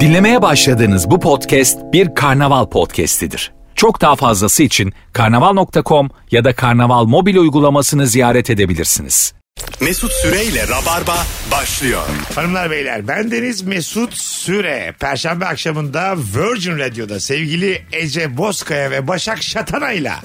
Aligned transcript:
Dinlemeye 0.00 0.42
başladığınız 0.42 1.10
bu 1.10 1.20
podcast 1.20 1.78
bir 1.92 2.14
karnaval 2.14 2.66
podcastidir. 2.66 3.52
Çok 3.74 4.00
daha 4.00 4.16
fazlası 4.16 4.62
için 4.62 4.92
karnaval.com 5.12 6.10
ya 6.30 6.44
da 6.44 6.54
karnaval 6.54 7.04
mobil 7.04 7.36
uygulamasını 7.36 8.06
ziyaret 8.06 8.50
edebilirsiniz. 8.50 9.34
Mesut 9.80 10.12
Süreyle 10.12 10.68
Rabarba 10.68 11.16
başlıyor. 11.50 12.02
Hanımlar 12.34 12.70
beyler 12.70 13.08
ben 13.08 13.30
Deniz 13.30 13.62
Mesut 13.62 14.14
Süre. 14.14 14.94
Perşembe 15.00 15.46
akşamında 15.46 16.16
Virgin 16.16 16.78
Radio'da 16.78 17.20
sevgili 17.20 17.82
Ece 17.92 18.36
Bozkaya 18.36 18.90
ve 18.90 19.08
Başak 19.08 19.42
Şatanay'la 19.42 20.20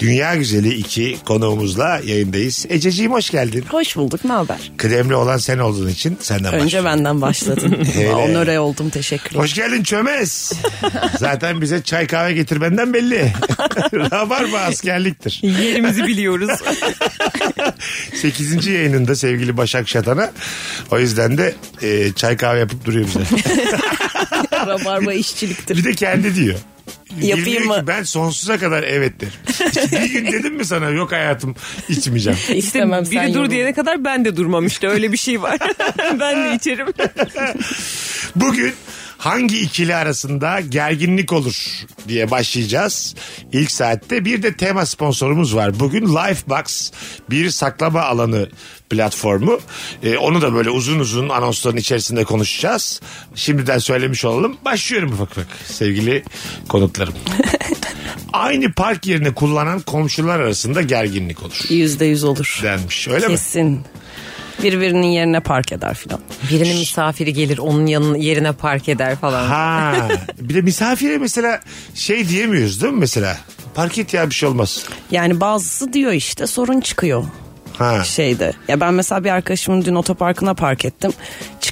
Dünya 0.00 0.36
Güzeli 0.36 0.74
iki 0.74 1.16
konuğumuzla 1.24 2.00
yayındayız. 2.04 2.66
Ececiğim 2.68 3.12
hoş 3.12 3.30
geldin. 3.30 3.64
Hoş 3.70 3.96
bulduk. 3.96 4.24
Ne 4.24 4.32
haber? 4.32 4.72
Kıdemli 4.76 5.14
olan 5.14 5.36
sen 5.36 5.58
olduğun 5.58 5.88
için 5.88 6.16
senden 6.20 6.52
Önce 6.54 6.64
başlıyorum. 6.64 6.86
benden 6.90 7.20
başladın. 7.20 7.84
Hele. 7.94 8.14
Onore 8.14 8.58
oldum. 8.58 8.90
Teşekkürler. 8.90 9.40
Hoş 9.40 9.54
geldin 9.54 9.82
çömez. 9.82 10.52
Zaten 11.18 11.60
bize 11.60 11.82
çay 11.82 12.06
kahve 12.06 12.32
getirmenden 12.32 12.94
belli. 12.94 13.32
Rabarba 13.94 14.58
askerliktir. 14.58 15.38
Yerimizi 15.42 16.06
biliyoruz. 16.06 16.50
8. 18.14 18.66
yayınında 18.66 19.16
sevgili 19.16 19.56
Başak 19.56 19.88
Şatan'a. 19.88 20.30
O 20.90 20.98
yüzden 20.98 21.38
de 21.38 21.54
e, 21.82 22.12
çay 22.12 22.36
kahve 22.36 22.58
yapıp 22.58 22.84
duruyor 22.84 23.06
bize. 23.06 23.20
Rabarba 24.66 25.12
işçiliktir. 25.12 25.76
Bir 25.76 25.84
de 25.84 25.92
kendi 25.94 26.34
diyor. 26.34 26.58
Yapayım 27.22 27.66
mı? 27.66 27.74
ki 27.80 27.86
ben 27.86 28.02
sonsuza 28.02 28.58
kadar 28.58 28.82
evet 28.82 29.12
derim. 29.20 29.32
bir 29.92 30.10
gün 30.12 30.32
dedim 30.32 30.54
mi 30.54 30.64
sana 30.64 30.88
yok 30.90 31.12
hayatım 31.12 31.54
içmeyeceğim. 31.88 32.38
İstemem 32.54 33.04
Biri 33.04 33.10
sen 33.14 33.34
dur 33.34 33.38
yorul. 33.38 33.50
diyene 33.50 33.72
kadar 33.72 34.04
ben 34.04 34.24
de 34.24 34.36
durmam 34.36 34.66
işte 34.66 34.88
öyle 34.88 35.12
bir 35.12 35.16
şey 35.16 35.42
var. 35.42 35.58
ben 36.20 36.44
de 36.44 36.54
içerim. 36.54 36.86
Bugün 38.36 38.74
hangi 39.24 39.60
ikili 39.60 39.94
arasında 39.94 40.60
gerginlik 40.60 41.32
olur 41.32 41.84
diye 42.08 42.30
başlayacağız. 42.30 43.14
İlk 43.52 43.70
saatte 43.70 44.24
bir 44.24 44.42
de 44.42 44.54
tema 44.56 44.86
sponsorumuz 44.86 45.54
var. 45.56 45.80
Bugün 45.80 46.06
Lifebox 46.06 46.90
bir 47.30 47.50
saklama 47.50 48.02
alanı 48.02 48.48
platformu. 48.90 49.60
Ee, 50.02 50.16
onu 50.16 50.42
da 50.42 50.54
böyle 50.54 50.70
uzun 50.70 50.98
uzun 50.98 51.28
anonsların 51.28 51.76
içerisinde 51.76 52.24
konuşacağız. 52.24 53.00
Şimdiden 53.34 53.78
söylemiş 53.78 54.24
olalım. 54.24 54.56
Başlıyorum 54.64 55.12
ufak 55.12 55.30
ufak 55.30 55.46
sevgili 55.66 56.22
konuklarım. 56.68 57.14
Aynı 58.32 58.72
park 58.72 59.06
yerini 59.06 59.34
kullanan 59.34 59.80
komşular 59.80 60.40
arasında 60.40 60.82
gerginlik 60.82 61.42
olur 61.42 61.60
Yüzde 61.68 62.04
yüz 62.04 62.24
olur. 62.24 62.60
denmiş. 62.62 63.08
Öyle 63.08 63.26
mi? 63.28 63.32
Kesin. 63.32 63.80
Birbirinin 64.64 65.06
yerine 65.06 65.40
park 65.40 65.72
eder 65.72 65.94
filan. 65.94 66.20
Birinin 66.50 66.78
misafiri 66.78 67.32
gelir 67.32 67.58
onun 67.58 67.86
yanına 67.86 68.16
yerine 68.16 68.52
park 68.52 68.88
eder 68.88 69.16
falan. 69.16 69.46
Ha. 69.46 70.08
Bir 70.40 70.54
de 70.54 70.60
misafire 70.60 71.18
mesela 71.18 71.60
şey 71.94 72.28
diyemiyoruz 72.28 72.82
değil 72.82 72.92
mi 72.92 72.98
mesela? 73.00 73.36
Park 73.74 73.98
et 73.98 74.14
ya 74.14 74.30
bir 74.30 74.34
şey 74.34 74.48
olmaz. 74.48 74.86
Yani 75.10 75.40
bazısı 75.40 75.92
diyor 75.92 76.12
işte 76.12 76.46
sorun 76.46 76.80
çıkıyor 76.80 77.24
Ha. 77.78 78.04
şeyde. 78.04 78.52
Ya 78.68 78.80
ben 78.80 78.94
mesela 78.94 79.24
bir 79.24 79.30
arkadaşımın 79.30 79.84
dün 79.84 79.94
otoparkına 79.94 80.54
park 80.54 80.84
ettim. 80.84 81.12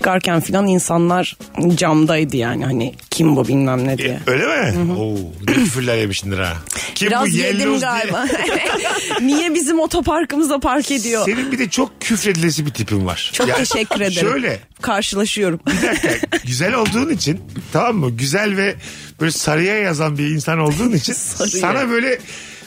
Çıkarken 0.02 0.40
filan 0.40 0.66
insanlar 0.66 1.36
camdaydı 1.74 2.36
yani 2.36 2.64
hani 2.64 2.94
kim 3.10 3.36
bu 3.36 3.48
bilmem 3.48 3.86
ne 3.86 3.98
diye. 3.98 4.20
E, 4.26 4.30
öyle 4.30 4.46
mi? 4.72 4.92
Oo, 4.92 5.14
ne 5.48 5.54
küfürler 5.54 5.96
yemişsindir 5.96 6.38
ha. 6.38 6.56
Kim 6.94 7.06
bu 7.06 7.10
Biraz 7.10 7.34
yedim 7.34 7.60
Yelloz 7.60 7.80
diye. 7.80 7.90
galiba. 7.90 8.26
Niye 9.20 9.54
bizim 9.54 9.80
otoparkımıza 9.80 10.58
park 10.60 10.90
ediyor? 10.90 11.24
Senin 11.24 11.52
bir 11.52 11.58
de 11.58 11.70
çok 11.70 12.00
küfredilesi 12.00 12.66
bir 12.66 12.70
tipin 12.70 13.06
var. 13.06 13.30
Çok 13.34 13.48
Yani 13.48 13.58
teşekkür 13.58 14.00
ederim. 14.00 14.28
Şöyle 14.28 14.58
Karşılaşıyorum. 14.80 15.60
bir 15.66 15.82
dakika 15.88 16.36
güzel 16.46 16.74
olduğun 16.74 17.08
için 17.10 17.40
tamam 17.72 17.96
mı? 17.96 18.10
Güzel 18.10 18.56
ve 18.56 18.74
böyle 19.20 19.32
sarıya 19.32 19.78
yazan 19.78 20.18
bir 20.18 20.26
insan 20.30 20.58
olduğun 20.58 20.92
için 20.92 21.12
sana 21.60 21.90
böyle 21.90 22.18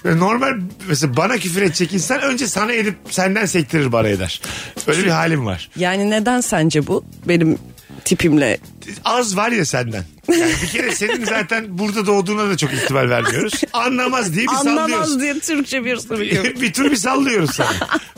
normal 0.06 0.54
mesela 0.88 1.18
bana 1.18 1.38
küfür 1.38 1.62
edecek 1.62 1.94
insan 1.94 2.22
önce 2.22 2.48
sana 2.48 2.74
edip 2.74 2.96
senden 3.10 3.46
sektirir 3.46 3.92
bana 3.92 4.08
eder. 4.08 4.42
Öyle 4.88 5.04
bir 5.04 5.10
halim 5.10 5.46
var. 5.46 5.70
Yani 5.76 6.10
neden 6.10 6.42
sence 6.42 6.88
bu? 6.88 7.06
Benim 7.28 7.58
tipimle 8.06 8.58
Az 9.06 9.38
var 9.38 9.52
ya 9.52 9.66
senden. 9.66 10.04
Yani 10.32 10.52
bir 10.64 10.68
kere 10.68 10.96
senin 10.96 11.26
zaten 11.26 11.78
burada 11.78 12.06
doğduğuna 12.06 12.50
da 12.50 12.58
çok 12.58 12.74
ihtimal 12.74 13.10
vermiyoruz. 13.10 13.62
Anlamaz 13.74 14.34
diye 14.34 14.44
bir 14.44 14.52
sallıyoruz. 14.52 14.80
anlamaz 14.94 15.20
diye 15.22 15.40
Türkçe 15.40 15.86
bir 15.86 16.32
yok. 16.36 16.62
bir 16.62 16.74
tur 16.74 16.92
bir 16.92 16.96
sallıyoruz 16.96 17.52
sana. 17.56 17.74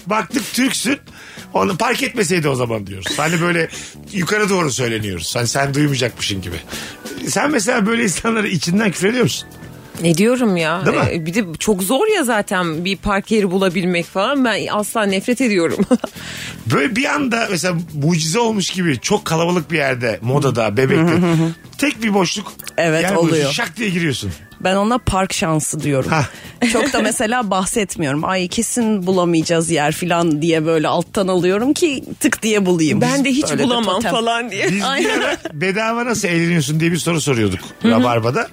Baktık 0.05 0.53
Türksün. 0.53 0.97
Onu 1.53 1.77
park 1.77 2.03
etmeseydi 2.03 2.49
o 2.49 2.55
zaman 2.55 2.87
diyoruz. 2.87 3.13
Hani 3.17 3.41
böyle 3.41 3.69
yukarı 4.13 4.49
doğru 4.49 4.71
söyleniyoruz. 4.71 5.35
Hani 5.35 5.47
sen 5.47 5.73
duymayacakmışın 5.73 6.41
gibi. 6.41 6.55
Sen 7.27 7.51
mesela 7.51 7.85
böyle 7.85 8.03
insanlara 8.03 8.47
içinden 8.47 8.91
küfür 8.91 9.07
ediyor 9.07 9.23
musun? 9.23 9.49
Ne 10.01 10.17
diyorum 10.17 10.57
ya? 10.57 10.85
Değil 10.85 10.97
mi? 10.97 11.03
Ee, 11.11 11.25
bir 11.25 11.33
de 11.33 11.43
çok 11.59 11.83
zor 11.83 12.15
ya 12.15 12.23
zaten 12.23 12.85
bir 12.85 12.97
park 12.97 13.31
yeri 13.31 13.51
bulabilmek 13.51 14.05
falan. 14.05 14.45
Ben 14.45 14.67
asla 14.71 15.03
nefret 15.03 15.41
ediyorum. 15.41 15.85
Böyle 16.73 16.95
bir 16.95 17.05
anda 17.05 17.47
mesela 17.51 17.75
mucize 18.03 18.39
olmuş 18.39 18.69
gibi 18.69 18.99
çok 18.99 19.25
kalabalık 19.25 19.71
bir 19.71 19.77
yerde 19.77 20.19
modada 20.21 20.77
bebekte 20.77 21.21
tek 21.77 22.03
bir 22.03 22.13
boşluk 22.13 22.53
Evet, 22.77 23.05
oluyor. 23.11 23.23
buluyorsun, 23.23 23.51
şak 23.53 23.77
diye 23.77 23.89
giriyorsun. 23.89 24.31
Ben 24.61 24.75
ona 24.75 24.97
park 24.97 25.33
şansı 25.33 25.79
diyorum. 25.83 26.09
Hah. 26.11 26.25
Çok 26.73 26.93
da 26.93 26.99
mesela 27.01 27.49
bahsetmiyorum. 27.51 28.25
Ay 28.25 28.47
kesin 28.47 29.07
bulamayacağız 29.07 29.71
yer 29.71 29.91
falan 29.91 30.41
diye 30.41 30.65
böyle 30.65 30.87
alttan 30.87 31.27
alıyorum 31.27 31.73
ki 31.73 32.03
tık 32.19 32.43
diye 32.43 32.65
bulayım. 32.65 33.01
ben 33.01 33.25
de 33.25 33.29
hiç 33.29 33.43
Böyle 33.49 33.59
de 33.59 33.63
bulamam 33.63 33.95
totem. 33.95 34.11
falan 34.11 34.51
diye. 34.51 34.67
Biz 34.71 34.75
bir 34.79 35.09
ara 35.09 35.37
bedava 35.53 36.05
nasıl 36.05 36.27
eğleniyorsun 36.27 36.79
diye 36.79 36.91
bir 36.91 36.97
soru 36.97 37.21
soruyorduk 37.21 37.59
Rabarba'da. 37.85 38.47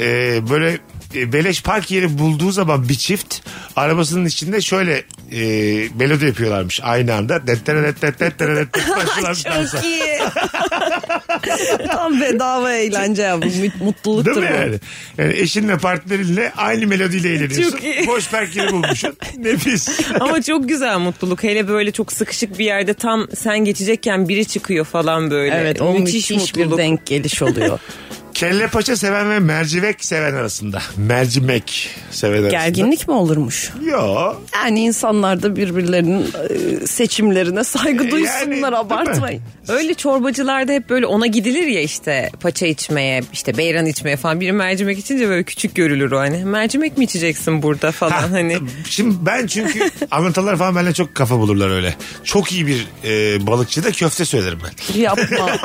Ee, 0.00 0.40
böyle 0.50 0.78
beleş 1.14 1.62
park 1.62 1.90
yeri 1.90 2.18
bulduğu 2.18 2.50
zaman 2.52 2.88
bir 2.88 2.94
çift 2.94 3.34
arabasının 3.76 4.24
içinde 4.26 4.60
şöyle 4.60 5.02
e, 5.32 5.42
melodi 5.98 6.24
yapıyorlarmış 6.26 6.80
aynı 6.82 7.14
anda. 7.14 7.46
Dettere 7.46 7.82
dettere 7.82 8.18
dettere 8.18 8.56
dettere 8.56 8.84
başlıyorlarmış 8.96 9.44
dansa. 9.44 9.76
Çok 9.80 9.86
iyi. 9.86 10.02
Tam 11.92 12.20
bedava 12.20 12.72
eğlence 12.72 13.22
ya 13.22 13.42
bu 13.42 13.46
mut- 13.46 13.52
Değil 13.62 13.72
mutluluktur 13.80 14.42
mi 14.42 14.48
bu. 14.50 14.54
yani? 14.54 14.74
yani? 15.18 15.34
Eşinle 15.38 15.78
partnerinle 15.78 16.52
aynı 16.56 16.86
melodiyle 16.86 17.28
eğleniyorsun. 17.28 17.70
Çok 17.70 17.84
iyi. 17.84 18.06
Boş 18.06 18.30
park 18.30 18.56
yeri 18.56 18.72
bulmuşsun. 18.72 19.16
Nefis. 19.38 19.88
Ama 20.20 20.42
çok 20.42 20.68
güzel 20.68 20.98
mutluluk. 20.98 21.42
Hele 21.42 21.68
böyle 21.68 21.92
çok 21.92 22.12
sıkışık 22.12 22.58
bir 22.58 22.64
yerde 22.64 22.94
tam 22.94 23.26
sen 23.36 23.58
geçecekken 23.58 24.28
biri 24.28 24.44
çıkıyor 24.46 24.84
falan 24.84 25.30
böyle. 25.30 25.54
Evet 25.54 25.80
o 25.80 25.92
müthiş, 25.92 26.30
bir 26.56 26.76
denk 26.76 27.06
geliş 27.06 27.42
oluyor. 27.42 27.78
Kelle 28.42 28.68
paça 28.68 28.96
seven 28.96 29.30
ve 29.30 29.38
mercimek 29.38 30.04
seven 30.04 30.34
arasında. 30.34 30.78
Mercimek 30.96 31.90
seven 32.10 32.32
arasında. 32.42 32.50
Gerginlik 32.50 33.08
mi 33.08 33.14
olurmuş? 33.14 33.70
Yo. 33.84 34.34
Yani 34.54 34.80
insanlar 34.80 35.42
da 35.42 35.56
birbirlerinin 35.56 36.26
e, 36.82 36.86
seçimlerine 36.86 37.64
saygı 37.64 38.02
Yani, 38.04 38.10
duysunlar 38.10 38.50
değil 38.50 38.60
mi? 38.60 38.66
abartmayın. 38.66 39.42
Öyle 39.68 39.94
çorbacılarda 39.94 40.72
hep 40.72 40.90
böyle 40.90 41.06
ona 41.06 41.26
gidilir 41.26 41.66
ya 41.66 41.80
işte 41.80 42.30
paça 42.40 42.66
içmeye 42.66 43.22
işte 43.32 43.56
beyran 43.58 43.86
içmeye 43.86 44.16
falan 44.16 44.40
biri 44.40 44.52
mercimek 44.52 44.98
içince 44.98 45.28
böyle 45.28 45.42
küçük 45.42 45.74
görülür 45.74 46.12
o 46.12 46.18
hani 46.18 46.44
mercimek 46.44 46.98
mi 46.98 47.04
içeceksin 47.04 47.62
burada 47.62 47.92
falan 47.92 48.10
Ha, 48.12 48.28
hani 48.30 48.58
Şimdi 48.88 49.14
ben 49.20 49.46
çünkü 49.46 49.90
anlatalar 50.10 50.56
falan 50.56 50.76
benimle 50.76 50.92
çok 50.92 51.14
kafa 51.14 51.38
bulurlar 51.38 51.70
öyle. 51.70 51.94
Çok 52.24 52.52
iyi 52.52 52.66
bir 52.66 52.86
e, 53.04 53.46
balıkçı 53.46 53.84
da 53.84 53.90
köfte 53.92 54.24
söylerim 54.24 54.58
ben. 54.64 55.00
Yapma. 55.00 55.48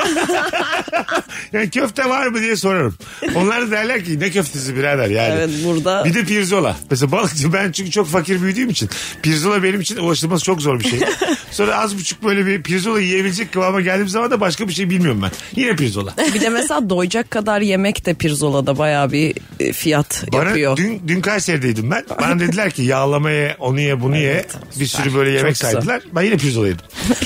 Yani 1.52 1.70
köfte 1.70 2.08
var 2.08 2.26
mı 2.26 2.40
diye 2.40 2.56
sorarım. 2.56 2.94
Onlar 3.34 3.66
da 3.66 3.70
derler 3.70 4.04
ki 4.04 4.20
ne 4.20 4.30
köftesi 4.30 4.76
birader 4.76 5.08
yani. 5.08 5.34
Evet, 5.38 5.50
burada- 5.64 6.04
Bir 6.04 6.14
de 6.14 6.24
pirzola. 6.24 6.76
Mesela 6.90 7.12
balıkçı 7.12 7.52
ben 7.52 7.72
çünkü 7.72 7.90
çok 7.90 8.08
fakir 8.08 8.42
büyüdüğüm 8.42 8.70
için 8.70 8.88
pirzola 9.22 9.62
benim 9.62 9.80
için 9.80 9.96
ulaşılması 9.96 10.44
çok 10.44 10.62
zor 10.62 10.80
bir 10.80 10.88
şey. 10.88 10.98
Sonra 11.50 11.78
az 11.78 11.96
buçuk 11.98 12.24
böyle 12.24 12.46
bir 12.46 12.62
pirzola 12.62 13.00
yiyebilecek 13.00 13.52
kıvama 13.52 13.80
geldiğim 13.88 14.08
zaman 14.08 14.30
da 14.30 14.40
başka 14.40 14.68
bir 14.68 14.72
şey 14.72 14.90
bilmiyorum 14.90 15.20
ben. 15.22 15.30
Yine 15.62 15.76
pirzola. 15.76 16.14
bir 16.34 16.40
de 16.40 16.48
mesela 16.48 16.90
doyacak 16.90 17.30
kadar 17.30 17.60
yemek 17.60 18.06
de 18.06 18.14
pirzolada 18.14 18.78
bayağı 18.78 19.12
bir 19.12 19.34
e, 19.60 19.72
fiyat 19.72 20.24
Bana 20.32 20.44
yapıyor. 20.44 20.76
dün, 20.76 21.02
dün 21.08 21.20
Kayseri'deydim 21.20 21.90
ben. 21.90 22.04
Bana 22.20 22.40
dediler 22.40 22.70
ki 22.70 22.82
yağlama 22.82 23.30
ye, 23.30 23.56
onu 23.58 23.80
ye, 23.80 24.00
bunu 24.00 24.16
ye. 24.16 24.46
Bir 24.80 24.86
sürü 24.86 25.14
böyle 25.14 25.30
yemek 25.30 25.52
güzel. 25.54 25.72
saydılar. 25.72 26.02
Ben 26.14 26.22
yine 26.22 26.36
pirzola 26.36 26.66
yedim. 26.66 26.86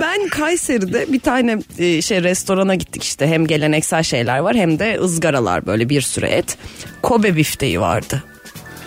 Ben 0.00 0.28
Kayseri'de 0.28 1.12
bir 1.12 1.20
tane 1.20 1.58
e, 1.78 2.02
şey 2.02 2.22
restorana 2.22 2.74
gittik 2.74 3.04
işte 3.04 3.26
hem 3.26 3.46
geleneksel 3.46 4.02
şeyler 4.02 4.38
var 4.38 4.56
hem 4.56 4.78
de 4.78 4.98
ızgaralar 5.00 5.66
böyle 5.66 5.88
bir 5.88 6.00
sürü 6.00 6.26
et. 6.26 6.58
Kobe 7.02 7.36
bifteği 7.36 7.80
vardı. 7.80 8.22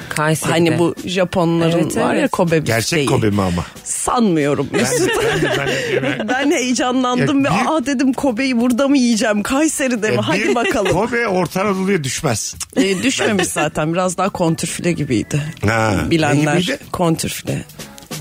Kayseri'de. 0.10 0.52
Hani 0.54 0.80
bu 0.80 0.96
Japonların 1.06 1.80
Evet, 1.84 1.98
var 1.98 2.14
ya 2.14 2.20
evet. 2.20 2.32
Kobe 2.32 2.58
bifteği. 2.62 2.76
Gerçek 2.76 3.10
Kobe 3.10 3.30
mi 3.30 3.42
ama? 3.42 3.66
Sanmıyorum 3.84 4.68
Mesut. 4.72 5.10
Ben 5.10 5.58
ben 5.58 5.68
yemeğe- 5.68 6.28
Ben 6.30 6.52
heyecanlandım 6.52 7.46
Ya 7.46 7.52
ve 7.52 7.56
bir- 7.56 7.76
aa 7.78 7.86
dedim 7.86 8.14
Kobe'yi 8.14 8.60
burada 8.62 8.88
mı 8.88 8.98
yiyeceğim 8.98 9.44
Kayseri'de 9.44 10.12
mi? 10.12 10.18
Bir 10.18 10.22
Hadi 10.24 10.56
bakalım. 10.56 10.92
Kobe 10.92 11.28
Orta 11.28 11.62
Anadolu'ya 11.62 12.04
düşmez. 12.04 12.56
Ee, 12.78 13.04
düşmemiş 13.04 13.48
zaten 13.48 13.94
biraz 13.94 14.18
daha 14.18 14.30
kontürfile 14.30 14.92
gibiydi. 14.92 15.42
Ha, 15.68 15.96
ne 16.06 16.12
Bilenler 16.12 16.58
gibiydi? 16.58 16.78
kontürfile. 16.92 17.64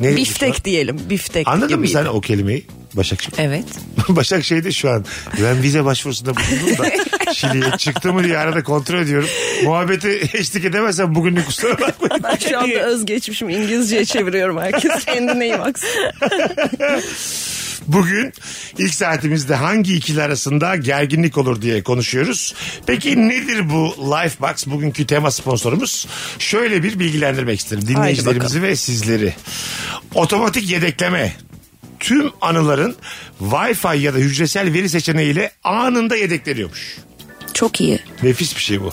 Ne 0.01 0.17
Biftek 0.17 0.65
diyelim. 0.65 1.01
Biftek 1.11 1.49
Anladın 1.49 1.71
mı 1.71 1.77
gibiydi. 1.77 1.93
sen 1.93 2.07
o 2.07 2.21
kelimeyi 2.21 2.67
Başakşehir? 2.97 3.35
Evet. 3.39 3.65
Başakşehir'de 4.09 4.73
şu 4.73 4.91
an 4.91 5.05
ben 5.43 5.63
vize 5.63 5.85
başvurusunda 5.85 6.33
bulundum 6.37 6.79
da 6.79 6.91
Şili'ye 7.35 7.71
çıktı 7.79 8.13
mı 8.13 8.25
diye 8.25 8.39
arada 8.39 8.63
kontrol 8.63 8.99
ediyorum. 8.99 9.29
Muhabbeti 9.65 10.31
eşlik 10.33 10.65
edemezsem 10.65 11.15
bugünlük 11.15 11.47
kusura 11.47 11.81
bakmayın. 11.81 12.25
Ben 12.25 12.37
şu 12.37 12.59
anda 12.59 12.81
özgeçmişim 12.81 13.49
İngilizceye 13.49 14.05
çeviriyorum. 14.05 14.59
Herkes 14.59 15.05
kendine 15.05 15.45
iyi 15.45 15.59
baksın. 15.59 15.89
Bugün 17.87 18.33
ilk 18.79 18.95
saatimizde 18.95 19.55
hangi 19.55 19.95
ikili 19.95 20.23
arasında 20.23 20.77
gerginlik 20.77 21.39
olur 21.39 21.63
diye 21.63 21.83
konuşuyoruz. 21.83 22.55
Peki 22.87 23.29
nedir 23.29 23.71
bu 23.71 23.95
Lifebox? 23.99 24.67
Bugünkü 24.67 25.07
tema 25.07 25.31
sponsorumuz. 25.31 26.07
Şöyle 26.39 26.83
bir 26.83 26.99
bilgilendirmek 26.99 27.61
isterim 27.61 27.89
dinleyicilerimizi 27.89 28.63
ve 28.63 28.77
sizleri. 28.77 29.35
Otomatik 30.15 30.71
yedekleme 30.71 31.33
tüm 32.03 32.31
anıların 32.41 32.97
Wi-Fi 33.43 33.97
ya 33.99 34.15
da 34.15 34.19
hücresel 34.19 34.73
veri 34.73 34.89
seçeneğiyle 34.89 35.51
anında 35.65 36.17
yedekleniyormuş. 36.17 36.97
Çok 37.55 37.81
iyi. 37.81 37.99
Nefis 38.23 38.57
bir 38.57 38.61
şey 38.61 38.81
bu. 38.81 38.93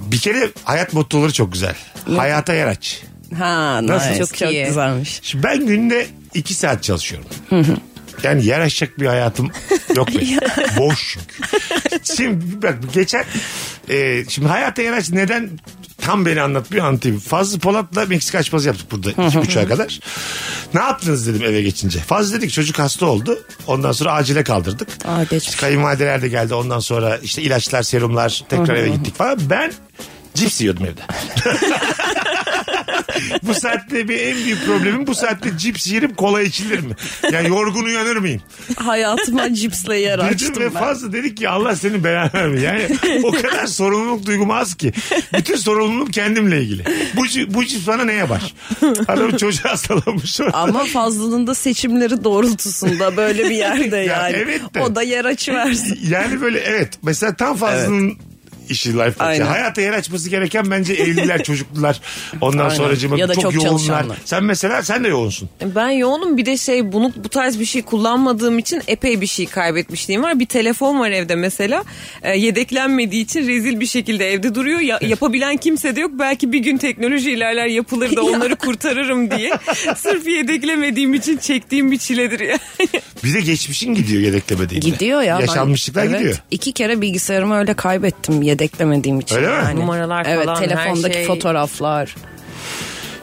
Bir 0.00 0.18
kere 0.18 0.50
hayat 0.64 0.92
mottoları 0.92 1.32
çok 1.32 1.52
güzel. 1.52 1.74
Hayata 2.16 2.54
yer 2.54 2.66
aç. 2.66 3.02
Ha, 3.38 3.80
Nasıl? 3.86 4.08
nice. 4.10 4.18
Çok 4.26 4.36
Çok, 4.36 4.50
iyi. 4.52 4.64
güzelmiş. 4.66 5.20
Şimdi 5.22 5.44
ben 5.44 5.66
günde 5.66 6.06
iki 6.34 6.54
saat 6.54 6.82
çalışıyorum. 6.82 7.28
Yani 8.22 8.46
yer 8.46 8.60
açacak 8.60 9.00
bir 9.00 9.06
hayatım 9.06 9.50
yok 9.96 10.08
benim. 10.08 10.38
Boş. 10.78 11.16
Şimdi 12.16 12.62
bak 12.62 12.74
geçen 12.94 13.24
e, 13.88 14.24
şimdi 14.28 14.48
hayata 14.48 14.82
yer 14.82 14.92
aç 14.92 15.10
neden 15.10 15.50
tam 15.98 16.26
beni 16.26 16.42
anlatmıyor 16.42 16.86
anlatayım. 16.86 17.18
Fazlı 17.18 17.58
Polat'la 17.58 18.06
Meksika 18.06 18.38
açması 18.38 18.66
yaptık 18.66 18.92
burada 18.92 19.10
iki 19.26 19.38
buçuğa 19.38 19.68
kadar. 19.68 20.00
Ne 20.74 20.80
yaptınız 20.80 21.26
dedim 21.26 21.42
eve 21.44 21.62
geçince. 21.62 21.98
Fazla 21.98 22.36
dedik 22.36 22.52
çocuk 22.52 22.78
hasta 22.78 23.06
oldu. 23.06 23.38
Ondan 23.66 23.92
sonra 23.92 24.12
acile 24.12 24.44
kaldırdık. 24.44 24.88
Aa, 25.04 25.22
geçmiş. 25.24 25.56
Kayınvalideler 25.56 26.22
de 26.22 26.28
geldi. 26.28 26.54
Ondan 26.54 26.80
sonra 26.80 27.16
işte 27.16 27.42
ilaçlar, 27.42 27.82
serumlar 27.82 28.44
tekrar 28.48 28.74
eve 28.74 28.88
gittik 28.88 29.14
falan. 29.16 29.38
Ben 29.50 29.72
cips 30.34 30.60
yiyordum 30.60 30.86
evde. 30.86 31.00
bu 33.42 33.54
saatte 33.54 34.08
bir 34.08 34.18
en 34.20 34.36
büyük 34.44 34.64
problemim 34.66 35.06
bu 35.06 35.14
saatte 35.14 35.58
cips 35.58 35.86
yerim 35.92 36.14
kola 36.14 36.42
içilir 36.42 36.78
mi? 36.80 36.94
Yani 37.32 37.48
yorgun 37.48 37.84
uyanır 37.84 38.16
mıyım? 38.16 38.42
Hayatıma 38.76 39.54
cipsle 39.54 39.98
yer 39.98 40.18
Dedim 40.20 40.28
açtım 40.34 40.56
ve 40.56 40.74
ben. 40.74 40.80
fazla 40.80 41.12
dedik 41.12 41.36
ki 41.36 41.48
Allah 41.48 41.76
senin 41.76 42.04
belanı 42.04 42.30
vermiyor. 42.34 42.62
Yani 42.62 42.98
o 43.24 43.30
kadar 43.32 43.66
sorumluluk 43.66 44.26
duygum 44.26 44.50
az 44.50 44.74
ki. 44.74 44.92
Bütün 45.38 45.56
sorumluluğum 45.56 46.06
kendimle 46.10 46.62
ilgili. 46.62 46.84
Bu, 47.16 47.22
bu 47.54 47.64
cips 47.64 47.86
bana 47.86 48.04
ne 48.04 48.12
yapar? 48.12 48.54
Adam 49.08 49.36
çocuğu 49.36 49.64
hastalanmış. 49.64 50.40
Ama 50.52 50.84
fazlının 50.84 51.46
da 51.46 51.54
seçimleri 51.54 52.24
doğrultusunda 52.24 53.16
böyle 53.16 53.44
bir 53.44 53.54
yerde 53.54 53.96
Ya 53.96 54.02
yani. 54.22 54.36
evet 54.36 54.74
de. 54.74 54.80
O 54.82 54.94
da 54.94 55.02
yer 55.02 55.24
açıversin. 55.24 55.98
Yani 56.08 56.40
böyle 56.40 56.58
evet. 56.58 56.88
Mesela 57.02 57.36
tam 57.36 57.56
fazlının 57.56 58.18
işi 58.68 58.92
life 58.92 59.04
coach. 59.04 59.20
Aynen. 59.20 59.46
Hayata 59.46 59.80
yer 59.80 59.92
açması 59.92 60.30
gereken 60.30 60.70
bence 60.70 60.92
evliler, 60.94 61.42
çocuklular. 61.44 62.00
Ondan 62.40 62.64
Aynen. 62.64 62.74
sonra 62.74 63.16
Ya 63.16 63.28
da 63.28 63.34
çok, 63.34 63.42
çok 63.42 63.54
yoğunlar. 63.54 63.70
çalışanlar. 63.70 64.18
Sen 64.24 64.44
mesela 64.44 64.82
sen 64.82 65.04
de 65.04 65.08
yoğunsun. 65.08 65.48
Ben 65.74 65.88
yoğunum 65.90 66.36
bir 66.36 66.46
de 66.46 66.56
şey 66.56 66.92
bunu 66.92 67.12
bu 67.16 67.28
tarz 67.28 67.60
bir 67.60 67.64
şey 67.64 67.82
kullanmadığım 67.82 68.58
için 68.58 68.82
epey 68.86 69.20
bir 69.20 69.26
şey 69.26 69.46
kaybetmişliğim 69.46 70.22
var. 70.22 70.38
Bir 70.40 70.46
telefon 70.46 71.00
var 71.00 71.10
evde 71.10 71.34
mesela 71.34 71.84
E, 72.22 72.38
yedeklenmediği 72.38 73.24
için 73.24 73.48
rezil 73.48 73.80
bir 73.80 73.86
şekilde 73.86 74.32
evde 74.32 74.54
duruyor. 74.54 74.80
Ya, 74.80 74.98
yapabilen 75.02 75.56
kimse 75.56 75.96
de 75.96 76.00
yok. 76.00 76.10
Belki 76.14 76.52
bir 76.52 76.58
gün 76.58 76.76
teknoloji 76.78 77.30
ilerler 77.30 77.66
yapılır 77.66 78.16
da 78.16 78.22
onları 78.24 78.56
kurtarırım 78.56 79.30
diye. 79.30 79.50
Sırf 79.96 80.26
yedeklemediğim 80.28 81.14
için 81.14 81.36
çektiğim 81.36 81.90
bir 81.90 81.98
çiledir 81.98 82.40
ya. 82.40 82.58
Bir 83.24 83.34
de 83.34 83.40
geçmişin 83.40 83.94
gidiyor 83.94 84.22
yedeklemediğinde. 84.22 84.88
Gidiyor 84.88 85.22
ya. 85.22 85.40
Yaşanmışlıklar 85.40 86.04
Ben- 86.04 86.08
evet, 86.10 86.18
gidiyor. 86.18 86.42
İki 86.50 86.72
kere 86.72 87.00
bilgisayarımı 87.00 87.56
öyle 87.56 87.74
kaybettim 87.74 88.42
yedeklemediğim 88.42 89.20
için. 89.20 89.36
Öyle 89.36 89.46
mi? 89.46 89.52
yani. 89.52 89.80
Numaralar 89.80 90.26
evet, 90.28 90.44
falan, 90.44 90.60
her 90.60 90.68
telefondaki 90.68 91.14
şey. 91.14 91.24
fotoğraflar. 91.24 92.14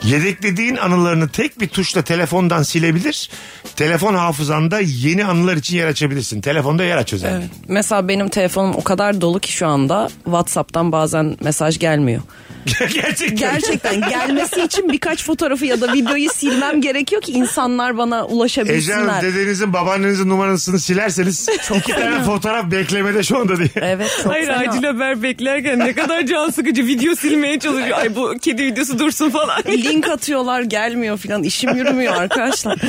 Yedeklediğin 0.04 0.76
anılarını 0.76 1.30
tek 1.30 1.60
bir 1.60 1.68
tuşla 1.68 2.02
telefondan 2.02 2.64
silebilir. 2.64 3.30
Telefon 3.76 4.14
hafızanda 4.14 4.80
yeni 4.80 5.26
anılar 5.26 5.58
için 5.58 5.78
yer 5.78 5.88
açabilirsin. 5.88 6.42
Telefonda 6.42 6.84
yer 6.84 6.98
aç 6.98 7.14
özelliği. 7.14 7.50
Mesela 7.68 8.08
benim 8.08 8.30
telefonum 8.30 8.76
o 8.76 8.84
kadar 8.84 9.22
dolu 9.22 9.40
ki 9.40 9.52
şu 9.52 9.68
anda 9.68 10.10
WhatsApp'tan 10.24 10.92
bazen 10.92 11.38
mesaj 11.42 11.80
gelmiyor. 11.80 12.22
Gerçekten. 12.80 13.36
Gerçekten 13.36 14.02
gelmesi 14.10 14.62
için 14.62 14.90
birkaç 14.92 15.24
fotoğrafı 15.24 15.66
ya 15.66 15.82
da 15.82 15.94
videoyu 15.94 16.30
silmem 16.30 16.82
gerekiyor 16.82 17.22
ki 17.22 17.32
insanlar 17.32 17.98
bana 17.98 18.26
ulaşabilsinler. 18.26 19.22
dedenizin 19.22 19.74
babaannenizin 19.74 20.30
numarasını 20.30 20.80
silerseniz 20.80 21.50
iki 21.78 21.92
tane 21.92 22.24
fotoğraf 22.24 22.72
beklemede 22.72 23.24
şu 23.24 23.38
anda 23.40 23.58
diye. 23.58 23.70
Evet 23.76 24.20
çok 24.24 24.32
Hayır 24.32 24.48
fena. 24.48 24.58
acil 24.58 24.84
haber 24.84 25.24
beklerken 25.24 25.80
ne 25.80 25.94
kadar 25.94 26.26
can 26.26 26.50
sıkıcı 26.50 26.86
video 26.86 27.16
silmeye 27.16 27.60
çalışıyor. 27.60 27.98
Ay 27.98 28.16
bu 28.16 28.34
kedi 28.42 28.66
videosu 28.66 29.00
dursun 29.00 29.30
falan. 29.30 29.62
Link 29.94 30.10
atıyorlar 30.10 30.62
gelmiyor 30.62 31.18
filan 31.18 31.44
işim 31.44 31.76
yürümüyor 31.76 32.14
arkadaşlar. 32.14 32.80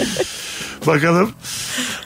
Bakalım. 0.87 1.33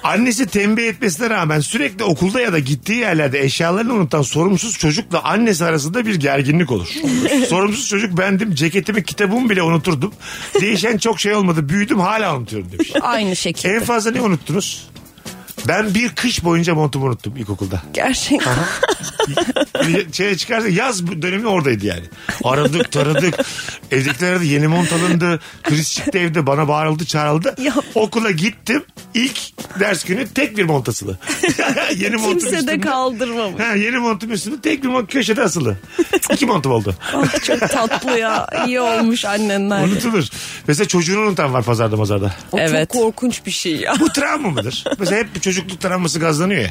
Annesi 0.03 0.47
tembih 0.47 0.85
etmesine 0.89 1.31
rağmen 1.31 1.61
sürekli 1.61 2.05
okulda 2.05 2.41
ya 2.41 2.53
da 2.53 2.59
gittiği 2.59 2.99
yerlerde 2.99 3.41
eşyalarını 3.41 3.93
unutan 3.93 4.23
sorumsuz 4.23 4.79
çocukla 4.79 5.23
annesi 5.25 5.65
arasında 5.65 6.07
bir 6.07 6.15
gerginlik 6.15 6.71
olur. 6.71 6.89
sorumsuz 7.49 7.89
çocuk 7.89 8.19
bendim 8.19 8.55
ceketimi 8.55 9.05
kitabımı 9.05 9.51
bile 9.51 9.63
unuturdum. 9.63 10.13
Değişen 10.61 10.99
çok 10.99 11.21
şey 11.21 11.35
olmadı 11.35 11.69
büyüdüm 11.69 12.01
hala 12.01 12.37
unutuyorum 12.37 12.73
demiş. 12.73 12.93
Aynı 13.01 13.31
En 13.31 13.35
şekilde. 13.35 13.81
fazla 13.81 14.11
ne 14.11 14.21
unuttunuz? 14.21 14.88
Ben 15.69 15.95
bir 15.95 16.09
kış 16.09 16.45
boyunca 16.45 16.75
montumu 16.75 17.07
unuttum 17.07 17.37
ilkokulda. 17.37 17.83
Gerçekten. 17.95 18.55
Şeye 20.13 20.37
çıkarsa 20.37 20.69
yaz 20.69 21.07
dönemi 21.07 21.47
oradaydı 21.47 21.87
yani. 21.87 22.03
Aradık 22.45 22.93
taradık. 22.93 23.35
Evdekiler 23.91 24.33
aradı 24.33 24.45
yeni 24.45 24.67
mont 24.69 24.93
alındı. 24.93 25.41
Kriz 25.63 25.93
çıktı 25.93 26.19
evde 26.19 26.47
bana 26.47 26.69
bağırıldı 26.69 27.05
çağrıldı. 27.05 27.55
Ya. 27.63 27.75
Okula 27.95 28.31
gittim. 28.31 28.85
İlk 29.15 29.39
ders 29.81 30.05
günü 30.05 30.29
tek 30.29 30.57
bir 30.57 30.65
mont 30.65 30.89
asılı. 30.89 31.19
yeni 31.97 32.17
montum 32.17 32.39
Kimse 32.39 32.53
de 32.53 32.57
üstünde. 32.57 32.81
kaldırmamış. 32.81 33.61
Ha, 33.63 33.75
yeni 33.75 33.97
montum 33.99 34.33
üstünde 34.33 34.61
tek 34.61 34.83
bir 34.85 34.89
mont 34.89 35.13
köşede 35.13 35.43
asılı. 35.43 35.77
İki 36.33 36.47
montum 36.47 36.73
oldu. 36.73 36.95
Ah, 37.15 37.45
çok 37.45 37.61
tatlı 37.61 38.19
ya. 38.19 38.47
İyi 38.67 38.81
olmuş 38.81 39.25
annenler. 39.25 39.85
Unutulur. 39.85 40.25
Mesela 40.69 40.89
çocuğunu 40.89 41.21
unutan 41.21 41.53
var 41.53 41.63
pazarda 41.65 41.97
mazarda. 41.97 42.35
O 42.53 42.59
Evet. 42.59 42.91
çok 42.93 43.03
korkunç 43.03 43.47
bir 43.47 43.51
şey 43.51 43.77
ya. 43.77 43.95
Bu 44.01 44.09
travma 44.13 44.51
mıdır? 44.51 44.85
Mesela 44.99 45.19
hep 45.21 45.35
bir 45.35 45.41
çocukluk 45.59 45.81
travması 45.81 46.19
gazlanıyor 46.21 46.61
ya. 46.63 46.71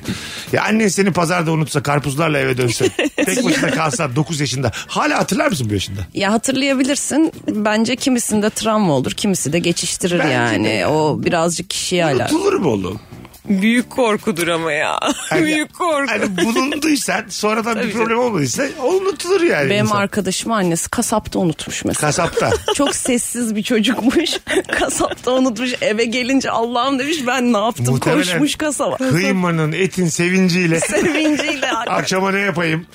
Ya 0.54 0.64
annen 0.64 0.88
seni 0.88 1.12
pazarda 1.12 1.52
unutsa 1.52 1.84
karpuzlarla 1.84 2.40
eve 2.40 2.58
dönse. 2.58 2.90
tek 3.16 3.46
başına 3.46 3.72
kalsa 3.72 4.16
9 4.16 4.40
yaşında. 4.40 4.72
Hala 4.88 5.18
hatırlar 5.18 5.48
mısın 5.48 5.68
bu 5.70 5.74
yaşında? 5.74 6.00
Ya 6.14 6.32
hatırlayabilirsin. 6.32 7.32
Bence 7.48 7.96
kimisinde 7.96 8.50
travma 8.50 8.94
olur, 8.94 9.12
kimisi 9.12 9.54
de 9.54 9.60
geçiştirir 9.60 10.20
Bence 10.20 10.34
yani. 10.34 10.66
de. 10.66 10.88
O 10.88 11.24
birazcık 11.24 11.70
kişiye 11.70 12.06
alakalı. 12.06 12.38
Unutulur 12.38 12.54
mu 12.60 12.70
oğlum? 12.70 13.00
Büyük 13.50 13.89
korkudur 13.89 14.48
ama 14.48 14.72
ya. 14.72 15.00
Hani- 15.30 15.44
Büyük 15.46 15.74
korku. 15.74 16.12
Hani 16.12 16.38
bulunduysan 16.38 17.22
sonradan 17.30 17.82
bir 17.82 17.92
problem 17.94 18.20
olmadıysa 18.20 18.63
o 18.84 18.88
unutulur 18.94 19.42
yani. 19.42 19.70
Benim 19.70 19.86
insan. 19.86 19.98
arkadaşım 19.98 20.51
annesi 20.51 20.89
kasapta 20.89 21.39
unutmuş 21.39 21.86
mesela. 21.86 22.08
Kasapta. 22.08 22.51
Çok 22.75 22.96
sessiz 22.96 23.56
bir 23.56 23.63
çocukmuş. 23.63 24.30
kasapta 24.80 25.32
unutmuş. 25.32 25.74
Eve 25.82 26.06
gelince 26.06 26.51
Allah'ım 26.51 27.00
demiş 27.00 27.18
ben 27.27 27.54
ne 27.54 27.58
yaptım 27.58 27.86
Muhtemelen 27.89 28.24
koşmuş 28.24 28.56
kasaba. 28.56 28.98
Kıymanın 28.98 29.72
etin 29.72 30.08
sevinciyle 30.08 30.80
Sevinciyle. 30.80 31.72
akşama 31.72 32.32
ne 32.32 32.39
yapayım? 32.39 32.86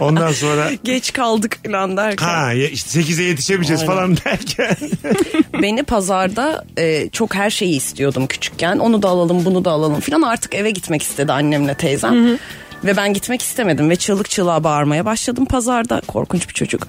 Ondan 0.00 0.32
sonra 0.32 0.70
Geç 0.84 1.12
kaldık 1.12 1.58
falan 1.66 1.96
derken. 1.96 2.26
ha 2.26 2.52
ya 2.52 2.68
işte 2.68 3.00
8'e 3.00 3.24
yetişemeyeceğiz 3.24 3.84
falan 3.86 4.16
derken. 4.16 4.76
Beni 5.62 5.82
pazarda 5.82 6.64
e, 6.78 7.08
çok 7.10 7.34
her 7.34 7.50
şeyi 7.50 7.76
istiyordum 7.76 8.26
küçükken. 8.26 8.78
Onu 8.78 9.02
da 9.02 9.08
alalım 9.08 9.44
bunu 9.44 9.64
da 9.64 9.70
alalım 9.70 9.95
falan. 10.00 10.22
Artık 10.22 10.54
eve 10.54 10.70
gitmek 10.70 11.02
istedi 11.02 11.32
annemle 11.32 11.74
teyzem. 11.74 12.38
Ve 12.84 12.96
ben 12.96 13.12
gitmek 13.14 13.42
istemedim 13.42 13.90
ve 13.90 13.96
çığlık 13.96 14.30
çığlığa 14.30 14.64
bağırmaya 14.64 15.04
başladım 15.04 15.44
pazarda. 15.44 16.00
Korkunç 16.06 16.48
bir 16.48 16.54
çocuk. 16.54 16.86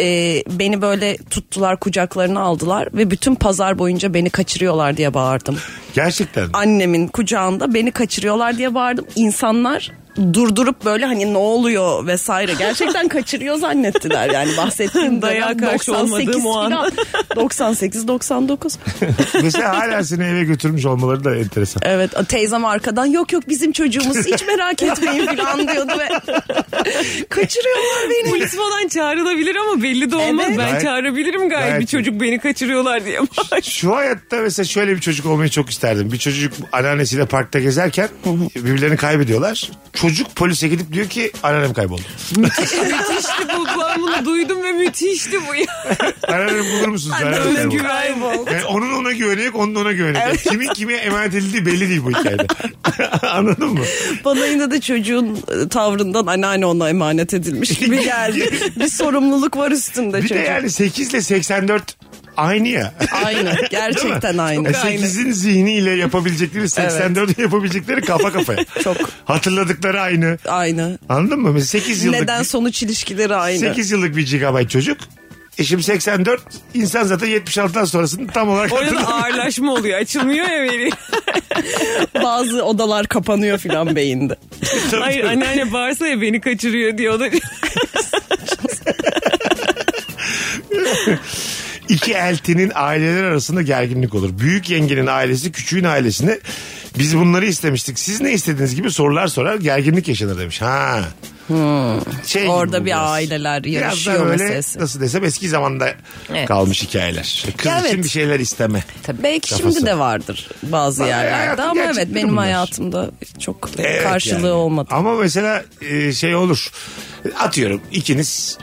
E, 0.00 0.42
beni 0.50 0.82
böyle 0.82 1.16
tuttular 1.16 1.80
kucaklarına 1.80 2.40
aldılar 2.40 2.88
ve 2.94 3.10
bütün 3.10 3.34
pazar 3.34 3.78
boyunca 3.78 4.14
beni 4.14 4.30
kaçırıyorlar 4.30 4.96
diye 4.96 5.14
bağırdım. 5.14 5.58
Gerçekten. 5.94 6.48
Annemin 6.52 7.08
kucağında 7.08 7.74
beni 7.74 7.90
kaçırıyorlar 7.90 8.58
diye 8.58 8.74
bağırdım. 8.74 9.06
İnsanlar 9.14 9.90
durdurup 10.16 10.84
böyle 10.84 11.06
hani 11.06 11.32
ne 11.32 11.38
oluyor 11.38 12.06
vesaire 12.06 12.52
gerçekten 12.58 13.08
kaçırıyor 13.08 13.56
zannettiler 13.56 14.30
yani 14.30 14.56
bahsettiğim 14.56 15.22
Dayağa 15.22 15.48
dönem 15.58 15.58
karşı 15.70 15.92
98 15.92 16.36
olmadığım 16.36 16.46
o 16.46 16.58
an. 16.58 16.70
falan. 16.70 16.92
98 17.36 18.08
99 18.08 18.78
Mesela 19.42 19.78
hala 19.78 20.04
seni 20.04 20.24
eve 20.24 20.44
götürmüş 20.44 20.86
olmaları 20.86 21.24
da 21.24 21.36
enteresan. 21.36 21.82
evet 21.86 22.10
teyzem 22.28 22.64
arkadan 22.64 23.06
yok 23.06 23.32
yok 23.32 23.48
bizim 23.48 23.72
çocuğumuz 23.72 24.16
hiç 24.26 24.46
merak 24.46 24.82
etmeyin 24.82 25.26
falan 25.26 25.68
diyordu 25.68 25.92
ve 25.98 26.08
kaçırıyorlar 27.28 28.10
beni 28.10 28.30
Polis 28.30 28.56
falan 28.56 28.88
çağrılabilir 28.88 29.56
ama 29.56 29.82
belli 29.82 30.10
de 30.10 30.16
olmaz. 30.16 30.44
Evet. 30.48 30.58
Ben 30.58 30.68
Gayet- 30.68 30.82
çağırabilirim 30.82 31.48
gayet, 31.48 31.68
gayet 31.68 31.80
bir 31.80 31.86
çocuk 31.86 32.20
beni 32.20 32.38
kaçırıyorlar 32.38 33.04
diye. 33.04 33.20
Şu 33.62 33.96
hayatta 33.96 34.36
mesela 34.36 34.66
şöyle 34.66 34.96
bir 34.96 35.00
çocuk 35.00 35.26
olmayı 35.26 35.50
çok 35.50 35.70
isterdim. 35.70 36.12
Bir 36.12 36.18
çocuk 36.18 36.52
anneannesiyle 36.72 37.26
parkta 37.26 37.60
gezerken 37.60 38.08
birbirlerini 38.56 38.96
kaybediyorlar. 38.96 39.70
Çocuk 40.02 40.36
polise 40.36 40.68
gidip 40.68 40.92
diyor 40.92 41.08
ki 41.08 41.32
anneannem 41.42 41.72
kayboldu. 41.72 42.02
müthişti 42.36 43.48
bu. 43.56 43.66
Ben 43.80 44.02
bunu 44.02 44.24
duydum 44.24 44.62
ve 44.62 44.72
müthişti 44.72 45.36
bu 45.48 45.54
ya. 45.54 45.66
Anneannem 46.28 46.64
bulur 46.72 46.88
musunuz? 46.88 47.16
Anneannem 47.18 47.70
kayboldu. 47.78 48.44
Güven 48.44 48.52
Yani 48.52 48.64
onun 48.64 48.92
ona 48.92 49.12
güveni 49.12 49.44
yok, 49.44 49.54
onun 49.56 49.74
ona 49.74 49.92
güveni 49.92 50.18
yok. 50.18 50.38
Kimin 50.50 50.68
kime 50.68 50.94
emanet 50.94 51.34
edildiği 51.34 51.66
belli 51.66 51.88
değil 51.88 52.00
bu 52.04 52.10
hikayede. 52.10 52.46
Anladın 53.26 53.68
mı? 53.68 53.84
Bana 54.24 54.46
yine 54.46 54.70
de 54.70 54.80
çocuğun 54.80 55.38
e, 55.64 55.68
tavrından 55.68 56.26
anneanne 56.26 56.66
ona 56.66 56.88
emanet 56.88 57.34
edilmiş 57.34 57.78
gibi 57.78 58.04
geldi. 58.04 58.50
bir 58.76 58.88
sorumluluk 58.88 59.56
var 59.56 59.70
üstünde 59.70 60.16
Bir 60.18 60.22
de 60.22 60.28
çocuk. 60.28 60.46
yani 60.46 60.70
8 60.70 61.10
ile 61.10 61.22
84 61.22 61.96
aynı 62.36 62.68
ya. 62.68 62.94
Aynı. 63.24 63.54
Gerçekten 63.70 64.38
aynı. 64.38 64.68
8'in 64.68 65.32
zihniyle 65.32 65.90
yapabilecekleri 65.90 66.64
84'ün 66.64 67.42
yapabilecekleri 67.42 68.00
kafa 68.00 68.32
kafaya. 68.32 68.64
Çok. 68.84 68.96
Hatırladıkları 69.24 69.91
aynı. 69.94 70.38
Aynı. 70.48 70.98
Anladın 71.08 71.40
mı? 71.40 71.52
Mesela 71.52 71.80
8 71.82 72.04
yıllık 72.04 72.20
Neden 72.20 72.42
sonuç 72.42 72.82
ilişkileri 72.82 73.34
aynı. 73.34 73.58
8 73.58 73.90
yıllık 73.90 74.16
bir 74.16 74.26
gigabayt 74.26 74.70
çocuk. 74.70 74.98
E 75.58 75.64
şimdi 75.64 75.82
84 75.82 76.42
insan 76.74 77.04
zaten 77.04 77.28
76'dan 77.28 77.84
sonrasını 77.84 78.26
tam 78.28 78.48
olarak 78.48 78.72
Orada 78.72 79.08
ağırlaşma 79.08 79.72
oluyor. 79.72 79.98
Açılmıyor 79.98 80.46
ya 80.46 80.62
veri. 80.62 80.90
Bazı 82.22 82.64
odalar 82.64 83.06
kapanıyor 83.06 83.58
filan 83.58 83.96
beyinde. 83.96 84.36
Hayır 85.00 85.24
anneanne 85.24 85.72
bağırsa 85.72 86.06
ya 86.06 86.20
beni 86.20 86.40
kaçırıyor 86.40 86.98
diyor. 86.98 87.14
O 87.14 87.20
da 87.20 87.28
İki 91.88 92.12
eltinin 92.12 92.72
aileler 92.74 93.24
arasında 93.24 93.62
gerginlik 93.62 94.14
olur. 94.14 94.38
Büyük 94.38 94.70
yengenin 94.70 95.06
ailesi 95.06 95.52
küçüğün 95.52 95.84
ailesine 95.84 96.38
biz 96.98 97.16
bunları 97.16 97.46
istemiştik. 97.46 97.98
Siz 97.98 98.20
ne 98.20 98.32
istediğiniz 98.32 98.74
gibi 98.74 98.90
sorular 98.90 99.26
sorar 99.26 99.56
gerginlik 99.56 100.08
yaşanır 100.08 100.38
demiş. 100.38 100.62
Ha. 100.62 101.00
Şey 102.26 102.42
gibi 102.42 102.50
Orada 102.52 102.80
bir 102.80 102.86
biraz. 102.86 103.10
aileler 103.10 103.64
Biraz 103.64 103.82
yarışıyor 103.82 104.26
öyle 104.26 104.44
meselesi. 104.44 104.78
nasıl 104.80 105.00
desem 105.00 105.24
eski 105.24 105.48
zamanda 105.48 105.94
Evet. 106.30 106.48
kalmış 106.48 106.82
hikayeler. 106.82 107.44
Kız 107.56 107.66
Ya 107.66 107.78
için 107.80 107.94
evet. 107.94 108.04
bir 108.04 108.08
şeyler 108.08 108.40
isteme. 108.40 108.84
Belki 109.22 109.50
Kafası. 109.50 109.72
şimdi 109.74 109.86
de 109.86 109.98
vardır 109.98 110.48
bazı 110.62 111.04
yerlerde 111.04 111.62
ama 111.62 111.80
evet 111.82 112.08
benim 112.14 112.28
bunlar. 112.28 112.44
hayatımda 112.44 113.10
çok 113.38 113.70
Evet 113.78 114.02
karşılığı 114.02 114.36
yani. 114.46 114.50
olmadı. 114.50 114.88
Ama 114.92 115.14
mesela 115.14 115.64
e, 115.80 116.12
şey 116.12 116.34
olur. 116.36 116.70
Atıyorum 117.38 117.80
ikiniz 117.92 118.58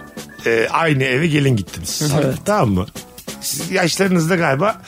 e, 0.46 0.68
aynı 0.72 1.04
eve 1.04 1.28
gelin 1.28 1.56
gittiniz. 1.56 2.04
Tamam 2.46 2.70
mı? 2.70 2.86
Siz 3.42 3.72
yaşlarınızda 3.72 4.36
galiba 4.36 4.82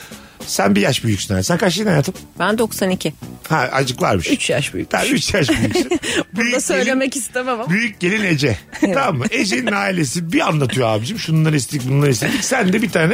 sen 0.48 0.76
bir 0.76 0.82
yaş 0.82 1.04
büyüksün. 1.04 1.42
Sen 1.42 1.58
kaç 1.58 1.64
yaşındasın 1.72 1.90
hayatım? 1.90 2.14
Ben 2.40 2.58
92. 2.58 3.14
Ha 3.50 3.70
acık 3.72 4.02
varmış. 4.02 4.30
3 4.30 4.50
yaş 4.50 4.74
büyük. 4.74 4.90
Tamam 4.90 5.08
3 5.08 5.34
yaş 5.34 5.50
büyüksün. 5.50 5.90
Burada 5.90 6.22
Büyük 6.42 6.62
söylemek 6.62 7.16
istemem 7.16 7.54
ama. 7.54 7.66
Gelin, 7.66 7.80
büyük 7.80 8.00
gelin 8.00 8.24
Ece. 8.24 8.58
tamam 8.94 9.18
mı? 9.18 9.26
Ece'nin 9.32 9.72
ailesi 9.72 10.32
bir 10.34 10.48
anlatıyor 10.48 10.88
abicim. 10.88 11.20
Şunları 11.20 11.56
istedik 11.56 11.90
bunları 11.90 12.12
istedik. 12.12 12.44
Sen 12.44 12.74
de 12.74 12.82
bir 12.82 12.90
tane 12.90 13.14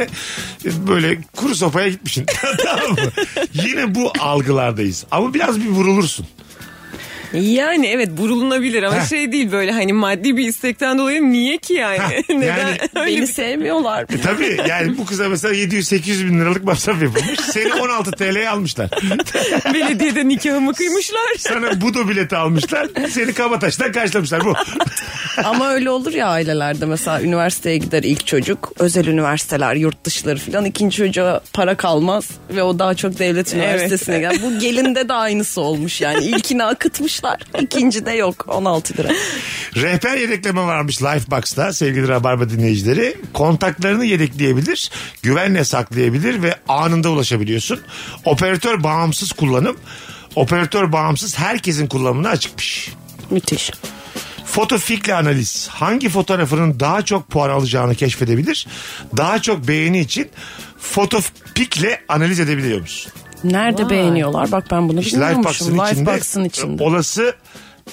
e, 0.64 0.86
böyle 0.86 1.18
kuru 1.36 1.54
sopaya 1.54 1.88
gitmişsin. 1.88 2.26
tamam 2.64 2.90
mı? 2.90 2.96
Yine 3.52 3.94
bu 3.94 4.12
algılardayız. 4.18 5.04
Ama 5.10 5.34
biraz 5.34 5.60
bir 5.60 5.68
vurulursun. 5.68 6.26
Yani 7.32 7.86
evet 7.86 8.08
burulunabilir 8.10 8.82
ama 8.82 8.96
Heh. 9.02 9.08
şey 9.08 9.32
değil 9.32 9.52
böyle 9.52 9.72
hani 9.72 9.92
maddi 9.92 10.36
bir 10.36 10.48
istekten 10.48 10.98
dolayı 10.98 11.22
niye 11.32 11.58
ki 11.58 11.72
yani? 11.74 11.98
Neden? 12.28 12.46
yani- 12.58 12.78
Öyle 12.96 13.06
Beni 13.16 13.22
bir- 13.22 13.26
sevmiyorlar. 13.26 14.02
E 14.02 14.20
tabii 14.20 14.58
yani 14.68 14.98
bu 14.98 15.06
kıza 15.06 15.28
mesela 15.28 15.54
700-800 15.54 16.24
bin 16.28 16.40
liralık 16.40 16.64
masraf 16.64 17.02
yapılmış. 17.02 17.40
Seni 17.40 17.74
16 17.74 18.10
TL'ye 18.10 18.48
almışlar. 18.48 18.90
belediyede 19.74 20.28
nikahımı 20.28 20.74
kıymışlar. 20.74 21.34
Sana 21.38 21.80
budo 21.80 22.08
bileti 22.08 22.36
almışlar. 22.36 22.88
Seni 23.10 23.32
Kabataş'tan 23.32 23.92
karşılamışlar 23.92 24.44
bu. 24.44 24.54
Ama 25.44 25.70
öyle 25.70 25.90
olur 25.90 26.12
ya 26.12 26.26
ailelerde 26.28 26.86
mesela 26.86 27.22
üniversiteye 27.22 27.76
gider 27.76 28.02
ilk 28.02 28.26
çocuk. 28.26 28.72
Özel 28.78 29.06
üniversiteler, 29.06 29.74
yurt 29.74 30.04
dışları 30.04 30.38
falan. 30.38 30.64
ikinci 30.64 30.96
çocuğa 30.96 31.40
para 31.52 31.76
kalmaz 31.76 32.28
ve 32.50 32.62
o 32.62 32.78
daha 32.78 32.94
çok 32.94 33.18
devlet 33.18 33.54
üniversitesine 33.54 34.16
Evet. 34.16 34.32
gider. 34.32 34.50
Bu 34.50 34.58
gelinde 34.58 35.08
de 35.08 35.12
aynısı 35.12 35.60
olmuş 35.60 36.00
yani. 36.00 36.24
İlkini 36.24 36.64
akıtmışlar. 36.64 37.17
ikinci 37.60 38.06
de 38.06 38.12
yok 38.12 38.44
16 38.48 38.96
lira. 38.96 39.08
Rehber 39.76 40.16
yedekleme 40.16 40.60
varmış 40.60 41.02
Lifebox'ta 41.02 41.72
sevgili 41.72 42.08
Rabarba 42.08 42.50
dinleyicileri. 42.50 43.16
Kontaklarını 43.34 44.04
yedekleyebilir, 44.04 44.90
güvenle 45.22 45.64
saklayabilir 45.64 46.42
ve 46.42 46.54
anında 46.68 47.10
ulaşabiliyorsun. 47.10 47.80
Operatör 48.24 48.82
bağımsız 48.82 49.32
kullanım. 49.32 49.76
Operatör 50.36 50.92
bağımsız 50.92 51.38
herkesin 51.38 51.86
kullanımına 51.86 52.28
açıkmış. 52.28 52.92
Müthiş. 53.30 53.70
Fotofikle 54.44 55.14
analiz. 55.14 55.68
Hangi 55.68 56.08
fotoğrafının 56.08 56.80
daha 56.80 57.04
çok 57.04 57.28
puan 57.28 57.50
alacağını 57.50 57.94
keşfedebilir. 57.94 58.66
Daha 59.16 59.42
çok 59.42 59.68
beğeni 59.68 60.00
için 60.00 60.30
fotopikle 60.78 62.00
analiz 62.08 62.40
edebiliyor 62.40 62.80
musun? 62.80 63.12
Nerede 63.44 63.90
beğeniyorlar? 63.90 64.52
Bak 64.52 64.64
ben 64.70 64.88
bunu 64.88 65.00
İşte 65.00 65.16
bilmiyormuşum. 65.16 65.66
Lifebox'ın 65.66 65.92
içinde, 65.94 66.10
Lifebox'ın 66.10 66.44
içinde. 66.44 66.84
olası 66.84 67.34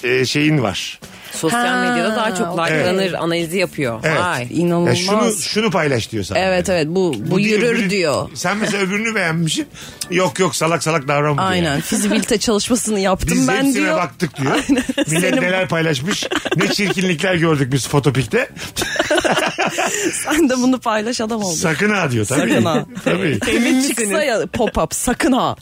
e, 0.04 0.24
şeyin 0.24 0.62
var. 0.62 1.00
Sosyal 1.36 1.66
Ha, 1.66 1.80
medyada 1.90 2.16
daha 2.16 2.34
çok 2.34 2.58
likelanır 2.58 3.12
analizi 3.12 3.58
yapıyor. 3.58 4.00
Evet. 4.04 4.20
Vay. 4.20 4.46
İnanılmaz. 4.50 4.88
Ya 4.98 5.04
şunu 5.04 5.32
şunu 5.32 5.70
paylaş 5.70 6.12
diyor 6.12 6.24
sana. 6.24 6.38
Evet 6.38 6.68
evet 6.70 6.86
bu 6.88 7.14
bu, 7.18 7.36
değil, 7.38 7.48
yürür 7.50 7.66
öbürü- 7.78 7.90
diyor. 7.90 8.28
Sen 8.34 8.56
mesela 8.56 8.82
öbürünü 8.82 9.14
beğenmişsin. 9.14 9.66
Yok 10.10 10.38
yok 10.38 10.56
salak 10.56 10.82
salak 10.82 11.08
davranma 11.08 11.42
diyor. 11.42 11.50
Aynen. 11.52 11.80
Fizibilite 11.80 12.38
çalışmasını 12.38 13.00
yaptım 13.00 13.30
Biz 13.38 13.48
ben 13.48 13.54
hepsine 13.56 13.74
diyor. 13.74 13.96
baktık 13.98 14.36
diyor. 14.36 14.52
Aynen. 14.68 14.82
Millet 15.06 15.20
Senin- 15.20 15.42
neler 15.42 15.68
paylaşmış. 15.68 16.26
Ne 16.56 16.68
çirkinlikler 16.72 17.34
gördük 17.34 17.72
biz 17.72 17.88
fotopikte. 17.88 18.48
Sen 20.24 20.48
de 20.48 20.56
bunu 20.56 20.78
paylaş 20.80 21.20
adam 21.20 21.42
oldun. 21.42 21.54
Sakın 21.56 21.90
ha 21.90 22.10
diyor 22.10 22.26
tabii. 22.26 22.40
Sakın 22.50 22.64
ha. 22.64 22.86
tabii. 23.04 23.38
Emin 23.48 23.82
Çıksa 23.82 24.02
misiniz? 24.02 24.26
ya 24.26 24.38
pop-up 24.42 24.94
sakın 24.94 25.32
ha. 25.32 25.56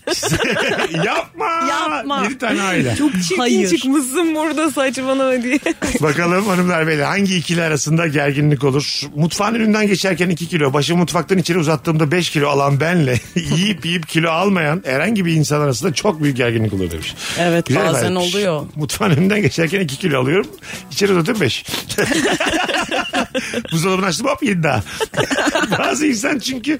Yapma. 1.04 1.46
Yapma. 1.68 2.22
7 2.24 2.38
tane 2.38 2.62
aile. 2.62 2.96
Çok 2.96 3.12
çirkin 3.12 3.36
Hayır. 3.38 3.68
çıkmışsın 3.70 4.34
burada 4.34 4.70
saçmalama 4.70 5.42
diye. 5.42 5.58
Bakalım 6.02 6.46
hanımlar 6.46 6.86
beyler 6.86 7.04
hangi 7.04 7.36
ikili 7.36 7.62
arasında 7.62 8.06
gerginlik 8.06 8.64
olur? 8.64 9.00
Mutfağın 9.16 9.54
önünden 9.54 9.86
geçerken 9.86 10.28
2 10.28 10.48
kilo, 10.48 10.72
başı 10.72 10.96
mutfaktan 10.96 11.38
içeri 11.38 11.58
uzattığımda 11.58 12.10
5 12.10 12.30
kilo 12.30 12.48
alan 12.48 12.80
benle 12.80 13.20
yiyip 13.56 13.86
yiyip 13.86 14.08
kilo 14.08 14.30
almayan 14.30 14.82
herhangi 14.86 15.24
bir 15.24 15.32
insan 15.32 15.60
arasında 15.60 15.94
çok 15.94 16.22
büyük 16.22 16.36
gerginlik 16.36 16.72
olur 16.72 16.90
demiş. 16.90 17.14
Evet, 17.38 17.70
bazen 17.70 17.90
ifadeymiş. 17.90 18.34
oluyor. 18.34 18.62
Mutfağın 18.76 19.10
önünden 19.10 19.42
geçerken 19.42 19.80
2 19.80 19.96
kilo 19.98 20.20
alıyorum. 20.20 20.46
İçeri 20.92 21.12
uzatıyorum 21.12 21.40
5. 21.40 21.64
Buzdolabını 23.72 24.06
açtım 24.06 24.26
hop 24.26 24.42
7 24.42 24.62
daha. 24.62 24.82
Bazı 25.78 26.06
insan 26.06 26.38
çünkü 26.38 26.78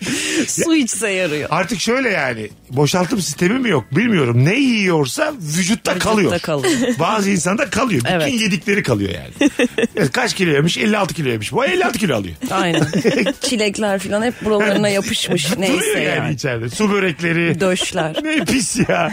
Su 0.49 0.75
içse 0.75 1.09
yarıyor. 1.11 1.49
artık 1.53 1.81
şöyle 1.81 2.09
yani 2.09 2.51
boşaltım 2.71 3.21
sistemi 3.21 3.59
mi 3.59 3.69
yok 3.69 3.85
bilmiyorum. 3.93 4.45
Ne 4.45 4.55
yiyorsa 4.55 5.33
vücutta, 5.59 5.99
kalıyor. 5.99 6.39
kalıyor. 6.41 6.95
Bazı 6.99 7.31
insanda 7.31 7.71
kalıyor. 7.71 8.01
Bütün 8.05 8.15
Evet. 8.15 8.41
yedikleri 8.41 8.74
kalıyor 8.83 9.11
yani. 9.15 9.51
Kaç 10.13 10.35
kilo 10.35 10.51
yemiş? 10.51 10.79
56 10.79 11.15
kilo 11.15 11.29
yemiş. 11.29 11.53
Bu 11.53 11.65
56 11.65 11.99
kilo 11.99 12.17
alıyor. 12.17 12.35
Aynen. 12.51 12.87
Çilekler 13.41 13.99
falan 13.99 14.23
hep 14.23 14.45
buralarına 14.45 14.89
yapışmış. 14.89 15.53
Duruyor 15.57 15.71
Neyse 15.71 16.01
yani, 16.01 16.05
yani. 16.05 16.35
içeride. 16.35 16.69
Su 16.69 16.91
börekleri. 16.93 17.61
Döşler. 17.61 18.17
ne 18.25 18.45
pis 18.45 18.89
ya. 18.89 19.13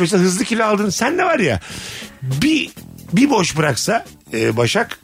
Mesela 0.00 0.22
hızlı 0.22 0.44
kilo 0.44 0.64
aldın. 0.64 0.90
Sen 0.90 1.18
de 1.18 1.24
var 1.24 1.38
ya 1.38 1.60
bir 2.22 2.70
bir 3.12 3.30
boş 3.30 3.56
bıraksa 3.56 4.04
e, 4.32 4.56
Başak 4.56 4.98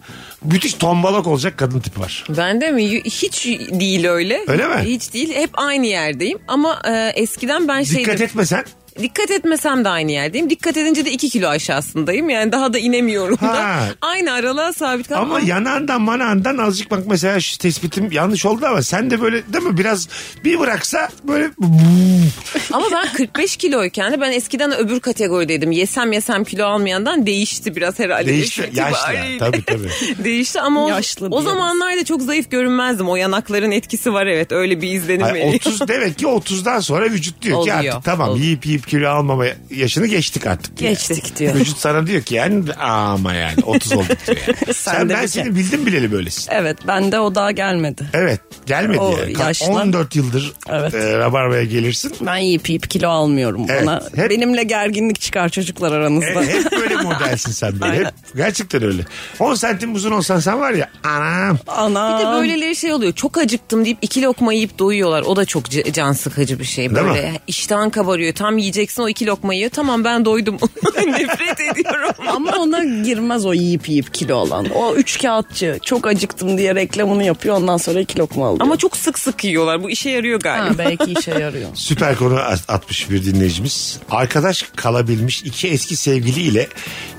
müthiş 0.44 0.74
tombalak 0.74 1.26
olacak 1.26 1.58
kadın 1.58 1.80
tipi 1.80 2.00
var. 2.00 2.24
Bende 2.28 2.70
mi? 2.70 3.04
Hiç 3.04 3.46
değil 3.70 4.06
öyle. 4.08 4.40
Öyle 4.46 4.68
mi? 4.68 4.74
Hiç 4.82 5.14
değil. 5.14 5.34
Hep 5.34 5.50
aynı 5.52 5.86
yerdeyim. 5.86 6.38
Ama 6.48 6.82
e, 6.88 7.12
eskiden 7.22 7.68
ben 7.68 7.84
Dikkat 7.84 7.96
şeydim. 8.06 8.22
etmesen 8.24 8.64
Dikkat 9.02 9.30
etmesem 9.30 9.84
de 9.84 9.88
aynı 9.88 10.12
yerdeyim. 10.12 10.50
Dikkat 10.50 10.76
edince 10.76 11.04
de 11.04 11.10
2 11.12 11.28
kilo 11.30 11.48
aşağısındayım. 11.48 12.30
Yani 12.30 12.52
daha 12.52 12.72
da 12.72 12.78
inemiyorum 12.78 13.36
Ha. 13.36 13.54
da. 13.54 13.76
Aynı 14.00 14.32
aralığa 14.32 14.72
sabit 14.72 15.08
kalmam. 15.08 15.30
Ama 15.32 15.40
yanağından 15.46 16.00
manağından 16.02 16.58
azıcık 16.58 16.90
bak 16.90 17.00
mesela 17.06 17.40
şu 17.40 17.58
tespitim 17.58 18.12
yanlış 18.12 18.46
oldu 18.46 18.66
ama 18.66 18.82
sen 18.82 19.10
de 19.10 19.20
böyle 19.20 19.52
değil 19.52 19.64
mi 19.64 19.78
biraz 19.78 20.08
bir 20.44 20.58
bıraksa 20.60 21.08
böyle 21.28 21.44
Ama 22.72 22.86
ben 22.92 23.12
45 23.12 23.56
kiloyken 23.56 24.12
de 24.12 24.20
ben 24.20 24.32
eskiden 24.32 24.76
öbür 24.78 25.00
kategorideydim. 25.00 25.70
Yesem 25.72 26.12
yesem 26.12 26.44
kilo 26.44 26.64
almayandan 26.66 27.26
değişti 27.26 27.76
biraz 27.76 27.98
herhalde. 27.98 28.26
değişti. 28.26 28.70
Yaş 28.74 28.92
Yaşlı. 28.92 29.38
Tabii 29.38 29.64
tabii. 29.64 29.88
Değişti 30.24 30.60
ama 30.60 30.84
o, 30.84 30.88
Yaşlı 30.88 31.26
o 31.26 31.30
diyoruz. 31.30 31.48
zamanlarda 31.48 32.04
çok 32.04 32.22
zayıf 32.22 32.50
görünmezdim. 32.50 33.08
O 33.08 33.16
yanakların 33.16 33.70
etkisi 33.70 34.12
var 34.12 34.26
evet. 34.26 34.52
Öyle 34.52 34.82
bir 34.82 34.88
izlenim 34.92 35.20
Hayır, 35.22 35.34
veriyor. 35.34 35.54
30 35.54 35.80
demek 35.88 36.18
ki 36.18 36.24
30'dan 36.24 36.80
sonra 36.80 37.04
vücut 37.04 37.42
diyor 37.42 37.54
ki 37.64 37.72
Oluyor. 37.72 37.76
artık 37.94 38.04
tamam 38.04 38.28
Oluyor. 38.28 38.44
yiyip 38.44 38.66
yiyip 38.66 38.83
kilo 38.86 39.08
almama 39.08 39.44
yaşını 39.70 40.06
geçtik 40.06 40.46
artık. 40.46 40.76
diyor. 40.76 40.90
Geçtik 40.90 41.38
diyor. 41.38 41.54
Vücut 41.54 41.78
sana 41.78 42.06
diyor 42.06 42.22
ki 42.22 42.34
yani 42.34 42.72
ama 42.80 43.34
yani 43.34 43.64
30 43.64 43.92
olduk 43.92 44.26
diyor. 44.26 44.38
Yani. 44.46 44.74
Sen 44.74 44.92
Sen, 44.94 45.08
de 45.08 45.14
ben 45.14 45.26
seni 45.26 45.44
kere. 45.44 45.54
bildim 45.54 45.86
bileli 45.86 46.12
böylesin. 46.12 46.52
Evet 46.52 46.78
bende 46.86 47.18
o 47.20 47.34
daha 47.34 47.50
gelmedi. 47.50 48.04
Evet 48.12 48.40
gelmedi 48.66 48.98
O 49.00 49.16
yani. 49.18 49.40
Yaşlı. 49.40 49.66
14 49.66 50.16
yıldır 50.16 50.52
Evet. 50.70 50.94
e, 50.94 51.18
Rabarba'ya 51.18 51.64
gelirsin. 51.64 52.12
Ben 52.20 52.36
yiyip 52.36 52.68
yiyip 52.68 52.90
kilo 52.90 53.08
almıyorum. 53.08 53.66
Evet, 53.68 53.86
Bana, 53.86 54.02
hep- 54.16 54.30
Benimle 54.30 54.62
gerginlik 54.62 55.20
çıkar 55.20 55.48
çocuklar 55.48 55.92
aranızda. 55.92 56.44
E, 56.44 56.46
hep 56.54 56.72
böyle 56.72 56.96
modelsin 57.02 57.52
sen 57.52 57.80
böyle. 57.80 57.98
Hep, 57.98 58.06
gerçekten 58.36 58.82
öyle. 58.82 59.02
10 59.40 59.54
santim 59.54 59.94
uzun 59.94 60.10
olsan 60.12 60.40
sen 60.40 60.60
var 60.60 60.72
ya 60.72 60.90
anam. 61.04 61.58
Ana. 61.66 62.18
Bir 62.18 62.24
de 62.24 62.28
böyleleri 62.32 62.76
şey 62.76 62.92
oluyor. 62.92 63.12
Çok 63.12 63.38
acıktım 63.38 63.84
deyip 63.84 63.98
iki 64.02 64.22
lokma 64.22 64.52
yiyip 64.52 64.78
doyuyorlar. 64.78 65.22
O 65.22 65.36
da 65.36 65.44
çok 65.44 65.64
can 65.94 66.12
sıkıcı 66.12 66.58
bir 66.58 66.64
şey. 66.64 66.90
Değil 66.94 67.06
Böyle 67.06 67.30
mi? 67.30 67.36
iştahın 67.46 67.90
kabarıyor. 67.90 68.34
Tam 68.34 68.58
yiyeceksin 68.76 69.02
o 69.02 69.08
iki 69.08 69.26
lokma 69.26 69.54
yiyor. 69.54 69.70
Tamam 69.70 70.04
ben 70.04 70.24
doydum. 70.24 70.56
Nefret 71.06 71.60
ediyorum. 71.60 72.14
Ama 72.28 72.52
ona 72.56 72.84
girmez 72.84 73.46
o 73.46 73.52
yiyip 73.54 73.88
yiyip 73.88 74.14
kilo 74.14 74.34
olan. 74.34 74.66
O 74.74 74.94
üç 74.94 75.22
kağıtçı 75.22 75.78
çok 75.82 76.06
acıktım 76.06 76.58
diye 76.58 76.74
reklamını 76.74 77.24
yapıyor 77.24 77.56
ondan 77.56 77.76
sonra 77.76 78.00
iki 78.00 78.18
lokma 78.18 78.46
alıyor. 78.46 78.60
Ama 78.60 78.76
çok 78.76 78.96
sık 78.96 79.18
sık 79.18 79.44
yiyorlar. 79.44 79.82
Bu 79.82 79.90
işe 79.90 80.10
yarıyor 80.10 80.40
galiba. 80.40 80.64
ha, 80.74 80.78
belki 80.78 81.12
işe 81.18 81.30
yarıyor. 81.40 81.68
Süper 81.74 82.16
konu 82.16 82.34
at- 82.38 82.64
atmış 82.70 83.10
bir 83.10 83.24
dinleyicimiz. 83.24 83.98
Arkadaş 84.10 84.62
kalabilmiş 84.76 85.42
iki 85.42 85.68
eski 85.68 85.96
sevgiliyle 85.96 86.68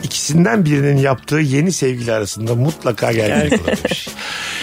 ikisinden 0.03 0.65
birinin 0.65 0.97
yaptığı 0.97 1.35
yeni 1.39 1.71
sevgili 1.71 2.13
arasında 2.13 2.55
mutlaka 2.55 3.11
gerginlik 3.11 3.61
olabilir. 3.61 4.07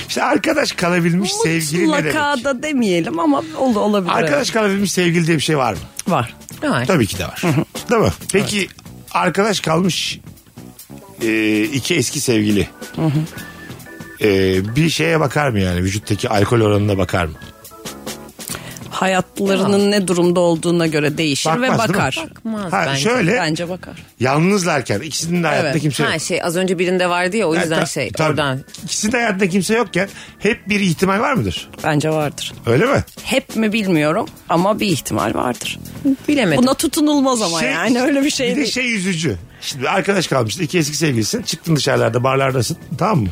İşte 0.08 0.22
arkadaş 0.22 0.72
kalabilmiş 0.72 1.32
sevgili 1.32 1.82
ne 1.88 1.92
demek? 1.92 2.04
Mutlaka 2.04 2.44
da 2.44 2.62
demeyelim 2.62 3.18
ama 3.18 3.42
ol, 3.58 3.75
olabilir. 3.76 4.12
Arkadaş 4.12 4.50
kalabilmiş 4.50 4.92
sevgili 4.92 5.26
diye 5.26 5.37
bir 5.37 5.42
şey 5.42 5.56
var 5.58 5.72
mı? 5.72 5.78
Var. 6.09 6.35
Var. 6.62 6.87
Tabii 6.87 7.06
ki 7.06 7.18
de 7.18 7.25
var. 7.25 7.42
Değil 7.90 8.02
mi? 8.02 8.12
Peki 8.32 8.68
arkadaş 9.12 9.61
kalmış 9.61 10.21
e, 11.23 11.62
iki 11.62 11.94
eski 11.94 12.21
sevgili 12.21 12.68
e, 14.23 14.26
bir 14.76 14.90
şeye 14.90 15.21
bakar 15.21 15.49
mı 15.50 15.61
yani? 15.61 15.82
Vücuttaki 15.82 16.28
alkol 16.28 16.61
oranına 16.61 16.99
bakar 16.99 17.26
mı? 17.26 17.35
Hayatlarının 19.02 19.90
ne 19.90 20.09
durumda 20.09 20.40
olduğuna 20.40 20.87
göre 20.87 21.18
değişir 21.18 21.50
Bakmaz, 21.50 21.62
ve 21.62 21.68
değil 21.78 21.88
mi? 21.88 21.94
bakar. 21.94 22.26
Bakmaz 22.30 22.73
Ha, 22.73 22.85
bence. 22.88 23.00
şöyle 23.00 23.32
Bence 23.37 23.68
bakar. 23.68 23.94
yalnızlarken 24.21 25.00
ikisinin 25.00 25.42
de 25.42 25.47
hayatında 25.47 25.71
Evet. 25.71 25.82
kimse 25.82 26.02
yok. 26.02 26.12
Ha 26.12 26.18
şey 26.18 26.42
az 26.42 26.56
önce 26.56 26.78
birinde 26.78 27.09
vardı 27.09 27.37
ya 27.37 27.49
o 27.49 27.54
yüzden 27.54 27.75
Ha, 27.75 27.80
ta- 27.80 27.87
şey 27.87 28.11
tabii. 28.12 28.28
oradan. 28.30 28.61
İkisinin 28.85 29.12
de 29.12 29.16
hayatında 29.16 29.49
kimse 29.49 29.75
yokken 29.75 30.09
hep 30.38 30.68
bir 30.68 30.80
ihtimal 30.80 31.21
var 31.21 31.32
mıdır? 31.35 31.71
Bence 31.85 32.11
vardır. 32.11 32.52
Öyle 32.66 32.87
mi? 32.87 33.04
Hep 33.25 33.56
mi 33.56 33.73
bilmiyorum 33.73 34.26
ama 34.49 34.80
bir 34.80 34.87
ihtimal 34.87 35.35
vardır. 35.35 35.78
Bilemedim. 36.28 36.62
Buna 36.62 36.75
tutunulmaz 36.75 37.42
ama 37.42 37.62
yani 37.62 38.02
öyle 38.02 38.23
bir 38.25 38.30
şey 38.30 38.47
Bir 38.47 38.52
de 38.52 38.56
değil. 38.56 38.71
şey 38.73 38.85
yüzücü. 38.87 39.37
Şimdi 39.61 39.88
arkadaş 39.88 40.26
kalmıştı. 40.26 40.62
iki 40.62 40.78
eski 40.78 40.97
sevgilisin. 40.97 41.42
Çıktın 41.42 41.76
dışarılarda 41.76 42.25
barlardasın. 42.25 42.76
Tamam 42.99 43.18
mı? 43.21 43.28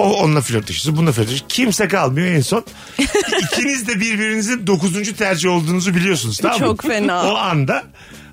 O 0.00 0.12
onunla 0.12 0.40
flörtleşiyorsun. 0.40 0.96
Bununla 0.96 1.12
flörtleşiyorsun. 1.12 1.48
Kimse 1.48 1.88
kalmıyor 1.88 2.26
en 2.26 2.40
son. 2.40 2.64
İkiniz 3.42 3.88
de 3.88 4.00
birbirinizin 4.00 4.66
dokuzuncu 4.66 5.16
tercih 5.16 5.50
olduğunuzu 5.50 5.94
biliyorsunuz. 5.94 6.38
Tamam 6.38 6.60
mı? 6.60 6.66
Çok 6.66 6.82
fena. 6.82 7.32
O 7.32 7.34
anda 7.36 7.82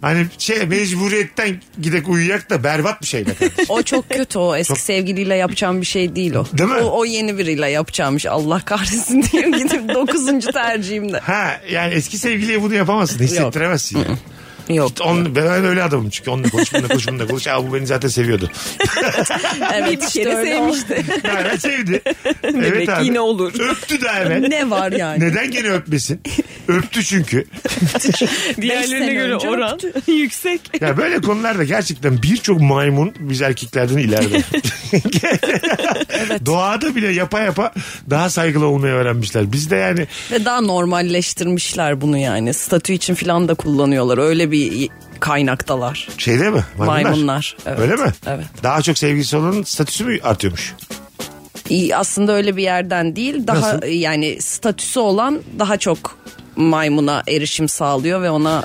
hani 0.02 0.28
şey 0.38 0.66
mecburiyetten 0.66 1.62
gidek 1.82 2.10
uyuyak 2.10 2.50
da 2.50 2.64
berbat 2.64 3.02
bir 3.02 3.08
şey 3.08 3.28
be 3.28 3.34
kardeşim. 3.34 3.66
O 3.70 3.82
çok 3.82 4.10
kötü 4.10 4.40
o 4.40 4.56
eski 4.56 4.82
sevgiliyle 4.82 5.36
yapacağım 5.36 5.82
bir 5.82 5.86
şey 5.86 6.16
değil 6.16 6.34
o. 6.34 6.46
Değil 6.58 6.70
mi? 6.70 6.76
O, 6.76 7.00
o 7.00 7.06
yeni 7.06 7.38
biriyle 7.38 7.70
yapacağım 7.70 8.20
şey. 8.20 8.32
Allah 8.32 8.62
kahretsin 8.66 9.26
diye 9.32 9.50
gidip 9.50 9.94
dokuzuncu 9.94 10.52
tercihimde. 10.52 11.20
Ha 11.20 11.62
yani 11.72 11.94
eski 11.94 12.18
sevgiliye 12.18 12.62
bunu 12.62 12.74
yapamazsın. 12.74 13.20
Hissettiremezsin 13.20 13.98
yani. 13.98 14.18
Yok. 14.70 14.92
On, 15.06 15.36
ben 15.36 15.66
öyle 15.66 15.84
adamım 15.84 16.10
çünkü 16.10 16.30
onunla 16.30 16.50
konuş 16.50 16.74
bununla 16.74 16.88
konuş 16.88 17.08
bununla 17.08 17.28
konuş. 17.28 17.48
Aa, 17.48 17.68
bu 17.68 17.74
beni 17.74 17.88
zaten 17.88 18.08
seviyordu. 18.10 18.52
Evet 19.74 20.02
Bir 20.02 20.08
işte 20.08 20.24
kere 20.24 20.36
öyle 20.36 20.52
sevmişti. 20.52 21.06
Yani 21.28 21.60
sevdi. 21.60 22.02
Demek 22.44 22.66
evet 22.68 22.86
ki 22.86 22.94
abi. 22.94 23.06
yine 23.06 23.20
olur. 23.20 23.54
Öptü 23.60 24.02
de 24.02 24.08
evet. 24.22 24.48
Ne 24.50 24.70
var 24.70 24.92
yani? 24.92 25.20
Neden 25.20 25.52
gene 25.52 25.70
öpmesin? 25.70 26.22
Öptü 26.68 27.04
çünkü. 27.04 27.46
Diğerlerine 28.62 29.14
göre 29.14 29.36
oran 29.36 29.80
yüksek. 30.08 30.62
Ya 30.82 30.98
böyle 30.98 31.22
konularda 31.22 31.64
gerçekten 31.64 32.22
birçok 32.24 32.62
maymun 32.62 33.14
biz 33.20 33.42
erkeklerden 33.42 33.98
ileride. 33.98 34.42
Doğada 36.46 36.96
bile 36.96 37.08
yapa 37.08 37.40
yapa 37.40 37.72
daha 38.10 38.30
saygılı 38.30 38.66
olmayı 38.66 38.94
öğrenmişler. 38.94 39.52
Biz 39.52 39.72
de 39.72 39.76
yani 39.76 40.08
Ve 40.32 40.46
daha 40.46 40.62
normalleştirmişler 40.62 42.02
bunu 42.02 42.18
yani. 42.18 42.54
Statü 42.54 42.94
için 42.94 43.16
falan 43.16 43.48
da 43.48 43.54
kullanıyorlar. 43.56 44.18
Öyle 44.18 44.52
bir 44.52 44.57
kaynaktalar. 45.20 46.08
şeyde 46.18 46.50
mi? 46.50 46.64
Maymunlar. 46.78 47.04
Maymunlar, 47.04 47.58
evet. 47.66 47.80
Öyle 47.80 47.96
mi? 47.96 48.14
Evet. 48.28 48.46
Daha 48.64 48.82
çok 48.82 48.98
sevgilisi 48.98 49.38
olanın 49.38 49.64
statüsü 49.64 50.06
mü 50.06 50.20
artıyormuş? 50.24 50.74
Aslında 51.96 52.32
öyle 52.32 52.58
bir 52.58 52.64
yerden 52.64 53.16
değil. 53.16 53.48
Daha 53.48 53.62
Nasıl? 53.62 53.88
yani 53.88 54.42
statüsü 54.42 55.00
olan 55.00 55.40
daha 55.60 55.78
çok 55.78 56.18
maymuna 56.58 57.24
erişim 57.28 57.70
sağlıyor 57.70 58.22
ve 58.22 58.30
ona 58.30 58.64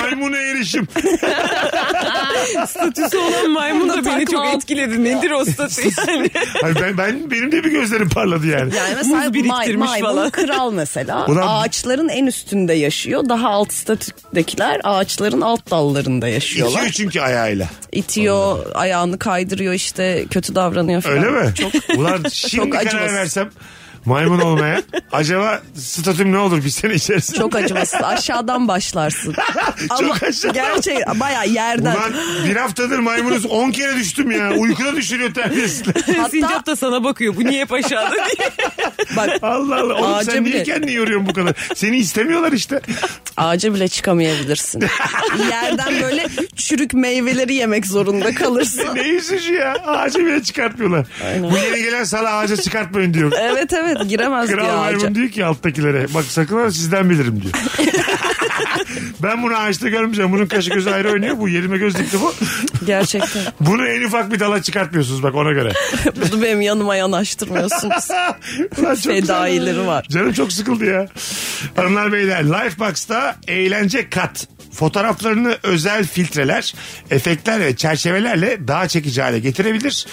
Maymuna 0.00 0.36
erişim. 0.38 0.88
Statüsü 2.68 3.18
olan 3.18 3.50
maymun 3.50 3.88
da 3.88 4.04
beni 4.04 4.26
çok 4.26 4.46
etkiledi. 4.46 5.04
Nedir 5.04 5.30
o 5.30 5.44
statü 5.44 5.82
yani? 6.08 6.30
Hayır 6.62 6.76
ben, 6.82 6.98
ben 6.98 7.30
benim 7.30 7.52
de 7.52 7.64
bir 7.64 7.70
gözlerim 7.70 8.08
parladı 8.08 8.46
yani. 8.46 8.74
yani 8.76 8.94
mesela 8.96 9.16
Muz 9.24 9.34
biriktirmiş 9.34 9.88
maymun 9.88 10.08
falan. 10.08 10.30
kral 10.30 10.72
mesela 10.72 11.26
Ulan- 11.26 11.46
ağaçların 11.48 12.08
en 12.08 12.26
üstünde 12.26 12.72
yaşıyor. 12.74 13.28
Daha 13.28 13.48
alt 13.48 13.72
statüdekiler 13.72 14.80
ağaçların 14.84 15.40
alt 15.40 15.70
dallarında 15.70 16.28
yaşıyorlar. 16.28 16.78
İtiyor 16.78 16.92
çünkü 16.92 17.20
ayağıyla. 17.20 17.68
İtiyor, 17.92 18.66
ayağını 18.74 19.18
kaydırıyor 19.18 19.74
işte 19.74 20.24
kötü 20.30 20.54
davranıyor 20.54 21.02
falan. 21.02 21.16
Öyle 21.16 21.30
mi? 21.30 21.54
Çok. 21.54 21.98
Ulan 21.98 22.24
şimdi 22.32 22.70
karar 22.70 22.86
acımasız. 22.86 23.14
versem 23.14 23.50
maymun 24.06 24.40
olmaya 24.40 24.82
acaba 25.12 25.62
statüm 25.76 26.32
ne 26.32 26.38
olur 26.38 26.64
bir 26.64 26.70
sene 26.70 26.94
içerisinde? 26.94 27.38
Çok 27.38 27.56
acımasız. 27.56 28.00
Aşağıdan 28.02 28.68
başlarsın. 28.68 29.34
Ama 29.90 30.14
aşağı. 30.28 30.52
gerçek 30.52 30.98
baya 31.20 31.44
yerden. 31.44 31.94
Ulan 31.96 32.12
bir 32.48 32.56
haftadır 32.56 32.98
maymunuz 32.98 33.46
10 33.46 33.70
kere 33.70 33.96
düştüm 33.96 34.30
ya. 34.30 34.52
Uykuda 34.52 34.96
düşürüyor 34.96 35.34
terbiyesizler. 35.34 35.94
Sincap 36.30 36.66
da 36.66 36.76
sana 36.76 37.04
bakıyor. 37.04 37.36
Bu 37.36 37.44
niye 37.44 37.60
hep 37.60 37.72
aşağıda 37.72 38.14
diye. 38.14 38.50
Bak 39.16 39.28
Allah 39.42 39.76
Allah. 39.80 39.94
Oğlum 39.94 40.14
Ağaca 40.14 40.32
sen 40.32 40.44
niye 40.44 40.54
bile- 40.54 40.62
kendini 40.64 40.92
yoruyorsun 40.92 41.28
bu 41.28 41.32
kadar? 41.32 41.54
Seni 41.74 41.96
istemiyorlar 41.96 42.52
işte. 42.52 42.80
ağaca 43.36 43.74
bile 43.74 43.88
çıkamayabilirsin. 43.88 44.80
Yerden 45.50 46.02
böyle 46.02 46.26
çürük 46.56 46.94
meyveleri 46.94 47.54
yemek 47.54 47.86
zorunda 47.86 48.34
kalırsın. 48.34 48.88
ne 48.94 49.00
üzücü 49.08 49.54
ya. 49.54 49.72
Ağaca 49.86 50.20
bile 50.26 50.42
çıkartmıyorlar. 50.42 51.06
Bu 51.40 51.58
yeni 51.58 51.82
gelen 51.82 52.04
sana 52.04 52.28
ağaca 52.28 52.56
çıkartmayın 52.56 53.14
diyor. 53.14 53.32
Evet 53.40 53.72
evet 53.72 53.93
giremez 54.02 54.50
Kral 54.50 54.64
diyor 54.64 54.78
ağaca. 54.78 54.96
maymun 54.96 55.14
diyor 55.14 55.28
ki 55.28 55.44
alttakilere. 55.44 56.06
Bak 56.14 56.24
sakın 56.24 56.56
ha 56.56 56.70
sizden 56.70 57.10
bilirim 57.10 57.42
diyor. 57.42 57.54
ben 59.22 59.42
bunu 59.42 59.56
ağaçta 59.56 59.88
görmeyeceğim. 59.88 60.32
Bunun 60.32 60.46
kaşı 60.46 60.70
gözü 60.70 60.90
ayrı 60.90 61.12
oynuyor. 61.12 61.38
Bu 61.38 61.48
yerime 61.48 61.78
göz 61.78 61.98
dikti 61.98 62.20
bu. 62.20 62.34
Gerçekten. 62.86 63.42
Bunu 63.60 63.88
en 63.88 64.02
ufak 64.02 64.32
bir 64.32 64.40
dala 64.40 64.62
çıkartmıyorsunuz 64.62 65.22
bak 65.22 65.34
ona 65.34 65.52
göre. 65.52 65.72
Bunu 66.32 66.42
benim 66.42 66.60
yanıma 66.60 66.96
yanaştırmıyorsunuz. 66.96 68.08
Ulan 68.78 68.94
çok 68.94 69.02
Fedaileri 69.12 69.86
var. 69.86 70.06
Canım 70.10 70.32
çok 70.32 70.52
sıkıldı 70.52 70.84
ya. 70.84 71.06
Hanımlar 71.76 72.12
beyler 72.12 72.44
Lifebox'ta 72.44 73.36
eğlence 73.48 74.10
kat. 74.10 74.48
Fotoğraflarını 74.72 75.56
özel 75.62 76.06
filtreler, 76.06 76.74
efektler 77.10 77.60
ve 77.60 77.76
çerçevelerle 77.76 78.68
daha 78.68 78.88
çekici 78.88 79.22
hale 79.22 79.38
getirebilir. 79.38 80.06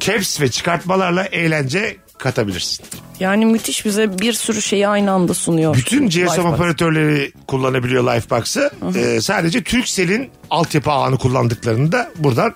Caps 0.00 0.40
ve 0.40 0.50
çıkartmalarla 0.50 1.24
eğlence 1.24 1.96
katabilirsin. 2.18 2.84
Yani 3.20 3.46
müthiş 3.46 3.84
bize 3.84 4.18
bir 4.18 4.32
sürü 4.32 4.62
şeyi 4.62 4.88
aynı 4.88 5.10
anda 5.10 5.34
sunuyor. 5.34 5.74
Bütün 5.74 6.08
GSM 6.08 6.40
operatörleri 6.40 7.32
kullanabiliyor 7.46 8.04
Lifebox'ı. 8.14 8.70
Ee, 8.96 9.20
sadece 9.20 9.62
Turkcell'in 9.62 10.30
altyapı 10.50 10.90
ağını 10.90 11.18
kullandıklarını 11.18 11.92
da 11.92 12.10
buradan 12.16 12.54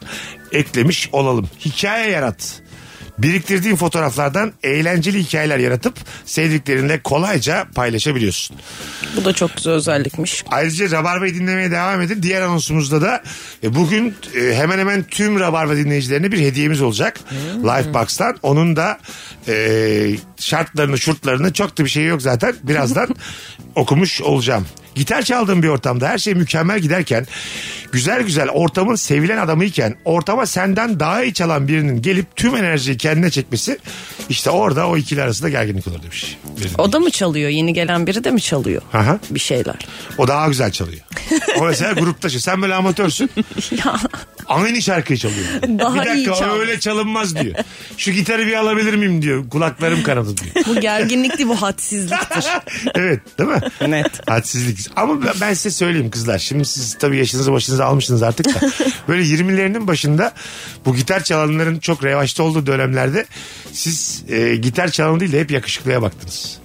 eklemiş 0.53 1.09
olalım. 1.13 1.49
Hikaye 1.65 2.11
yarat. 2.11 2.62
Biriktirdiğin 3.19 3.77
fotoğraflardan 3.77 4.53
eğlenceli 4.63 5.19
hikayeler 5.23 5.59
yaratıp 5.59 5.95
sevdiklerinle 6.27 7.03
kolayca 7.03 7.67
paylaşabiliyorsun. 7.75 8.57
Bu 9.17 9.25
da 9.25 9.33
çok 9.33 9.57
güzel 9.57 9.73
özellikmiş. 9.73 10.45
Ayrıca 10.51 10.91
Rabarba'yı 10.91 11.35
dinlemeye 11.35 11.71
devam 11.71 12.01
edin. 12.01 12.23
Diğer 12.23 12.43
anonsumuzda 12.43 13.03
da 13.03 13.23
e, 13.63 13.75
bugün 13.75 14.15
e, 14.37 14.55
hemen 14.55 14.79
hemen 14.79 15.03
tüm 15.03 15.41
Rabarba 15.41 15.77
dinleyicilerine 15.77 16.33
bir 16.33 16.39
hediyemiz 16.41 16.83
olacak. 16.83 17.21
Lifebox'tan. 17.65 18.37
Onun 18.43 18.77
da 18.77 18.99
e, 19.49 20.17
şartlarını, 20.39 20.99
şurtlarını 20.99 21.53
çok 21.53 21.79
da 21.79 21.85
bir 21.85 21.91
şey 21.91 22.05
yok 22.05 22.23
zaten. 22.23 22.55
Birazdan 22.63 23.09
okumuş 23.75 24.23
olacağım. 24.23 24.67
Gitar 24.95 25.23
çaldığım 25.23 25.63
bir 25.63 25.69
ortamda 25.69 26.09
her 26.09 26.19
şey 26.19 26.35
mükemmel 26.35 26.79
giderken 26.81 27.27
güzel 27.93 28.23
güzel 28.23 28.49
ortamın 28.49 28.95
sevilen 28.95 29.39
adamıyken 29.39 29.95
ortama 30.05 30.47
senden 30.47 31.01
daha 31.01 31.25
iyi 31.25 31.35
çalan 31.35 31.69
birinin 31.69 32.03
gelip 32.03 32.37
tüm 32.37 32.57
enerjiyi 32.57 32.97
kendine 32.97 33.31
çekmesi 33.31 33.79
işte 34.29 34.51
orada 34.51 34.89
o 34.89 34.97
ikili 34.97 35.23
arasında 35.23 35.49
gerginlik 35.49 35.89
olur 35.89 36.03
demiş. 36.03 36.39
O 36.79 36.93
da 36.93 36.99
mı 37.01 37.11
çalıyor? 37.11 37.51
Yeni 37.51 37.73
gelen 37.75 38.07
biri 38.07 38.25
de 38.25 38.31
mi 38.31 38.41
çalıyor? 38.41 38.83
Aha. 38.93 39.19
Bir 39.31 39.41
şeyler. 39.41 39.77
O 40.19 40.29
daha 40.29 40.49
güzel 40.49 40.71
çalıyor. 40.71 41.01
O 41.59 41.65
mesela 41.65 41.93
grupta 42.01 42.29
şey. 42.29 42.41
Sen 42.41 42.63
böyle 42.63 42.75
amatörsün. 42.75 43.31
Ya 43.85 43.97
Aynı 44.49 44.83
şarkıyı 44.83 45.19
çalıyor. 45.19 45.47
Daha 45.79 45.95
bir 45.95 45.99
dakika 45.99 46.15
iyi 46.15 46.39
çal. 46.39 46.59
öyle 46.59 46.81
çalınmaz 46.81 47.37
diyor. 47.37 47.55
Şu 47.97 48.11
gitarı 48.11 48.47
bir 48.47 48.53
alabilir 48.55 48.95
miyim 48.95 49.23
diyor. 49.23 49.49
Kulaklarım 49.51 50.03
kanadı 50.03 50.37
diyor. 50.37 50.67
bu 50.67 50.81
gerginlik 50.81 51.39
değil 51.39 51.49
bu 51.49 51.63
hadsizliktir. 51.63 52.45
evet 52.95 53.21
değil 53.39 53.51
mi? 53.51 53.91
Net. 53.91 54.31
Hadsizlik. 54.31 54.82
Ama 54.97 55.21
ben- 55.41 55.55
size 55.55 55.71
söyleyeyim 55.71 56.11
kızlar. 56.11 56.39
Şimdi 56.39 56.65
siz 56.65 56.99
tabii 56.99 57.17
yaşınızı 57.19 57.53
başınıza 57.53 57.85
almışsınız 57.85 58.23
artık 58.23 58.47
da. 58.47 58.61
Böyle 59.09 59.23
20'lerinin 59.23 59.87
başında 59.87 60.33
bu 60.87 60.97
gitar 60.97 61.25
çalanların 61.25 61.79
çok 61.79 62.05
revaçta 62.05 62.43
olduğu 62.43 62.67
dönemlerde 62.67 63.27
siz 63.73 64.25
e, 64.29 64.57
gitar 64.57 64.89
çalan 64.89 65.21
değil 65.21 65.33
de 65.33 65.41
hep 65.41 65.51
yakışıklıya 65.51 66.03
baktınız. 66.03 66.59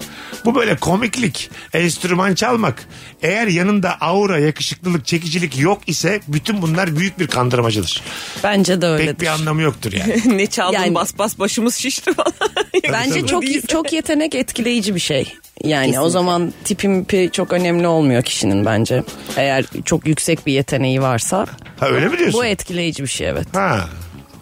Bu 0.45 0.55
böyle 0.55 0.75
komiklik, 0.75 1.49
enstrüman 1.73 2.35
çalmak. 2.35 2.85
Eğer 3.21 3.47
yanında 3.47 3.97
aura, 4.01 4.39
yakışıklılık, 4.39 5.05
çekicilik 5.05 5.59
yok 5.59 5.81
ise 5.87 6.19
bütün 6.27 6.61
bunlar 6.61 6.95
büyük 6.97 7.19
bir 7.19 7.27
kandırmacıdır. 7.27 8.01
Bence 8.43 8.81
de 8.81 8.85
öyledir. 8.87 9.07
Pek 9.11 9.21
bir 9.21 9.27
anlamı 9.27 9.61
yoktur 9.61 9.93
yani. 9.93 10.21
ne 10.37 10.47
çaldın 10.47 10.73
Yani- 10.73 10.95
bas 10.95 11.17
bas 11.17 11.39
başımız 11.39 11.75
şişti 11.75 12.13
falan. 12.13 12.33
Bence 12.93 13.19
tabii. 13.19 13.27
çok 13.29 13.43
çok 13.69 13.93
yetenek 13.93 14.35
etkileyici 14.35 14.95
bir 14.95 14.99
şey. 14.99 15.33
Yani 15.63 15.99
o 15.99 16.09
zaman 16.09 16.53
tipim 16.63 17.05
pi 17.05 17.29
çok 17.33 17.53
önemli 17.53 17.87
olmuyor 17.87 18.23
kişinin 18.23 18.65
bence. 18.65 19.03
Eğer 19.37 19.65
çok 19.85 20.07
yüksek 20.07 20.45
bir 20.47 20.53
yeteneği 20.53 21.01
varsa 21.01 21.45
Ha 21.79 21.87
öyle 21.87 22.07
mi 22.07 22.17
diyorsun? 22.17 22.39
bu 22.39 22.45
etkileyici 22.45 23.03
bir 23.03 23.07
şey 23.07 23.27
evet. 23.29 23.47
Ha. 23.55 23.89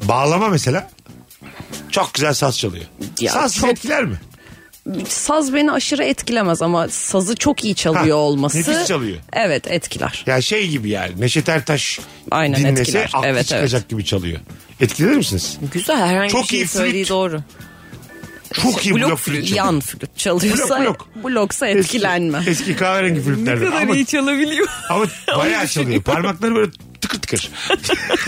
Bağlama 0.04 0.50
mesela. 0.50 0.90
Çok 1.92 2.14
güzel 2.14 2.34
saz 2.34 2.60
çalıyor. 2.60 2.86
Ya 3.20 3.32
saz 3.32 3.56
çok- 3.56 3.70
etkiler 3.70 4.06
mi? 4.06 4.16
Saz 5.08 5.54
beni 5.54 5.72
aşırı 5.72 6.04
etkilemez 6.04 6.62
ama 6.62 6.88
sazı 6.88 7.36
çok 7.36 7.64
iyi 7.64 7.76
çalıyor 7.76 8.18
Ha, 8.18 8.22
olması. 8.22 8.58
nefis 8.58 8.88
çalıyor. 8.88 9.18
Evet 9.34 9.72
etkiler. 9.72 10.24
Ya 10.26 10.42
şey 10.42 10.68
gibi 10.70 10.90
yani 10.90 11.12
Neşet 11.22 11.50
Ertaş 11.50 12.00
Aynen, 12.32 12.60
dinlese 12.60 12.82
etkiler. 12.82 13.10
aklı 13.14 13.28
Evet, 13.28 13.48
çıkacak 13.48 13.90
gibi 13.90 14.06
çalıyor. 14.06 14.40
Etkilenir 14.82 15.16
misiniz? 15.16 15.58
Güzel 15.74 15.98
herhangi 16.08 16.32
Çok 16.32 16.44
bir 16.44 16.48
şey 16.48 16.60
iyi 16.60 16.68
söylediği 16.68 17.04
flüt. 17.04 17.10
doğru. 17.10 17.42
Çok 18.54 18.86
iyi 18.86 18.96
blok 18.96 19.10
blok 19.10 19.20
flüt 19.20 19.36
çalıyor. 19.48 19.58
Yan 19.66 19.80
flüt 19.80 20.18
çalıyorsa 20.18 20.82
Blok, 20.82 21.08
bloksa 21.24 21.68
Eski- 21.68 21.80
etkilenme. 21.80 22.44
Eski, 22.48 22.76
kahverengi 22.76 23.20
Ne 23.20 23.24
flütlerden. 23.24 23.66
kadar 23.70 23.82
Ama, 23.82 23.96
iyi 23.96 24.06
çalabiliyor. 24.06 24.68
ama 24.90 25.06
bayağı 25.38 25.68
çalıyor. 25.68 26.02
Parmakları 26.04 26.56
böyle 26.56 26.72
tıkır 27.08 27.20
tıkır. 27.22 27.52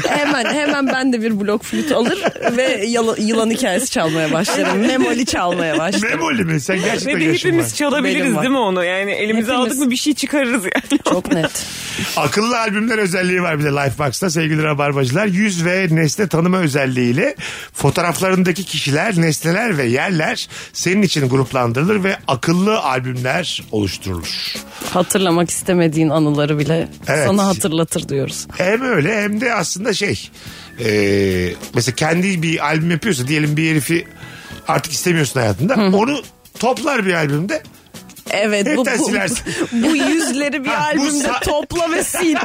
hemen 0.08 0.46
hemen 0.54 0.88
ben 0.88 1.14
de 1.14 1.22
bir 1.22 1.40
blok 1.40 1.64
flüt 1.64 1.92
alır 1.92 2.24
ve 2.58 2.86
yala- 2.88 3.16
yılan 3.22 3.50
hikayesi 3.50 3.90
çalmaya 3.92 4.32
başlarım. 4.32 4.78
Memoli 4.78 5.26
çalmaya 5.26 5.78
başlarım. 5.78 6.10
Memoli 6.20 6.44
mi? 6.44 6.62
Sen 6.62 6.82
gerçekten 6.82 7.16
Ve 7.16 7.20
de 7.20 7.24
yaşın 7.24 7.50
var. 7.50 7.54
hepimiz 7.56 7.76
çalabiliriz 7.76 8.36
değil 8.38 8.50
mi 8.50 8.58
onu? 8.58 8.84
Yani 8.84 9.12
elimize 9.12 9.52
Hepimiz. 9.52 9.72
aldık 9.72 9.80
mı 9.86 9.92
bir 9.92 9.96
şey 9.96 10.14
çıkarırız 10.14 10.64
yani. 10.64 11.00
Çok 11.10 11.32
net. 11.34 11.66
Akıllı 12.18 12.60
albümler 12.60 12.98
özelliği 12.98 13.42
var 13.42 13.60
bir 13.60 13.64
de 13.64 13.68
Lifebox'ta 13.70 14.30
sevgili 14.30 14.64
rabarbacılar. 14.64 15.26
Yüz 15.26 15.66
ve 15.66 15.88
nesne 15.92 16.28
tanıma 16.28 16.58
özelliğiyle 16.58 17.36
fotoğraflarındaki 17.74 18.64
kişiler, 18.64 19.18
nesneler 19.22 19.78
ve 19.78 19.86
yerler 19.86 20.48
senin 20.74 21.02
için 21.02 21.30
gruplandırılır 21.30 22.04
ve 22.04 22.18
akıllı 22.28 22.80
albümler 22.80 23.64
oluşturulur. 23.72 24.54
Hatırlamak 24.94 25.50
istemediğin 25.50 26.10
anıları 26.10 26.60
bile 26.60 26.88
Evet. 27.08 27.28
sana 27.28 27.46
hatırlatır 27.48 28.10
diyoruz. 28.10 28.48
Hem 28.68 28.82
öyle 28.82 29.22
hem 29.24 29.42
de 29.42 29.54
aslında 29.54 29.94
şey 29.94 30.30
e, 30.86 30.90
mesela 31.74 31.96
kendi 31.96 32.42
bir 32.44 32.66
albüm 32.66 32.92
yapıyorsa 32.92 33.28
diyelim 33.28 33.58
bir 33.58 33.72
herifi 33.72 34.08
artık 34.68 34.94
istemiyorsun 34.94 35.40
hayatında 35.40 35.74
onu 35.98 36.22
toplar 36.60 37.06
bir 37.06 37.14
albümde 37.14 37.64
Evet 38.32 38.66
bu, 38.66 38.70
Hepten 38.86 39.00
bu, 39.00 39.06
silersin. 39.06 39.46
bu 39.72 39.96
yüzleri 39.96 40.64
bir 40.64 40.70
Ha, 40.70 40.86
albümde 40.86 41.28
sa- 41.28 41.44
topla 41.46 41.92
ve 41.92 42.04
sil. 42.14 42.36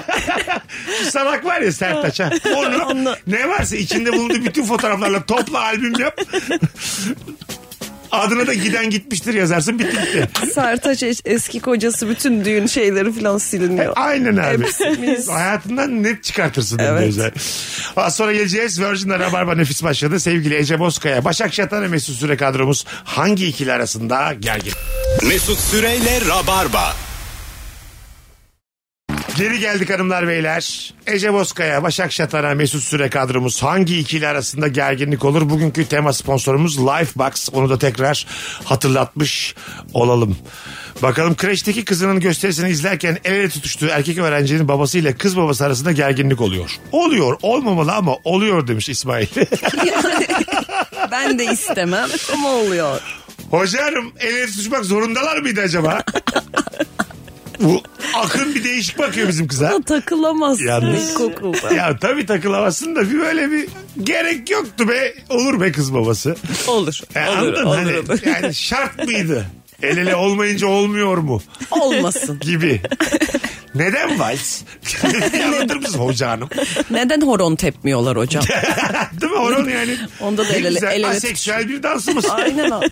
Şu 0.98 1.11
salak 1.11 1.44
var 1.44 1.61
ya 1.61 1.72
Sertaç 1.72 2.20
ha. 2.20 2.30
Onu 2.56 2.85
Onu- 2.85 3.16
ne 3.26 3.48
varsa 3.48 3.76
içinde 3.76 4.12
bulunduğu 4.12 4.44
bütün 4.44 4.64
fotoğraflarla 4.64 5.26
topla 5.26 5.61
albüm 5.61 6.00
yap. 6.00 6.20
Adına 8.12 8.46
da 8.46 8.55
giden 8.55 8.90
gitmiştir 8.90 9.35
yazarsın 9.35 9.79
bitti 9.79 9.96
gitti. 9.96 10.29
Sertaç 10.55 11.03
es- 11.03 11.20
eski 11.25 11.61
kocası 11.61 12.09
bütün 12.09 12.44
düğün 12.44 12.66
şeyleri 12.66 13.12
falan 13.12 13.38
siliniyor. 13.38 13.92
Aynen 13.96 14.37
abi. 14.37 14.64
Hayatından 15.31 16.03
net 16.03 16.25
çıkartırsın. 16.25 16.79
Evet. 16.79 17.14
Az 17.96 18.16
sonra 18.16 18.33
geleceğiz. 18.33 18.81
Virgin'de 18.81 19.18
Rabarba 19.18 19.55
nefis 19.55 19.83
başladı. 19.83 20.20
Sevgili 20.20 20.55
Ece 20.57 20.79
Bozkaya, 20.79 21.25
Başak 21.25 21.55
Şatan 21.55 21.83
ve 21.83 21.88
Mesut 21.88 22.16
Süre 22.16 22.37
kadromuz 22.37 22.85
hangi 23.05 23.46
ikili 23.46 23.72
arasında 23.72 24.35
gergin? 24.40 24.72
Mesut 25.29 25.59
Süreyle 25.59 26.20
Rabarba. 26.29 26.94
Geri 29.37 29.59
geldik 29.59 29.90
hanımlar 29.90 30.29
beyler. 30.29 30.95
Ece 31.07 31.33
Bozkaya, 31.33 31.83
Başak 31.83 32.12
Şatan'a, 32.12 32.55
Mesut 32.55 32.83
Süre 32.83 33.11
kadromuz 33.11 33.62
hangi 33.62 33.99
ikili 33.99 34.29
arasında 34.29 34.68
gerginlik 34.68 35.25
olur? 35.25 35.51
Bugünkü 35.51 35.87
tema 35.87 36.12
sponsorumuz 36.12 36.79
Lifebox. 36.79 37.49
Onu 37.53 37.71
da 37.71 37.79
tekrar 37.79 38.27
hatırlatmış 38.64 39.55
olalım. 39.95 40.37
Bakalım 41.03 41.37
kreşteki 41.37 41.85
kızının 41.85 42.21
gösterisini 42.21 42.71
izlerken 42.71 43.18
el 43.25 43.33
ele 43.33 43.49
tutuştuğu 43.49 43.87
erkek 43.87 44.18
öğrencinin 44.18 44.68
babasıyla 44.68 45.16
kız 45.16 45.37
babası 45.37 45.64
arasında 45.64 45.92
gerginlik 45.92 46.40
oluyor. 46.40 46.79
Oluyor, 46.92 47.38
olmamalı 47.42 47.92
ama 47.92 48.16
oluyor 48.25 48.66
demiş 48.66 48.88
İsmail. 48.88 49.27
Ben 51.11 51.38
de 51.38 51.45
istemem 51.45 52.09
ama 52.33 52.49
oluyor. 52.49 53.01
Hocam 53.51 54.12
el 54.21 54.35
ele 54.35 54.47
tutuşmak 54.47 54.85
zorundalar 54.85 55.38
mıydı 55.38 55.61
acaba? 55.61 56.03
Bu 57.62 57.83
akın 58.16 58.55
bir 58.55 58.64
değişik 58.64 58.98
bakıyor 58.98 59.29
bizim 59.29 59.48
kıza. 59.48 59.81
Takılamazsın 59.87 60.66
Yalnız- 60.66 61.11
ilkokulda. 61.11 61.75
Ya 61.75 61.96
tabii 61.98 62.27
takılamazsın 62.27 62.96
da 62.96 63.11
bir 63.11 63.18
böyle 63.18 63.51
bir 63.51 63.68
gerek 64.03 64.51
yoktu 64.51 64.88
be. 64.88 65.14
Olur 65.31 65.61
be 65.61 65.72
kız 65.72 65.94
babası. 65.94 66.37
Olur. 66.68 67.01
Yani 67.14 67.31
olur, 67.31 67.38
anladın 67.38 67.64
olur, 67.64 67.77
hani, 67.77 67.98
olur. 67.98 68.18
Yani 68.27 68.55
şart 68.55 69.05
mıydı? 69.07 69.46
El 69.83 69.96
ele 69.96 70.16
olmayınca 70.16 70.66
olmuyor 70.66 71.16
mu? 71.18 71.42
Olmasın. 71.70 72.40
Gibi. 72.40 72.81
Neden 73.75 74.18
vals? 74.18 74.61
Anlatır 75.44 75.77
mısın 75.77 75.98
hoca 75.98 76.31
hanım? 76.31 76.48
Neden 76.90 77.20
horon 77.20 77.57
tepmiyorlar 77.57 78.16
hocam? 78.16 78.44
Değil 79.20 79.33
mi 79.33 79.38
Orhan 79.38 79.68
yani? 79.68 79.96
Onda 80.20 80.44
da 80.48 80.48
el 80.53 80.64
ele- 80.64 80.68
güzel, 80.68 80.88
el 80.92 80.94
ele 80.94 81.07
Aseksüel 81.07 81.68
bir 81.68 81.83
dansımız. 81.83 82.25
Aynen 82.31 82.70
abi. 82.70 82.87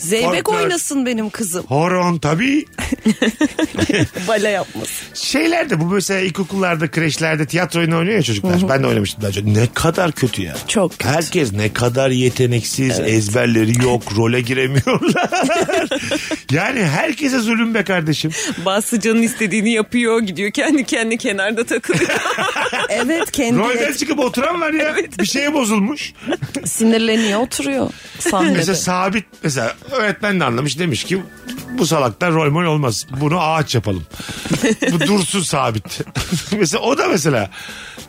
Zeybek 0.00 0.46
Folklor. 0.46 0.62
oynasın 0.62 1.06
benim 1.06 1.30
kızım. 1.30 1.64
Horon 1.66 2.18
tabii. 2.18 2.64
Bale 4.28 4.48
yapmasın. 4.48 4.94
Şeylerde 5.14 5.80
bu 5.80 5.84
mesela 5.84 6.20
ilkokullarda, 6.20 6.90
kreşlerde 6.90 7.46
tiyatro 7.46 7.80
oyunu 7.80 7.98
oynuyor 7.98 8.16
ya 8.16 8.22
çocuklar. 8.22 8.68
Ben 8.68 8.82
de 8.82 8.86
oynamıştım 8.86 9.22
daha 9.22 9.28
önce. 9.28 9.44
Ne 9.44 9.66
kadar 9.74 10.12
kötü 10.12 10.42
ya. 10.42 10.56
Çok 10.68 10.90
kötü. 10.92 11.08
Herkes 11.08 11.52
ne 11.52 11.72
kadar 11.72 12.10
yeteneksiz, 12.10 13.00
ezberleri 13.00 13.84
yok, 13.84 14.02
role 14.16 14.40
giremiyorlar. 14.40 15.30
yani 16.52 16.82
herkese 16.84 17.38
zulüm 17.38 17.74
be 17.74 17.84
kardeşim. 17.84 18.30
Bazısı 18.64 19.00
canın 19.00 19.22
istediğini 19.22 19.72
yapıyor 19.72 20.20
gidiyor 20.20 20.50
kendi 20.50 20.84
kendi 20.84 21.18
kenarda 21.18 21.64
takılıyor. 21.64 22.10
Evet 22.88 23.30
kendi 23.30 23.58
Rolden 23.58 23.92
çıkıp 23.92 24.18
oturan 24.18 24.60
var 24.60 24.72
ya. 24.72 24.96
Bir 25.18 25.26
şeye 25.26 25.54
bozulmuş. 25.54 26.12
sinirleniyor 26.64 27.40
oturuyor 27.40 27.90
sahnede. 28.18 28.56
Mesela 28.56 28.74
sabit 28.76 29.24
mesela 29.42 29.74
öğretmen 29.92 30.40
de 30.40 30.44
anlamış 30.44 30.78
demiş 30.78 31.04
ki 31.04 31.22
Bu 31.78 31.86
salaktan 31.86 32.34
rol 32.34 32.50
mol 32.50 32.64
olmaz. 32.64 33.06
Bunu 33.20 33.40
ağaç 33.40 33.74
yapalım. 33.74 34.06
Bu 34.92 35.00
dursun 35.00 35.40
sabit. 35.40 36.00
mesela 36.52 36.82
o 36.82 36.98
da 36.98 37.08
mesela 37.08 37.50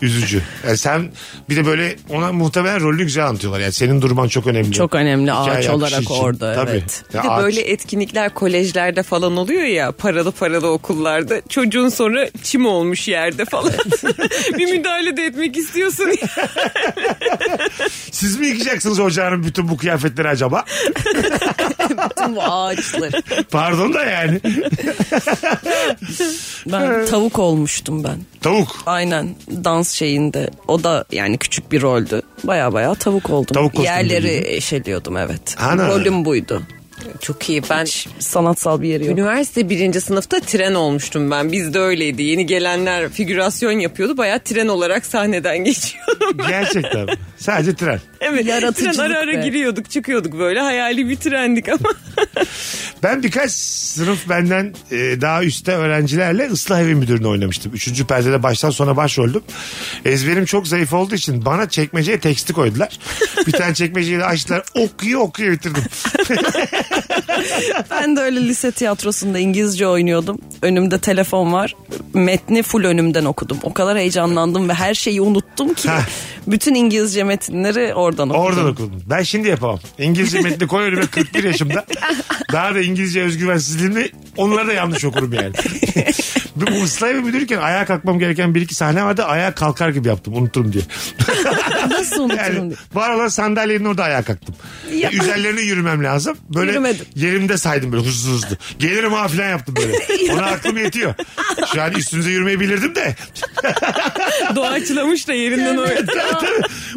üzücü. 0.02 0.42
Yani 0.68 0.78
sen 0.78 1.12
bir 1.50 1.56
de 1.56 1.66
böyle 1.66 1.96
ona 2.10 2.32
muhtemelen 2.32 2.82
rolünü 2.82 3.04
güzel 3.04 3.28
anlatıyorlar. 3.28 3.60
Yani 3.60 3.74
senin 3.74 4.02
durman 4.02 4.28
çok 4.28 4.48
önemli. 4.48 4.72
Çok 4.72 4.96
önemli 4.96 5.32
ağaç 5.34 5.42
Hikaye 5.48 5.58
akışı 5.58 5.74
olarak 5.74 6.02
için. 6.04 6.14
orada, 6.16 6.54
Tabii. 6.56 6.72
evet. 6.72 7.04
Bir 7.10 7.14
de 7.14 7.22
ağaç- 7.22 7.44
böyle 7.44 7.62
etkinlikler 7.62 8.34
kolejlerde 8.34 9.04
falan 9.04 9.38
oluyor 9.38 9.64
ya 9.64 9.92
paralı 9.92 10.32
paralı 10.32 10.68
okullarda 10.72 11.42
çocuğun 11.50 11.90
sonra 11.90 12.28
çim 12.44 12.66
olmuş 12.66 13.08
yerde 13.08 13.46
falan 13.46 13.74
bir 14.58 14.72
müdahale 14.72 15.18
de 15.18 15.26
etmek 15.26 15.58
istiyorsun 15.58 16.12
Siz 18.12 18.40
mi 18.40 18.48
yıkacaksınız 18.48 19.00
ocağın 19.00 19.44
bütün 19.44 19.70
bu 19.70 19.78
kıyafetleri 19.78 20.28
acaba? 20.28 20.66
Bütün 22.10 22.36
bu 22.36 22.41
ağaçları. 22.43 23.21
Pardon 23.51 23.93
da 23.93 24.04
yani. 24.06 24.39
Ben 26.71 27.06
tavuk 27.06 27.39
olmuştum 27.39 28.04
ben. 28.04 28.17
Tavuk. 28.41 28.67
Aynen 28.86 29.36
dans 29.63 29.91
şeyinde. 29.91 30.49
O 30.67 30.84
da 30.84 31.06
yani 31.12 31.38
küçük 31.38 31.71
bir 31.71 31.82
roldü. 31.82 32.21
Baya 32.43 32.73
baya 32.73 32.95
tavuk 32.95 33.30
oldum. 33.30 33.54
Tavuk 33.54 33.80
Yerleri 33.84 34.43
eşeliyordum 34.47 35.17
evet. 35.17 35.56
Ana. 35.60 35.88
Rolüm 35.88 36.25
buydu. 36.25 36.63
çok 37.19 37.49
iyi 37.49 37.63
ben 37.69 37.86
Hiç 37.86 38.08
sanatsal 38.19 38.82
bir 38.82 38.88
yeri 38.88 39.06
yok. 39.06 39.13
Üniversite 39.13 39.69
birinci 39.69 40.01
sınıfta 40.01 40.39
tren 40.39 40.73
olmuştum 40.73 41.32
ben. 41.32 41.51
Bizde 41.51 41.80
öyleydi. 41.80 42.23
Yeni 42.23 42.45
gelenler 42.45 43.10
figürasyon 43.10 43.71
yapıyordu. 43.71 44.17
Bayağı 44.17 44.39
tren 44.39 44.67
olarak 44.67 45.06
sahneden 45.06 45.58
geçiyordum. 45.63 46.38
ben. 46.39 46.47
Gerçekten. 46.47 47.08
Sadece 47.38 47.75
tren. 47.75 47.99
Evet. 48.22 48.46
Yaratıcılık 48.46 48.94
Tren 48.96 49.04
ara 49.04 49.18
ara 49.20 49.28
be. 49.38 49.42
giriyorduk 49.42 49.90
çıkıyorduk 49.90 50.40
böyle. 50.40 50.60
Hayali 50.60 51.10
bir 51.10 51.16
trendik 51.16 51.70
ama. 51.70 51.90
Ben 53.04 53.24
birkaç 53.24 53.52
sınıf 53.52 54.30
benden 54.30 54.74
e, 54.92 55.22
daha 55.22 55.44
üstte 55.44 55.72
öğrencilerle 55.72 56.50
ıslah 56.52 56.80
evi 56.82 56.96
müdürünü 56.96 57.28
oynamıştım. 57.28 57.72
Üçüncü 57.74 58.08
perdede 58.08 58.44
baştan 58.44 58.70
sona 58.70 58.98
başroldüm. 58.98 59.42
Ezberim 60.06 60.46
çok 60.46 60.68
zayıf 60.68 60.94
olduğu 60.94 61.16
için 61.16 61.46
bana 61.46 61.70
çekmeceye 61.70 62.20
teksti 62.20 62.54
koydular. 62.54 63.00
Bir 63.48 63.52
tane 63.52 63.74
çekmeceyi 63.74 64.20
de 64.20 64.26
açtılar. 64.26 64.64
Okuyor 64.76 65.22
okuyor 65.22 65.54
bitirdim. 65.54 65.84
Ben 67.92 68.16
de 68.16 68.20
öyle 68.22 68.42
lise 68.48 68.72
tiyatrosunda 68.72 69.40
İngilizce 69.40 69.88
oynuyordum. 69.88 70.38
Önümde 70.62 71.00
telefon 71.00 71.54
var. 71.54 71.76
Metni 72.14 72.64
full 72.64 72.84
önümden 72.84 73.26
okudum. 73.26 73.58
O 73.64 73.74
kadar 73.74 73.98
heyecanlandım 73.98 74.70
ve 74.70 74.74
her 74.74 74.94
şeyi 74.94 75.22
unuttum 75.22 75.74
ki. 75.74 75.90
Bütün 76.48 76.76
İngilizce 76.76 77.24
metinleri 77.24 77.94
oradan 78.17 78.30
okudum. 78.30 78.41
Oradan 78.45 78.65
okudum. 78.67 79.04
Ben 79.10 79.24
şimdi 79.24 79.47
yapamam. 79.47 79.80
İngilizce 80.00 80.41
metni 80.41 80.67
koy 80.67 80.84
önüme 80.88 81.08
41 81.08 81.43
yaşımda. 81.43 81.86
Daha 82.52 82.76
da 82.76 82.82
İngilizce 82.82 83.21
özgüvensizliğimle 83.21 84.10
onları 84.38 84.67
da 84.67 84.74
yanlış 84.74 85.06
okurum 85.06 85.34
yani. 85.34 85.54
Bu 86.56 86.84
ıslah 86.84 87.08
evi 87.10 87.19
müdürken 87.19 87.58
ayağa 87.58 87.86
kalkmam 87.86 88.19
gereken 88.19 88.56
bir 88.56 88.62
iki 88.62 88.76
sahne 88.76 89.04
vardı. 89.04 89.24
Ayağa 89.24 89.56
kalkar 89.56 89.89
gibi 89.89 90.08
yaptım 90.08 90.34
unuturum 90.38 90.74
diye. 90.74 90.84
Nasıl 91.89 92.21
unuturum 92.24 92.43
Yani 92.43 92.69
diye. 92.69 92.78
var 92.93 93.10
olan 93.10 93.28
sandalyenin 93.28 93.86
orada 93.86 94.04
ayağa 94.04 94.21
kalktım. 94.24 94.56
Ya. 94.93 95.10
E, 95.10 95.15
üzerlerine 95.15 95.62
yürümem 95.62 96.04
lazım. 96.04 96.38
Böyle 96.50 96.71
Yürümedin. 96.71 97.08
yerimde 97.15 97.58
saydım 97.58 97.91
böyle 97.91 98.06
hızlı 98.06 98.32
hızlı. 98.34 98.58
Gelirim 98.80 99.13
ha 99.13 99.28
falan 99.28 99.50
yaptım 99.50 99.76
böyle. 99.76 99.93
Ona 100.34 100.45
aklım 100.45 100.78
yetiyor. 100.78 101.13
Şu 101.74 101.82
an 101.82 101.91
üstünüze 101.91 102.30
yürümeyi 102.32 102.60
bilirdim 102.60 102.95
de. 102.95 103.15
Doğaçlamış 104.56 105.28
da 105.28 105.34
yerinden 105.34 105.78
o. 105.78 105.86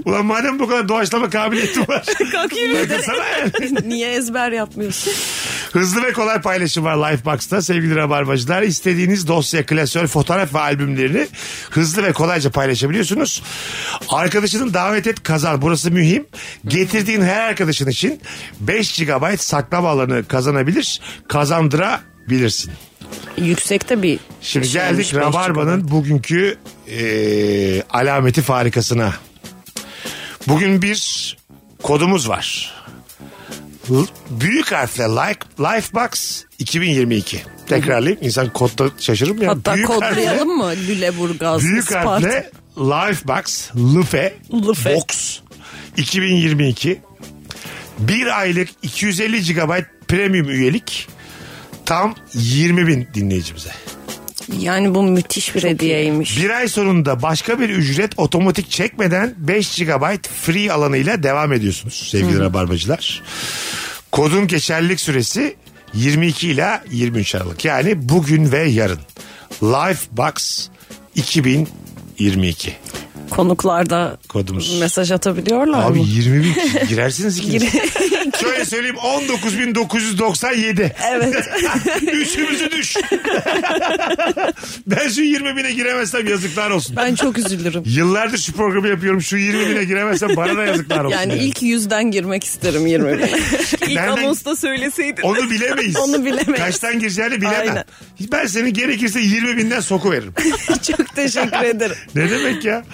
Ulan 0.04 0.26
madem 0.26 0.58
bu 0.58 0.68
kadar 0.68 0.88
doğaçlama 1.04 1.30
kabiliyetim 1.30 1.82
var. 1.88 2.04
Kalk 2.32 2.56
yürü. 2.56 2.74
Yani. 2.74 3.88
Niye 3.88 4.12
ezber 4.12 4.52
yapmıyorsun? 4.52 5.12
Hızlı 5.72 6.02
ve 6.02 6.12
kolay 6.12 6.40
paylaşım 6.40 6.84
var 6.84 7.12
Lifebox'ta 7.12 7.62
sevgili 7.62 7.96
rabarbacılar. 7.96 8.62
İstediğiniz 8.62 9.28
dosya, 9.28 9.66
klasör, 9.66 10.06
fotoğraf 10.06 10.54
ve 10.54 10.58
albümlerini 10.58 11.26
hızlı 11.70 12.02
ve 12.02 12.12
kolayca 12.12 12.50
paylaşabiliyorsunuz. 12.50 13.42
Arkadaşının 14.08 14.74
davet 14.74 15.06
et 15.06 15.22
kazan. 15.22 15.62
Burası 15.62 15.90
mühim. 15.90 16.26
Getirdiğin 16.68 17.22
her 17.22 17.48
arkadaşın 17.48 17.88
için 17.88 18.20
5 18.60 18.98
GB 18.98 19.38
saklama 19.38 19.88
alanı 19.88 20.24
kazanabilir. 20.28 21.00
Kazandırabilirsin. 21.28 22.72
Yüksekte 23.38 24.02
bir 24.02 24.18
Şimdi 24.40 24.70
geldik 24.70 24.98
beş 24.98 25.14
Rabarba'nın 25.14 25.90
bugünkü 25.90 26.56
e, 26.88 27.82
alameti 27.82 28.42
farikasına. 28.42 29.12
Bugün 30.48 30.82
bir 30.82 31.36
kodumuz 31.82 32.28
var. 32.28 32.74
Büyük 34.30 34.72
harfle 34.72 35.04
like, 35.04 35.40
Lifebox 35.60 36.42
2022. 36.58 37.42
Tekrarlayayım. 37.68 38.24
İnsan 38.24 38.52
kodda 38.52 38.90
şaşırır 38.98 39.30
mı 39.30 39.44
ya? 39.44 39.50
Hatta 39.50 39.74
Büyük 39.74 39.88
harfle- 39.88 40.08
kodlayalım 40.10 40.56
mı? 40.56 40.70
Lüleburgaz, 40.88 41.62
Büyük 41.62 41.82
Isparta. 41.84 42.10
harfle 42.10 42.50
Lifebox 42.78 43.70
Lufe, 43.76 44.34
Lufe. 44.52 44.94
Box 44.94 45.38
2022. 45.96 47.00
Bir 47.98 48.38
aylık 48.40 48.68
250 48.82 49.54
GB 49.54 49.82
premium 50.08 50.48
üyelik 50.48 51.08
tam 51.86 52.14
20 52.34 52.86
bin 52.86 53.08
dinleyicimize. 53.14 53.70
Yani 54.58 54.94
bu 54.94 55.02
müthiş 55.02 55.54
bir 55.54 55.62
hediyeymiş. 55.62 56.38
Bir 56.42 56.50
ay 56.50 56.68
sonunda 56.68 57.22
başka 57.22 57.60
bir 57.60 57.68
ücret 57.68 58.12
otomatik 58.16 58.70
çekmeden 58.70 59.34
5 59.36 59.76
GB 59.78 60.16
free 60.42 60.72
alanıyla 60.72 61.22
devam 61.22 61.52
ediyorsunuz 61.52 62.08
sevgili 62.10 62.38
rabarbacılar. 62.38 63.22
Kodun 64.12 64.46
geçerlilik 64.46 65.00
süresi 65.00 65.56
22 65.94 66.48
ila 66.48 66.84
23 66.90 67.34
Aralık. 67.34 67.64
Yani 67.64 68.08
bugün 68.08 68.52
ve 68.52 68.62
yarın. 68.68 69.00
Lifebox 69.62 70.68
2022 71.14 72.72
Konuklarda 73.36 74.16
kodumuz. 74.28 74.80
mesaj 74.80 75.10
atabiliyorlar 75.12 75.90
Abi 75.90 75.98
mı? 75.98 76.04
20 76.08 76.44
bin 76.44 76.54
girersiniz 76.88 77.38
ikiniz. 77.38 77.72
Şöyle 78.40 78.64
söyleyeyim 78.64 78.96
19.997. 78.96 80.90
Evet. 81.12 81.48
Üçümüzü 82.12 82.70
düş. 82.70 82.96
ben 84.86 85.08
şu 85.08 85.20
20 85.22 85.56
bine 85.56 85.72
giremezsem 85.72 86.28
yazıklar 86.28 86.70
olsun. 86.70 86.96
Ben 86.96 87.14
çok 87.14 87.38
üzülürüm. 87.38 87.82
Yıllardır 87.86 88.38
şu 88.38 88.52
programı 88.52 88.88
yapıyorum. 88.88 89.22
Şu 89.22 89.36
20 89.36 89.70
bine 89.70 89.84
giremezsem 89.84 90.36
bana 90.36 90.56
da 90.56 90.64
yazıklar 90.64 91.04
olsun. 91.04 91.16
Yani 91.18 91.34
ilk 91.34 91.62
yüzden 91.62 92.10
girmek 92.10 92.44
isterim 92.44 92.86
20 92.86 93.18
bine. 93.18 93.30
İlk 93.82 93.88
Nereden- 93.88 94.08
anonsta 94.24 94.56
söyleseydin. 94.56 95.22
Onu 95.22 95.50
bilemeyiz. 95.50 95.96
Onu 95.96 96.24
bilemeyiz. 96.24 96.64
Kaçtan 96.64 96.98
gireceğini 96.98 97.36
bilemem. 97.36 97.60
Aynen. 97.60 97.84
Ben 98.32 98.46
seni 98.46 98.72
gerekirse 98.72 99.20
20 99.20 99.56
binden 99.56 99.80
sokuveririm. 99.80 100.34
çok 100.96 101.14
teşekkür 101.16 101.64
ederim. 101.64 101.96
ne 102.14 102.30
demek 102.30 102.64
ya? 102.64 102.84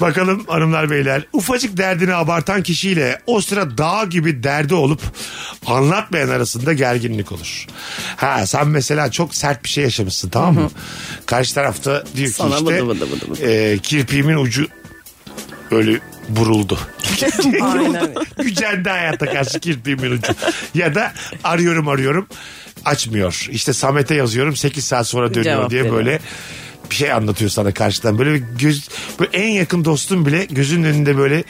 Bakalım 0.00 0.44
hanımlar 0.46 0.90
beyler. 0.90 1.22
Ufacık 1.32 1.76
derdini 1.76 2.14
abartan 2.14 2.62
kişiyle 2.62 3.20
o 3.26 3.40
sıra 3.40 3.78
dağ 3.78 4.04
gibi 4.10 4.42
derdi 4.42 4.74
olup 4.74 5.00
anlatmayan 5.66 6.28
arasında 6.28 6.72
gerginlik 6.72 7.32
olur. 7.32 7.66
Ha 8.16 8.46
sen 8.46 8.68
mesela 8.68 9.10
çok 9.10 9.34
sert 9.34 9.64
bir 9.64 9.68
şey 9.68 9.84
yaşamışsın 9.84 10.28
tamam 10.28 10.54
mı? 10.54 10.70
Karşı 11.26 11.54
tarafta 11.54 12.04
diyor 12.16 12.28
ki 12.28 12.34
Sana 12.34 12.54
işte 12.54 12.66
bıdı 12.66 12.88
bıdı 12.88 13.06
bıdı 13.12 13.30
bıdı. 13.30 13.42
e, 13.50 13.78
kirpiğimin 13.78 14.36
ucu 14.36 14.66
öyle 15.70 16.00
buruldu. 16.28 16.78
Aynen. 17.62 18.14
Gücendi 18.42 18.88
hayata 18.88 19.26
karşı 19.32 19.60
kirpiğimin 19.60 20.10
ucu. 20.10 20.32
Ya 20.74 20.94
da 20.94 21.12
arıyorum 21.44 21.88
arıyorum 21.88 22.26
açmıyor. 22.84 23.46
İşte 23.50 23.72
Samet'e 23.72 24.14
yazıyorum 24.14 24.56
8 24.56 24.84
saat 24.84 25.06
sonra 25.06 25.34
dönüyor 25.34 25.44
Cevap 25.56 25.70
diye 25.70 25.80
veriyor. 25.82 25.96
böyle 25.96 26.18
bir 26.90 26.94
şey 26.94 27.12
anlatıyor 27.12 27.50
sana 27.50 27.74
karşıdan. 27.74 28.18
Böyle 28.18 28.34
bir 28.34 28.42
göz 28.58 28.88
böyle 29.20 29.30
en 29.32 29.48
yakın 29.48 29.84
dostum 29.84 30.26
bile 30.26 30.44
gözünün 30.44 30.84
önünde 30.84 31.16
böyle 31.18 31.44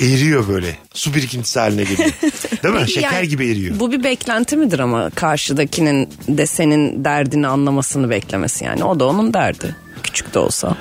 eriyor 0.00 0.48
böyle. 0.48 0.76
Su 0.94 1.14
birikintisi 1.14 1.60
haline 1.60 1.82
geliyor. 1.84 2.10
Değil 2.62 2.74
mi? 2.74 2.90
Şeker 2.90 3.12
Yani 3.12 3.28
gibi 3.28 3.50
eriyor. 3.50 3.80
Bu 3.80 3.92
bir 3.92 4.04
beklenti 4.04 4.56
midir 4.56 4.78
ama 4.78 5.10
karşıdakinin 5.10 6.08
de 6.28 6.46
senin 6.46 7.04
derdini 7.04 7.46
anlamasını 7.46 8.10
beklemesi 8.10 8.64
yani. 8.64 8.84
O 8.84 9.00
da 9.00 9.04
onun 9.06 9.34
derdi. 9.34 9.76
Küçük 10.02 10.34
de 10.34 10.38
olsa. 10.38 10.76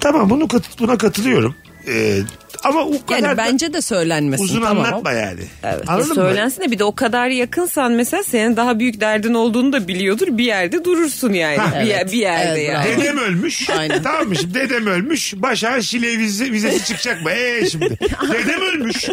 Tamam 0.00 0.30
bunu 0.30 0.48
kat- 0.48 0.78
buna 0.78 0.98
katılıyorum. 0.98 1.54
Ee, 1.88 2.18
ama 2.64 2.80
o 2.80 3.06
kadar 3.06 3.22
Yani 3.28 3.36
bence 3.36 3.72
de 3.72 3.82
söylenmesin. 3.82 4.44
uzun 4.44 4.62
tamam. 4.62 4.84
anlatma 4.86 5.12
yani. 5.12 5.40
Evet. 5.62 5.88
Anladın 5.88 6.08
mı? 6.08 6.14
Söylensin 6.14 6.62
de 6.62 6.70
bir 6.70 6.78
de 6.78 6.84
o 6.84 6.94
kadar 6.94 7.28
yakınsan 7.28 7.92
mesela 7.92 8.22
senin 8.22 8.56
daha 8.56 8.78
büyük 8.78 9.00
derdin 9.00 9.34
olduğunu 9.34 9.72
da 9.72 9.88
biliyordur. 9.88 10.26
Bir 10.30 10.44
yerde 10.44 10.84
durursun 10.84 11.32
yani. 11.32 11.56
Ha. 11.56 11.80
bir, 11.82 11.86
yer- 11.86 12.00
Evet. 12.00 12.12
bir 12.12 12.18
yerde 12.18 12.48
Evet, 12.60 12.68
yani. 12.68 12.86
bravo. 12.88 13.00
Dedem 13.00 13.18
ölmüş. 13.18 13.70
Aynen. 13.78 14.02
Tamam 14.02 14.28
mı 14.28 14.36
şimdi 14.36 14.54
dedem 14.54 14.86
ölmüş. 14.86 15.34
Başak'ın 15.36 15.80
Şile 15.80 16.18
vize, 16.18 16.52
vizesi 16.52 16.84
çıkacak 16.84 17.22
mı? 17.24 17.30
Eee 17.30 17.68
şimdi. 17.70 17.98
Dedem 18.32 18.60
ölmüş. 18.60 19.04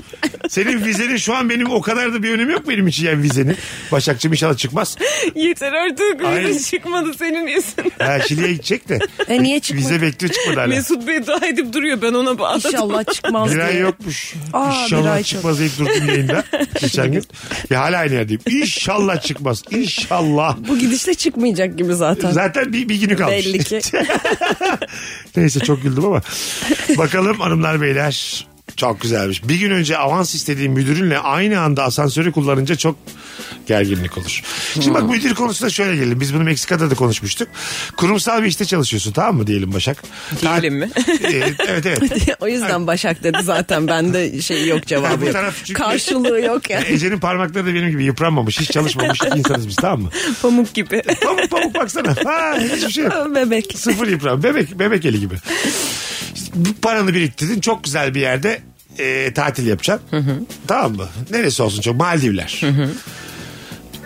Senin 0.50 0.86
vizenin 0.86 1.18
şu 1.18 1.36
an 1.36 1.50
benim 1.50 1.72
o 1.72 1.82
kadar 1.82 2.14
da 2.14 2.24
bir 2.24 2.32
önemi 2.32 2.54
yok 2.54 2.70
benim 2.70 2.88
için 2.88 3.06
yani 3.06 3.24
vizenin. 3.24 3.58
Başakçım 3.92 4.32
inşallah 4.34 4.58
çıkmaz. 4.58 4.98
Yeter 5.36 5.74
artık. 5.74 6.22
Vize 6.48 6.60
çıkmadı 6.78 7.14
senin 7.20 7.48
yüzünden. 7.48 8.06
Ha, 8.06 8.20
Şile'ye 8.28 8.54
gidecek 8.54 8.90
de. 8.90 9.00
E 9.28 9.44
niye 9.44 9.60
çıkmadı? 9.60 9.86
Vize 9.86 10.02
bekliyor 10.02 10.34
çıkmadı 10.34 10.60
hala. 10.60 10.68
Mesut 10.68 11.08
Bey 11.08 11.28
dua 11.28 11.48
edip 11.48 11.74
duruyor 11.74 12.02
ben 12.02 12.14
ona 12.14 12.40
bağladım. 12.40 12.72
İnşallah 12.74 13.04
çıkmaz 13.14 13.35
çıkmaz 13.43 13.52
Bir 13.56 13.60
ay 13.60 13.71
diye. 13.71 13.82
yokmuş. 13.82 14.34
Aa, 14.54 14.84
İnşallah 14.84 15.24
çıkmaz 15.24 15.60
deyip 15.60 15.80
durdum 15.80 16.08
yayında. 16.08 16.43
Geçen 16.82 17.12
gün. 17.12 17.24
Ya 17.69 17.82
hala 17.82 17.98
aynı 17.98 18.13
yerdeyim. 18.13 18.41
İnşallah 18.50 19.21
çıkmaz. 19.21 19.63
İnşallah. 19.71 20.58
Bu 20.67 20.78
gidişle 20.78 21.13
çıkmayacak 21.13 21.78
gibi 21.78 21.95
zaten. 21.95 22.32
Zaten 22.32 22.74
bir, 22.74 22.89
bir 22.89 23.00
günü 23.02 23.15
kalmış. 23.15 23.45
Belli 23.45 23.63
ki. 23.63 23.82
Neyse 25.38 25.60
çok 25.60 25.84
güldüm 25.84 26.06
ama. 26.06 26.21
Bakalım 26.98 27.39
hanımlar 27.39 27.82
beyler. 27.82 28.48
Çok 28.78 29.02
güzelmiş. 29.02 29.48
Bir 29.48 29.56
gün 29.60 29.72
önce 29.72 29.98
avans 29.98 30.36
istediğim 30.36 30.72
müdürünle 30.74 31.20
aynı 31.20 31.60
anda 31.60 31.84
asansörü 31.84 32.32
kullanınca 32.32 32.76
çok 32.76 32.96
gerginlik 33.68 34.18
olur. 34.18 34.42
Şimdi 34.74 34.94
bak 34.94 35.10
müdür 35.10 35.36
konusunda 35.36 35.70
şöyle 35.70 35.96
gelelim. 35.96 36.20
Biz 36.20 36.34
bunu 36.34 36.44
Meksika'da 36.44 36.92
da 36.92 36.96
konuşmuştuk. 36.96 37.48
Kurumsal 37.98 38.42
bir 38.42 38.48
işte 38.48 38.66
çalışıyorsun 38.66 39.12
tamam 39.12 39.36
mı 39.36 39.48
diyelim 39.48 39.74
Başak? 39.74 40.04
Diyelim 40.42 40.76
mi? 40.76 40.90
Ee, 41.24 41.44
evet 41.68 41.86
evet. 41.86 42.02
o 42.40 42.48
yüzden 42.48 42.88
Başak 42.88 43.24
dedi 43.24 43.38
zaten. 43.44 43.88
Bende 43.88 44.42
şey 44.42 44.68
yok 44.68 44.88
cevabı 44.88 45.22
bu 45.22 45.26
yok. 45.26 45.34
taraf 45.34 45.56
çünkü- 45.66 45.74
Karşılığı 45.84 46.42
yok 46.42 46.70
yani. 46.70 46.86
Ece'nin 46.86 47.20
parmakları 47.20 47.66
da 47.66 47.74
benim 47.74 47.90
gibi 47.90 48.04
yıpranmamış. 48.04 48.60
Hiç 48.60 48.72
çalışmamış 48.72 49.20
insanız 49.36 49.68
biz 49.68 49.76
tamam 49.76 50.02
mı? 50.02 50.10
Pamuk 50.42 50.74
gibi. 50.74 51.02
Pamuk 51.24 51.50
pamuk 51.52 51.76
baksana. 51.76 52.16
Ha, 52.26 52.58
hiçbir 52.60 52.90
şey 52.92 53.04
yok. 53.04 53.36
Bebek. 53.36 53.74
Sıfır 53.78 54.08
yıpran. 54.08 54.44
Bebek, 54.44 54.80
bebek 54.80 55.06
eli 55.06 55.20
gibi. 55.20 55.36
Bu 56.56 56.74
paranı 56.82 57.13
biriktirdin. 57.13 57.62
Çok 57.62 57.84
güzel 57.84 58.15
bir 58.15 58.22
yerde 58.22 58.62
e, 58.98 59.34
tatil 59.34 59.68
yapacaksın. 59.68 60.48
Tamam 60.68 60.96
mı? 60.96 61.08
Neresi 61.32 61.63
olsun 61.63 61.82
çok. 61.82 61.96
Maldivler. 61.96 62.62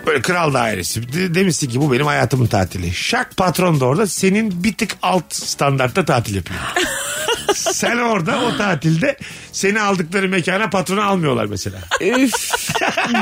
Böyle 0.06 0.22
kral 0.22 0.54
dairesi. 0.54 1.12
De, 1.12 1.34
demişsin 1.34 1.68
ki 1.70 1.80
bu 1.80 1.92
benim 1.92 2.06
hayatımın 2.06 2.46
tatili. 2.46 2.94
Şak 2.94 3.36
patron 3.36 3.80
da 3.80 3.84
orada 3.84 4.06
senin 4.06 4.64
bir 4.64 4.74
tık 4.74 4.96
alt 5.02 5.34
standartta 5.34 6.04
tatil 6.04 6.34
yapıyor. 6.34 6.60
Sen 7.54 7.98
orada 7.98 8.40
o 8.40 8.56
tatilde 8.56 9.16
seni 9.52 9.80
aldıkları 9.80 10.28
mekana 10.28 10.70
patronu 10.70 11.02
almıyorlar 11.02 11.44
mesela. 11.44 11.78
Üf. 12.00 12.32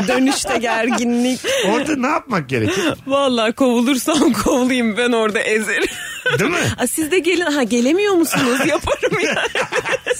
Dönüşte 0.09 0.59
gerginlik. 0.59 1.41
Orada 1.69 1.97
ne 1.97 2.07
yapmak 2.07 2.49
gerekir? 2.49 2.85
Vallahi 3.07 3.53
kovulursam 3.53 4.33
kovulayım 4.45 4.97
ben 4.97 5.12
orada 5.12 5.41
ezerim. 5.41 5.88
Değil 6.39 6.51
mi? 6.51 6.57
Aa, 6.79 6.87
siz 6.87 7.11
de 7.11 7.19
gelin. 7.19 7.41
Ha 7.47 7.63
gelemiyor 7.63 8.15
musunuz? 8.15 8.59
Yaparım 8.67 9.21
ya. 9.25 9.45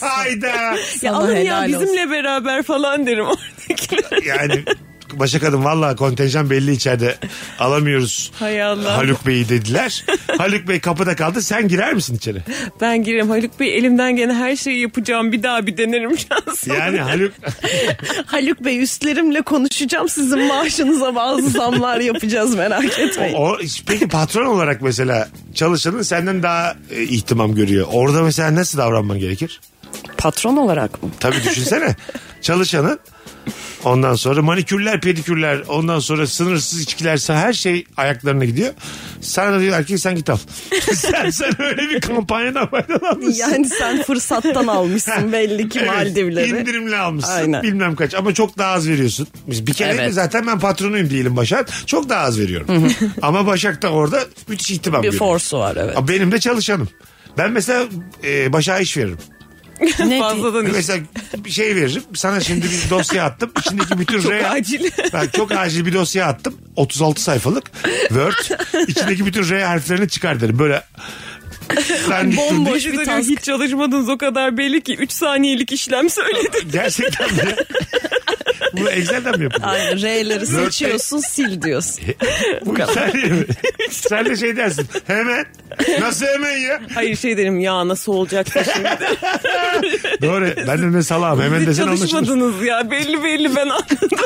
Hayda. 0.01 0.47
ya 0.47 0.77
Sana 1.01 1.17
alın 1.17 1.33
ya 1.37 1.39
helal 1.41 1.69
olsun. 1.69 1.83
bizimle 1.83 2.11
beraber 2.11 2.63
falan 2.63 3.07
derim 3.07 3.25
oradakilere. 3.27 4.29
Yani 4.29 4.65
Başak 5.12 5.40
Kadın 5.42 5.64
valla 5.64 5.97
kontenjan 5.97 6.51
belli 6.51 6.73
içeride 6.73 7.16
alamıyoruz. 7.59 8.31
Hay 8.38 8.62
Allah. 8.62 8.97
Haluk 8.97 9.27
Bey'i 9.27 9.49
dediler. 9.49 10.05
Haluk 10.38 10.68
Bey 10.68 10.81
kapıda 10.81 11.16
kaldı. 11.16 11.42
Sen 11.42 11.68
girer 11.68 11.94
misin 11.94 12.14
içeri? 12.16 12.42
Ben 12.81 13.05
girerim 13.05 13.29
Haluk 13.31 13.61
Bey 13.61 13.79
elimden 13.79 14.16
gelen 14.16 14.35
her 14.35 14.57
şeyi 14.57 14.81
yapacağım. 14.81 15.33
Bir 15.33 15.42
daha 15.42 15.66
bir 15.66 15.77
denerim 15.77 16.18
şansım. 16.18 16.75
Yani 16.75 17.01
Haluk 17.01 17.33
Haluk 18.27 18.64
Bey 18.64 18.83
üstlerimle 18.83 19.42
konuşacağım. 19.42 20.09
Sizin 20.09 20.40
maaşınıza 20.42 21.14
bazı 21.14 21.49
zamlar 21.51 22.01
yapacağız 22.01 22.55
merak 22.55 22.99
etmeyin. 22.99 23.35
o, 23.35 23.57
peki 23.87 24.09
patron 24.09 24.47
olarak 24.47 24.83
mesela 24.83 25.29
çalışanın 25.55 26.03
senden 26.03 26.42
daha 26.42 26.75
e, 26.90 27.03
ihtimam 27.03 27.55
görüyor. 27.55 27.87
Orada 27.92 28.23
mesela 28.23 28.55
nasıl 28.55 28.79
davranman 28.79 29.18
gerekir? 29.18 29.61
Patron 30.18 30.57
olarak 30.57 31.03
mı? 31.03 31.11
Tabii 31.21 31.42
düşünsene. 31.44 31.97
Çalışanın 32.42 32.99
ondan 33.85 34.15
sonra 34.15 34.43
manikürler, 34.43 35.01
pedikürler, 35.01 35.63
ondan 35.69 35.99
sonra 35.99 36.27
sınırsız 36.27 36.81
içkiler, 36.81 37.21
her 37.29 37.53
şey 37.53 37.85
ayaklarına 37.97 38.45
gidiyor. 38.45 38.73
Sana 39.21 39.53
da 39.53 39.61
diyorlar 39.61 39.85
ki 39.85 39.99
sen 39.99 40.15
git 40.15 40.31
al. 40.31 40.39
sen, 40.95 41.31
sen 41.31 41.63
öyle 41.63 41.83
bir 41.91 42.01
kampanyadan 42.01 42.67
faydalanmışsın. 42.71 43.41
Yani 43.41 43.69
sen 43.69 44.03
fırsattan 44.03 44.67
almışsın 44.67 45.33
belli 45.33 45.69
ki 45.69 45.79
Evet, 45.83 45.91
Maldivleri. 45.91 46.49
indirimli 46.61 46.97
almışsın 46.97 47.33
Aynen. 47.33 47.63
bilmem 47.63 47.97
kaç 47.97 48.15
ama 48.15 48.35
çok 48.35 48.59
daha 48.59 48.73
az 48.73 48.89
veriyorsun. 48.89 49.29
Biz 49.47 49.67
Bir 49.67 49.73
kere 49.73 49.93
Evet. 49.93 50.15
zaten 50.15 50.47
ben 50.47 50.59
patronuyum 50.59 51.11
diyelim 51.11 51.37
Başak. 51.37 51.69
Çok 51.87 52.09
daha 52.09 52.21
az 52.25 52.41
veriyorum. 52.41 52.93
ama 53.23 53.47
Başak 53.47 53.83
da 53.83 53.89
orada 53.89 54.21
müthiş 54.49 54.71
ihtimam 54.71 55.03
Bir 55.03 55.07
görüyor. 55.09 55.19
forsu 55.19 55.59
var 55.59 55.77
evet. 55.81 55.97
Benim 56.09 56.33
de 56.33 56.41
çalışanım. 56.41 56.89
Ben 57.39 57.51
mesela 57.53 57.85
e, 58.25 58.53
Başak'a 58.53 58.79
iş 58.79 58.97
veririm. 58.97 59.19
Ne 60.07 60.19
Fazladan 60.21 60.67
iş. 60.67 60.73
Mesela 60.73 61.01
bir 61.45 61.51
şey 61.51 61.77
veririm. 61.77 62.03
Sana 62.14 62.41
şimdi 62.41 62.67
bir 62.67 62.91
dosya 62.91 63.25
attım. 63.25 63.51
İçindeki 63.61 63.99
bütün 63.99 64.21
Çok 64.23 64.33
R... 64.33 64.47
acil. 64.51 64.91
Ben 65.12 65.29
çok 65.37 65.53
acil 65.53 65.87
bir 65.87 65.93
dosya 65.93 66.27
attım. 66.27 66.55
36 66.77 67.23
sayfalık. 67.23 67.71
Word. 68.09 68.59
İçindeki 68.88 69.27
bütün 69.27 69.51
R 69.51 69.64
harflerini 69.64 70.09
çıkar 70.09 70.41
derim. 70.41 70.59
Böyle 70.59 70.83
dandik 72.11 72.38
Bomboş 72.38 72.87
bir 72.87 73.05
task. 73.05 73.29
hiç 73.31 73.41
çalışmadınız 73.43 74.09
o 74.09 74.19
kadar 74.19 74.57
belli 74.59 74.81
ki 74.81 74.95
3 74.97 75.12
saniyelik 75.12 75.73
işlem 75.73 76.11
söyledim. 76.11 76.69
Gerçekten 76.73 77.35
mi? 77.35 77.43
Bu 78.72 78.90
Excel'den 78.90 79.38
mi 79.38 79.44
yapılıyor? 79.44 79.68
Aynen 79.72 80.02
R'leri 80.02 80.46
seçiyorsun 80.46 81.18
sil 81.33 81.52
diyorsun. 81.62 82.04
Bu 82.66 82.74
sen, 82.94 83.12
sen 83.90 84.24
de 84.26 84.37
şey 84.37 84.57
dersin. 84.57 84.87
Hemen. 85.07 85.46
Nasıl 86.00 86.26
hemen 86.26 86.57
ya? 86.57 86.81
Hayır 86.94 87.16
şey 87.16 87.37
derim 87.37 87.61
ya 87.61 87.88
nasıl 87.88 88.12
olacaksa 88.12 88.64
şimdi. 88.64 88.88
Doğru. 90.22 90.50
Ben 90.66 90.83
de 90.83 90.98
ne 90.98 91.02
salağım. 91.02 91.42
Hemen 91.42 91.66
desen 91.66 91.83
anlaşılır. 91.83 92.09
çalışmadınız 92.09 92.64
ya 92.64 92.90
belli 92.90 93.24
belli 93.24 93.57
ben 93.57 93.68
anladım. 93.68 94.09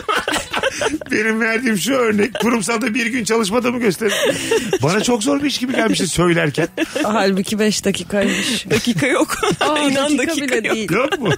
Benim 1.11 1.40
verdiğim 1.40 1.78
şu 1.78 1.94
örnek. 1.94 2.35
Kurumsalda 2.40 2.94
bir 2.94 3.07
gün 3.07 3.24
çalışmadığımı 3.24 3.78
gösterir. 3.78 4.14
Bana 4.83 5.02
çok 5.02 5.22
zor 5.22 5.42
bir 5.42 5.46
iş 5.46 5.59
gibi 5.59 5.72
gelmişti 5.76 6.09
söylerken. 6.09 6.68
Halbuki 7.02 7.59
5 7.59 7.85
dakikaymış. 7.85 8.70
dakika 8.70 9.07
yok. 9.07 9.37
Aa, 9.61 9.78
İnan 9.78 10.18
dakika 10.18 10.33
dakika, 10.33 10.46
bile 10.59 10.68
yok. 10.68 10.76
değil. 10.76 10.92
Yok 10.92 11.18
mu? 11.18 11.31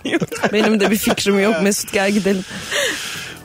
Benim 0.53 0.81
de 0.81 0.91
bir 0.91 0.97
fikrim 0.97 1.41
yok. 1.41 1.55
Mesut 1.63 1.93
gel 1.93 2.11
gidelim. 2.13 2.45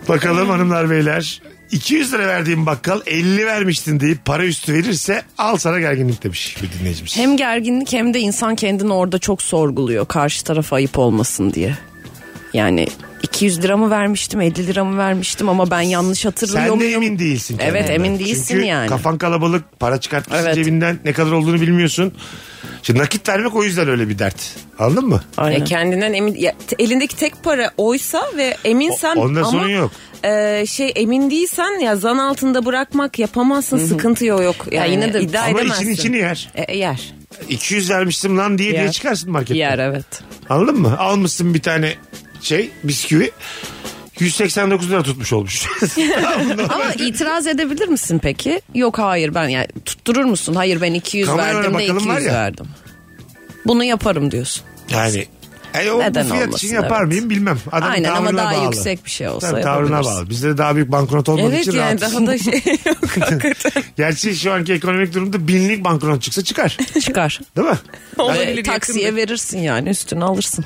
Bakalım 0.09 0.49
hanımlar 0.49 0.89
beyler. 0.89 1.41
200 1.71 2.13
lira 2.13 2.27
verdiğim 2.27 2.65
bakkal 2.65 3.01
50 3.05 3.45
vermiştin 3.45 3.99
deyip 3.99 4.25
para 4.25 4.45
üstü 4.45 4.73
verirse 4.73 5.21
al 5.37 5.57
sana 5.57 5.79
gerginlik 5.79 6.23
demiş 6.23 6.57
bir 6.63 6.79
dinleyicimiz. 6.79 7.17
Hem 7.17 7.37
gerginlik 7.37 7.93
hem 7.93 8.13
de 8.13 8.19
insan 8.19 8.55
kendini 8.55 8.93
orada 8.93 9.19
çok 9.19 9.41
sorguluyor. 9.41 10.05
Karşı 10.05 10.43
tarafa 10.43 10.75
ayıp 10.75 10.99
olmasın 10.99 11.53
diye. 11.53 11.77
Yani 12.53 12.87
200 13.23 13.62
lira 13.63 13.77
mı 13.77 13.89
vermiştim 13.89 14.41
50 14.41 14.67
lira 14.67 14.84
mı 14.86 14.97
vermiştim 14.97 15.49
ama 15.49 15.71
ben 15.71 15.82
yanlış 15.82 16.25
hatırlıyor 16.25 16.67
Sen 16.67 16.79
de 16.79 16.91
emin 16.91 17.19
değilsin. 17.19 17.58
Evet, 17.62 17.88
kendinden. 17.88 18.05
emin 18.10 18.19
değilsin 18.19 18.45
Çünkü 18.55 18.65
yani. 18.65 18.88
kafan 18.89 19.17
kalabalık 19.17 19.79
para 19.79 19.99
çıkartmışsın 19.99 20.45
Evet. 20.45 20.55
cebinden 20.55 20.99
ne 21.05 21.13
kadar 21.13 21.32
olduğunu 21.32 21.62
bilmiyorsun. 21.62 22.13
Şimdi 22.84 22.99
nakit 22.99 23.29
vermek 23.29 23.55
o 23.55 23.63
yüzden 23.63 23.89
öyle 23.89 24.10
bir 24.10 24.19
dert. 24.19 24.55
Anladın 24.79 25.05
mı? 25.08 25.21
Aynen. 25.38 25.62
E, 25.62 25.63
kendinden 25.63 26.13
emin 26.13 26.36
ya, 26.36 26.53
elindeki 26.79 27.15
tek 27.15 27.43
para 27.43 27.71
oysa 27.77 28.23
ve 28.38 28.58
eminsen 28.65 29.15
O- 29.15 29.21
onda 29.21 29.39
ama 29.39 29.51
sorun 29.51 29.69
yok. 29.69 29.91
e, 30.23 30.65
şey 30.67 30.91
emin 30.95 31.32
değilsen 31.32 31.79
ya 31.79 31.95
zan 31.95 32.17
altında 32.17 32.65
bırakmak 32.65 33.19
yapamazsın 33.19 33.77
sıkıntı 33.77 34.25
yok 34.25 34.41
yok 34.43 34.55
yani 34.71 34.91
yine 34.91 35.13
de- 35.13 35.21
iddia 35.21 35.43
Ama 35.43 35.60
edemezsin. 35.60 35.84
için 35.84 35.93
içini 35.93 36.17
yer. 36.17 36.49
E, 36.55 36.77
yer. 36.77 37.13
200 37.49 37.89
vermiştim 37.89 38.38
lan 38.38 38.58
diye 38.58 38.71
diye 38.71 38.82
Yer. 38.82 38.91
çıkarsın 38.91 39.32
marketten. 39.32 39.55
Yer 39.55 39.79
evet. 39.79 40.05
Anladın 40.49 40.79
mı? 40.82 40.97
Almışsın 40.99 41.53
bir 41.53 41.62
tane 41.62 41.93
şey 42.41 42.69
bisküvi. 42.84 43.32
189 44.19 44.89
lira 44.91 45.04
tutmuş 45.04 45.34
olmuş. 45.34 45.65
Ama 46.69 46.93
itiraz 46.97 47.47
edebilir 47.47 47.88
misin 47.88 48.19
peki? 48.23 48.62
Yok 48.75 48.99
hayır 48.99 49.36
ben 49.36 49.47
yani 49.49 49.67
tutturur 49.86 50.23
musun? 50.25 50.56
Hayır 50.56 50.82
ben 50.82 50.93
200 50.93 51.28
Kameraya 51.28 51.56
verdim 51.56 51.71
de 51.71 51.73
bakalım 51.73 52.08
var 52.08 52.13
200 52.17 52.25
ya. 52.25 52.34
verdim. 52.34 52.65
Bunu 53.65 53.84
yaparım 53.84 54.32
diyorsun. 54.32 54.63
yani 54.89 55.28
e, 55.73 55.91
o 55.91 55.99
Neden 55.99 56.25
bu 56.25 56.30
fiyat 56.30 56.47
olmasın, 56.47 56.67
için 56.67 56.75
yapar 56.75 56.99
evet. 56.99 57.08
mıyım 57.08 57.30
bilmem. 57.30 57.58
Adam 57.71 57.91
Aynen 57.91 58.10
ama 58.15 58.38
daha 58.38 58.54
bağlı. 58.56 58.63
yüksek 58.65 59.06
bir 59.06 59.10
şey 59.12 59.28
olsa 59.30 59.52
Tabii, 59.52 59.62
tavrına 59.62 59.95
yapabilirsin. 59.95 60.17
bağlı. 60.21 60.30
Bizde 60.30 60.49
de 60.49 60.58
daha 60.58 60.75
büyük 60.75 60.91
banknot 60.91 61.30
olmadığı 61.30 61.49
Evet 61.56 61.67
için 61.67 61.78
yani 61.78 62.02
rahatız. 62.02 62.13
daha 62.17 62.28
da 62.28 62.38
şey 62.38 62.54
yok 62.86 62.97
hakikaten. 63.21 63.84
Gerçi 63.97 64.36
şu 64.36 64.54
anki 64.54 64.73
ekonomik 64.73 65.13
durumda 65.13 65.47
binlik 65.47 65.84
banknot 65.84 66.21
çıksa 66.21 66.43
çıkar. 66.43 66.78
Çıkar. 67.02 67.39
Değil 67.58 67.67
mi? 67.67 67.78
Olabilir 68.17 68.63
taksiye 68.63 69.06
yakında. 69.06 69.21
verirsin 69.21 69.60
yani 69.60 69.89
üstüne 69.89 70.23
alırsın. 70.23 70.65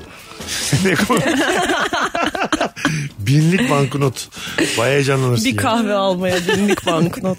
Ne 0.85 0.95
binlik 3.19 3.69
banknot. 3.71 4.27
Bayağı 4.77 4.93
heyecanlanırsın. 4.95 5.45
Bir 5.45 5.51
ya. 5.51 5.57
kahve 5.57 5.93
almaya 5.93 6.35
binlik 6.47 6.85
banknot. 6.85 7.37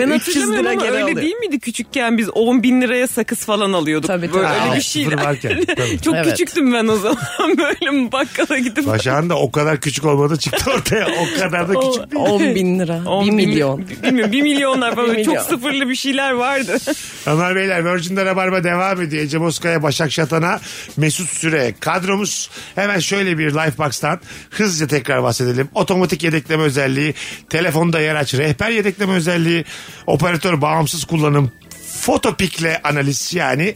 Ben 0.00 0.10
300 0.10 0.36
hatırlamıyorum 0.36 0.64
lira 0.64 0.70
ama 0.72 0.82
geri 0.82 0.92
öyle 0.92 1.02
alıyor. 1.04 1.22
değil 1.22 1.34
miydi 1.34 1.58
küçükken 1.60 2.18
biz 2.18 2.28
10 2.30 2.62
bin 2.62 2.80
liraya 2.82 3.08
sakız 3.08 3.38
falan 3.44 3.72
alıyorduk. 3.72 4.06
Tabii, 4.08 4.32
Böyle 4.32 4.46
tabii. 4.46 4.54
öyle 4.54 4.68
Ha, 4.68 4.76
bir 4.76 4.80
sıfır 4.80 5.00
şeyler. 5.00 5.24
varken, 5.24 5.64
tabii. 5.76 6.00
Çok 6.02 6.14
Evet. 6.14 6.26
küçüktüm 6.30 6.72
ben 6.72 6.86
o 6.88 6.96
zaman 6.96 7.18
böyle 7.58 8.12
bakkala 8.12 8.58
gidip. 8.58 8.86
Başağın 8.86 9.30
da 9.30 9.38
o 9.38 9.50
kadar 9.52 9.80
küçük 9.80 10.04
olmadı 10.04 10.36
çıktı 10.38 10.70
ortaya. 10.70 11.06
O 11.06 11.40
kadar 11.40 11.68
da 11.68 11.80
küçük 11.80 12.12
değil. 12.12 12.24
10 12.24 12.40
bin 12.54 12.78
lira. 12.78 13.00
10 13.06 13.24
1 13.24 13.28
bin- 13.28 13.34
milyon. 13.36 13.84
Bilmiyorum 14.02 14.32
1 14.32 14.42
milyonlar 14.42 14.94
falan 14.94 15.06
Bir 15.06 15.12
böyle 15.12 15.24
çok 15.24 15.34
milyon. 15.34 15.48
sıfırlı 15.48 15.88
bir 15.88 15.94
şeyler 15.94 16.30
vardı. 16.32 16.76
Hanımlar 17.24 17.56
beyler 17.56 17.94
Virgin'de 17.94 18.24
Rabarba 18.24 18.64
devam 18.64 19.02
ediyor. 19.02 19.22
Ece 19.24 19.40
Bozkaya, 19.40 19.82
Başak 19.82 20.12
Şatan'a, 20.12 20.60
Mesut 20.96 21.28
Süre. 21.46 21.74
Kadromuz 21.80 22.50
hemen 22.74 22.98
şöyle 22.98 23.38
bir 23.38 23.50
Lifebox'tan 23.54 24.20
hızlıca 24.50 24.86
tekrar 24.86 25.22
bahsedelim. 25.22 25.68
Otomatik 25.74 26.22
yedekleme 26.22 26.62
özelliği, 26.62 27.14
telefonda 27.50 28.00
yer 28.00 28.14
aç, 28.14 28.34
rehber 28.34 28.70
yedekleme 28.70 29.12
özelliği, 29.14 29.64
operatör 30.06 30.60
bağımsız 30.62 31.04
kullanım, 31.04 31.52
fotopikle 32.00 32.80
analiz 32.84 33.34
yani 33.34 33.74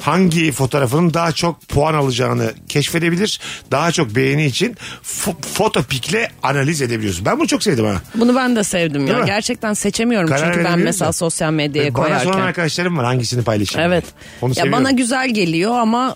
hangi 0.00 0.52
fotoğrafının 0.52 1.14
daha 1.14 1.32
çok 1.32 1.68
puan 1.68 1.94
alacağını 1.94 2.52
keşfedebilir. 2.68 3.40
Daha 3.70 3.92
çok 3.92 4.14
beğeni 4.16 4.46
için 4.46 4.76
fo- 5.04 5.42
fotopikle 5.54 6.30
analiz 6.42 6.82
edebiliyorsun. 6.82 7.24
Ben 7.24 7.38
bunu 7.38 7.46
çok 7.46 7.62
sevdim 7.62 7.84
ha. 7.84 7.94
Bunu 8.14 8.36
ben 8.36 8.56
de 8.56 8.64
sevdim 8.64 9.00
Değil 9.06 9.12
ya. 9.12 9.18
mi? 9.18 9.26
Gerçekten 9.26 9.74
seçemiyorum 9.74 10.28
Karar 10.28 10.52
çünkü 10.52 10.64
ben 10.64 10.78
mesela 10.78 11.08
musun? 11.08 11.18
sosyal 11.18 11.52
medyaya 11.52 11.94
Bana 11.94 12.04
soran 12.06 12.22
koyarken. 12.24 12.40
arkadaşlarım 12.46 12.98
var 12.98 13.04
hangisini 13.04 13.42
paylaşayım. 13.44 13.90
Evet. 13.92 14.04
Onu 14.42 14.50
ya 14.50 14.54
seviyorum. 14.54 14.80
bana 14.84 14.90
güzel 14.90 15.34
geliyor 15.34 15.78
ama 15.78 16.14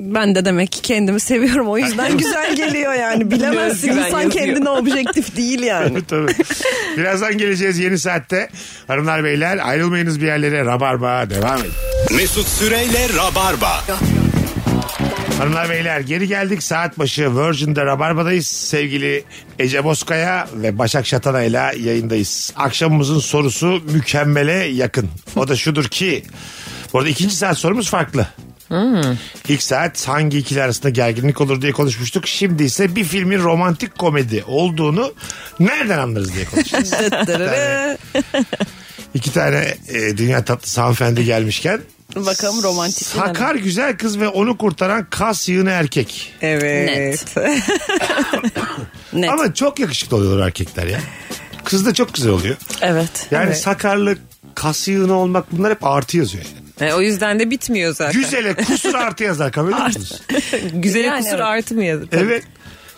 ben 0.00 0.34
de 0.34 0.44
demek 0.44 0.72
ki 0.72 0.82
kendimi 0.82 1.20
seviyorum. 1.20 1.68
O 1.68 1.78
yüzden 1.78 2.18
güzel 2.18 2.56
geliyor 2.56 2.92
yani. 2.94 3.30
Bilemezsin 3.30 3.88
insan 3.88 4.20
yazıyor. 4.22 4.30
kendine 4.30 4.68
objektif 4.70 5.36
değil 5.36 5.62
yani. 5.62 6.04
Tabii. 6.04 6.32
Birazdan 6.96 7.38
geleceğiz 7.38 7.78
yeni 7.78 7.98
saatte. 7.98 8.48
Hanımlar 8.86 9.24
beyler 9.24 9.68
ayrılmayınız 9.68 10.20
bir 10.20 10.26
yerlere. 10.26 10.64
Rabarba 10.64 11.30
devam 11.30 11.60
edin. 11.60 11.72
Mesut 12.16 12.48
Süreyle 12.48 13.06
Rabarba. 13.16 13.84
Hanımlar 15.38 15.70
beyler 15.70 16.00
geri 16.00 16.28
geldik 16.28 16.62
saat 16.62 16.98
başı 16.98 17.36
Virgin'de 17.36 17.84
Rabarba'dayız. 17.86 18.46
Sevgili 18.46 19.24
Ece 19.58 19.84
Bozkaya 19.84 20.48
ve 20.54 20.78
Başak 20.78 21.06
Şatanay'la 21.06 21.72
yayındayız. 21.72 22.52
Akşamımızın 22.56 23.18
sorusu 23.18 23.82
mükemmele 23.92 24.52
yakın. 24.54 25.08
O 25.36 25.48
da 25.48 25.56
şudur 25.56 25.84
ki 25.84 26.22
bu 26.92 26.98
arada 26.98 27.08
ikinci 27.08 27.36
saat 27.36 27.58
sorumuz 27.58 27.90
farklı. 27.90 28.26
İlk 29.48 29.62
saat 29.62 30.08
hangi 30.08 30.38
ikili 30.38 30.62
arasında 30.62 30.90
gerginlik 30.90 31.40
olur 31.40 31.62
diye 31.62 31.72
konuşmuştuk. 31.72 32.26
Şimdi 32.26 32.62
ise 32.62 32.96
bir 32.96 33.04
filmin 33.04 33.38
romantik 33.38 33.98
komedi 33.98 34.44
olduğunu 34.46 35.12
nereden 35.60 35.98
anlarız 35.98 36.34
diye 36.34 36.44
konuşacağız. 36.44 36.94
İki 39.14 39.32
tane 39.32 39.74
e, 39.88 40.16
dünya 40.16 40.44
tatlısı 40.44 40.80
hanımefendi 40.80 41.24
gelmişken 41.24 41.80
Bakalım 42.16 42.62
romantik 42.62 43.14
mi? 43.14 43.20
Sakar 43.20 43.54
güzel 43.54 43.96
kız 43.96 44.20
ve 44.20 44.28
onu 44.28 44.58
kurtaran 44.58 45.06
kas 45.10 45.48
yığını 45.48 45.70
erkek. 45.70 46.32
Evet. 46.42 47.36
Net. 49.12 49.30
Ama 49.30 49.54
çok 49.54 49.78
yakışıklı 49.78 50.16
oluyorlar 50.16 50.46
erkekler 50.46 50.86
ya. 50.86 51.00
Kız 51.64 51.86
da 51.86 51.94
çok 51.94 52.14
güzel 52.14 52.32
oluyor. 52.32 52.56
Evet. 52.80 53.26
Yani 53.30 53.46
Evet. 53.46 53.60
sakarlık, 53.60 54.18
kas 54.54 54.88
yığını 54.88 55.14
olmak 55.14 55.52
bunlar 55.52 55.72
hep 55.72 55.86
artı 55.86 56.16
yazıyor. 56.16 56.44
Yani. 56.44 56.69
E, 56.80 56.92
o 56.92 57.00
yüzden 57.00 57.38
de 57.40 57.50
bitmiyor 57.50 57.94
zaten. 57.94 58.20
Güzele 58.20 58.54
kusur 58.66 58.94
artı 58.94 59.24
yazar 59.24 59.52
kabul 59.52 59.68
ediyor 59.72 59.86
musunuz? 59.86 60.22
Güzele 60.72 61.06
Yani 61.06 61.18
kusur 61.22 61.34
evet. 61.34 61.44
artı 61.46 61.74
mı 61.74 61.84
yazdı? 61.84 62.06
Evet. 62.12 62.44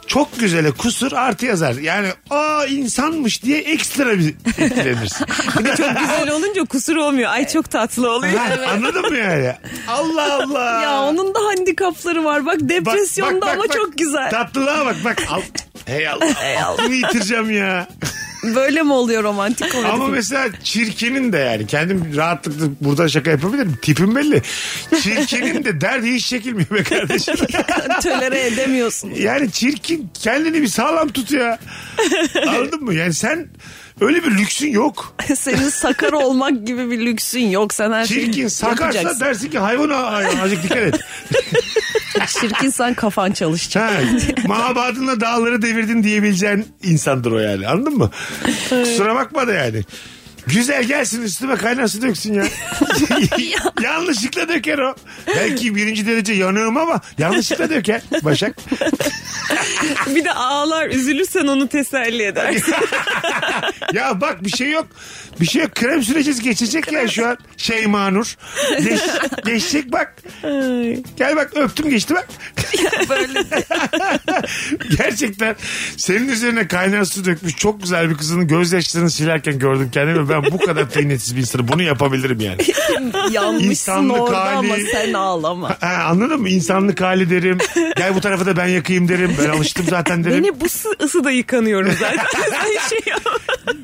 Çok 0.06 0.38
güzele 0.40 0.70
kusur 0.70 1.12
artı 1.12 1.46
yazar. 1.46 1.74
Yani 1.74 2.08
aa 2.30 2.66
insanmış 2.66 3.42
diye 3.42 3.58
ekstra 3.58 4.18
bir 4.18 4.34
etkilenirsin. 4.58 5.26
Bir 5.58 5.64
de 5.64 5.76
çok 5.76 5.98
güzel 5.98 6.30
olunca 6.30 6.64
kusur 6.64 6.96
olmuyor. 6.96 7.30
Ay 7.30 7.48
çok 7.48 7.70
tatlı 7.70 8.10
oluyor. 8.10 8.34
Ha, 8.34 8.70
Anladın 8.72 9.10
mı 9.10 9.16
yani? 9.18 9.54
Allah 9.88 10.34
Allah. 10.34 10.82
Ya 10.82 11.02
onun 11.02 11.34
da 11.34 11.38
handikapları 11.38 12.24
var. 12.24 12.46
Bak 12.46 12.60
Bak, 12.60 12.68
depresyonda 12.68 13.34
bak, 13.40 13.42
bak, 13.42 13.54
ama 13.54 13.64
bak. 13.64 13.72
çok 13.72 13.98
güzel. 13.98 14.30
Tatlılığa 14.30 14.86
bak 14.86 14.96
bak. 15.04 15.22
Al. 15.30 15.42
Hey 15.86 16.08
Allah. 16.08 16.24
Aklımı 16.66 16.94
yitireceğim 16.94 17.50
ya. 17.50 17.88
Böyle 18.42 18.82
mi 18.82 18.92
oluyor 18.92 19.22
romantik 19.22 19.72
komedi? 19.72 19.88
Ama 19.92 20.06
mesela 20.06 20.48
çirkinin 20.64 21.32
de 21.32 21.38
yani 21.38 21.66
kendim 21.66 22.16
rahatlıkla 22.16 22.66
burada 22.80 23.08
şaka 23.08 23.30
yapabilirim. 23.30 23.78
Tipim 23.82 24.16
belli. 24.16 24.42
Çirkinin 25.02 25.64
de 25.64 25.80
derdi 25.80 26.10
hiç 26.14 26.26
çekilmiyor 26.26 26.70
be 26.70 26.82
kardeşim. 26.82 27.34
Tölere 28.02 28.46
edemiyorsun. 28.46 29.10
yani 29.10 29.50
çirkin 29.52 30.10
kendini 30.22 30.62
bir 30.62 30.68
sağlam 30.68 31.08
tut 31.08 31.30
ya. 31.30 31.58
Anladın 32.48 32.84
mı? 32.84 32.94
Yani 32.94 33.14
sen 33.14 33.48
öyle 34.00 34.22
bir 34.24 34.30
lüksün 34.38 34.70
yok. 34.70 35.14
Senin 35.36 35.68
sakar 35.68 36.12
olmak 36.12 36.66
gibi 36.66 36.90
bir 36.90 37.06
lüksün 37.06 37.46
yok. 37.50 37.74
Sen 37.74 37.92
her 37.92 38.04
şeyi 38.06 38.24
Çirkin 38.24 38.48
sakarsa 38.48 38.84
yapacaksın. 38.84 39.20
dersin 39.20 39.50
ki 39.50 39.58
hayvana 39.58 39.96
ay- 39.96 40.40
azıcık 40.40 40.62
dikkat 40.62 40.78
et. 40.78 41.00
Çirkinsen 42.40 42.94
kafan 42.94 43.32
çalışacak. 43.32 43.90
Ha, 43.92 44.00
mahabadınla 44.48 45.20
dağları 45.20 45.62
devirdin 45.62 46.02
diyebileceğin 46.02 46.66
insandır 46.82 47.32
o 47.32 47.38
yani 47.38 47.68
anladın 47.68 47.96
mı? 47.98 48.10
Kusura 48.68 49.14
bakma 49.14 49.46
da 49.46 49.52
yani. 49.52 49.82
Güzel 50.46 50.84
gelsin 50.84 51.22
üstüme 51.22 51.56
kaynar 51.56 51.88
su 51.88 52.02
döksün 52.02 52.34
ya. 52.34 52.44
yanlışlıkla 53.82 54.48
döker 54.48 54.78
o. 54.78 54.94
Belki 55.26 55.74
birinci 55.74 56.06
derece 56.06 56.32
yanığım 56.32 56.76
ama 56.76 57.00
yanlışlıkla 57.18 57.70
döker 57.70 58.02
Başak. 58.22 58.56
Bir 60.06 60.24
de 60.24 60.32
ağlar 60.32 60.88
üzülürsen 60.88 61.46
onu 61.46 61.68
teselli 61.68 62.22
edersin. 62.22 62.74
ya 63.92 64.20
bak 64.20 64.44
bir 64.44 64.50
şey 64.50 64.70
yok. 64.70 64.86
Bir 65.40 65.46
şey 65.46 65.62
yok. 65.62 65.74
Krem 65.74 66.02
süreceğiz 66.02 66.40
geçecek 66.40 66.92
ya 66.92 67.08
şu 67.08 67.26
an. 67.28 67.38
Şeyma 67.56 68.10
Nur. 68.10 68.36
Geç, 68.84 69.00
geçecek 69.44 69.92
bak. 69.92 70.14
Gel 71.16 71.36
bak 71.36 71.50
öptüm 71.56 71.90
geçti 71.90 72.14
bak. 72.14 72.28
Böyle 73.08 73.26
Gerçekten 74.98 75.56
senin 75.96 76.28
üzerine 76.28 76.68
kaynar 76.68 77.04
su 77.04 77.24
dökmüş 77.24 77.56
çok 77.56 77.82
güzel 77.82 78.10
bir 78.10 78.14
kızın 78.14 78.46
gözyaşlarını 78.48 79.10
silerken 79.10 79.58
gördüm 79.58 79.88
kendimi. 79.92 80.28
Ben 80.28 80.42
bu 80.44 80.58
kadar 80.58 80.90
tıynetsiz 80.90 81.36
bir 81.36 81.40
insanım. 81.40 81.68
Bunu 81.68 81.82
yapabilirim 81.82 82.40
yani. 82.40 82.56
yanmışsın 83.34 83.70
İnsanlık 83.70 84.20
orada 84.20 84.40
hali. 84.44 84.56
ama 84.56 84.74
sen 84.92 85.12
ağlama. 85.12 85.68
Ha, 85.80 86.04
anladın 86.08 86.40
mı? 86.40 86.48
İnsanlık 86.48 87.00
hali 87.00 87.30
derim. 87.30 87.58
Gel 87.96 88.14
bu 88.14 88.20
tarafa 88.20 88.46
da 88.46 88.56
ben 88.56 88.66
yakayım 88.66 89.08
derim. 89.08 89.36
Ben 89.44 89.48
alıştım 89.48 89.86
zaten 89.90 90.24
derim. 90.24 90.44
Beni 90.44 90.60
bu 90.60 90.68
sı- 90.68 90.96
ısıda 91.02 91.30
yıkanıyorum 91.30 91.92
zaten. 92.00 92.26
Şey. 92.88 93.00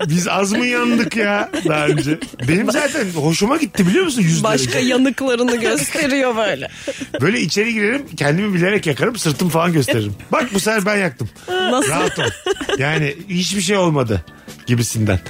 Biz 0.08 0.28
az 0.28 0.52
mı 0.52 0.66
yandık 0.66 1.16
ya 1.16 1.37
daha 1.68 1.86
önce? 1.86 2.18
Benim 2.48 2.70
zaten 2.70 3.10
hoşuma 3.10 3.56
gitti 3.56 3.86
biliyor 3.86 4.04
musun? 4.04 4.22
Yüz 4.22 4.44
Başka 4.44 4.72
derece. 4.72 4.88
yanıklarını 4.88 5.56
gösteriyor 5.56 6.36
böyle. 6.36 6.68
Böyle 7.20 7.40
içeri 7.40 7.74
girerim 7.74 8.02
kendimi 8.16 8.54
bilerek 8.54 8.86
yakarım 8.86 9.16
sırtım 9.16 9.48
falan 9.48 9.72
gösteririm. 9.72 10.14
Bak 10.32 10.54
bu 10.54 10.60
sefer 10.60 10.86
ben 10.86 10.96
yaktım. 10.96 11.28
Nasıl? 11.48 11.88
Rahat 11.90 12.18
ol. 12.18 12.30
Yani 12.78 13.16
hiçbir 13.28 13.60
şey 13.60 13.76
olmadı 13.76 14.24
gibisinden. 14.66 15.20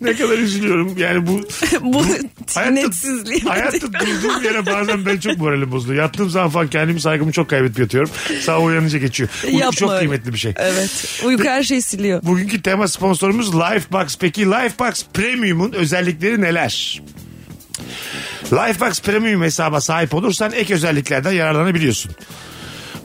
ne 0.00 0.16
kadar 0.16 0.38
üzülüyorum. 0.38 0.98
Yani 0.98 1.26
bu 1.26 1.48
Bu 1.82 2.04
netsizliği. 2.74 3.40
hayatta 3.40 3.92
durduğum 3.92 4.44
yere 4.44 4.66
bazen 4.66 5.06
ben 5.06 5.16
çok 5.16 5.38
moralim 5.38 5.72
bozuluyor. 5.72 6.02
Yattığım 6.02 6.30
zaman 6.30 6.50
falan 6.50 6.68
kendimi 6.70 7.00
saygımı 7.00 7.32
çok 7.32 7.50
kaybedip 7.50 7.78
yatıyorum. 7.78 8.10
Sağ 8.42 8.60
uyanınca 8.60 8.98
geçiyor. 8.98 9.28
Uyku 9.44 9.56
Yapma 9.58 9.72
çok 9.72 9.90
öyle. 9.90 9.98
kıymetli 9.98 10.32
bir 10.32 10.38
şey. 10.38 10.54
Evet. 10.56 11.20
Uyku 11.24 11.44
her 11.44 11.62
şeyi 11.62 11.82
siliyor. 11.82 12.22
Bugünkü 12.22 12.62
tema 12.62 12.88
sponsorumuz 12.88 13.54
Lifebox. 13.54 14.16
Peki 14.20 14.46
Lifebox 14.46 15.04
Premium'un 15.14 15.72
özellikleri 15.72 16.40
neler? 16.40 17.02
Lifebox 18.52 19.00
Premium 19.00 19.42
hesaba 19.42 19.80
sahip 19.80 20.14
olursan 20.14 20.52
ek 20.52 20.74
özelliklerden 20.74 21.32
yararlanabiliyorsun. 21.32 22.12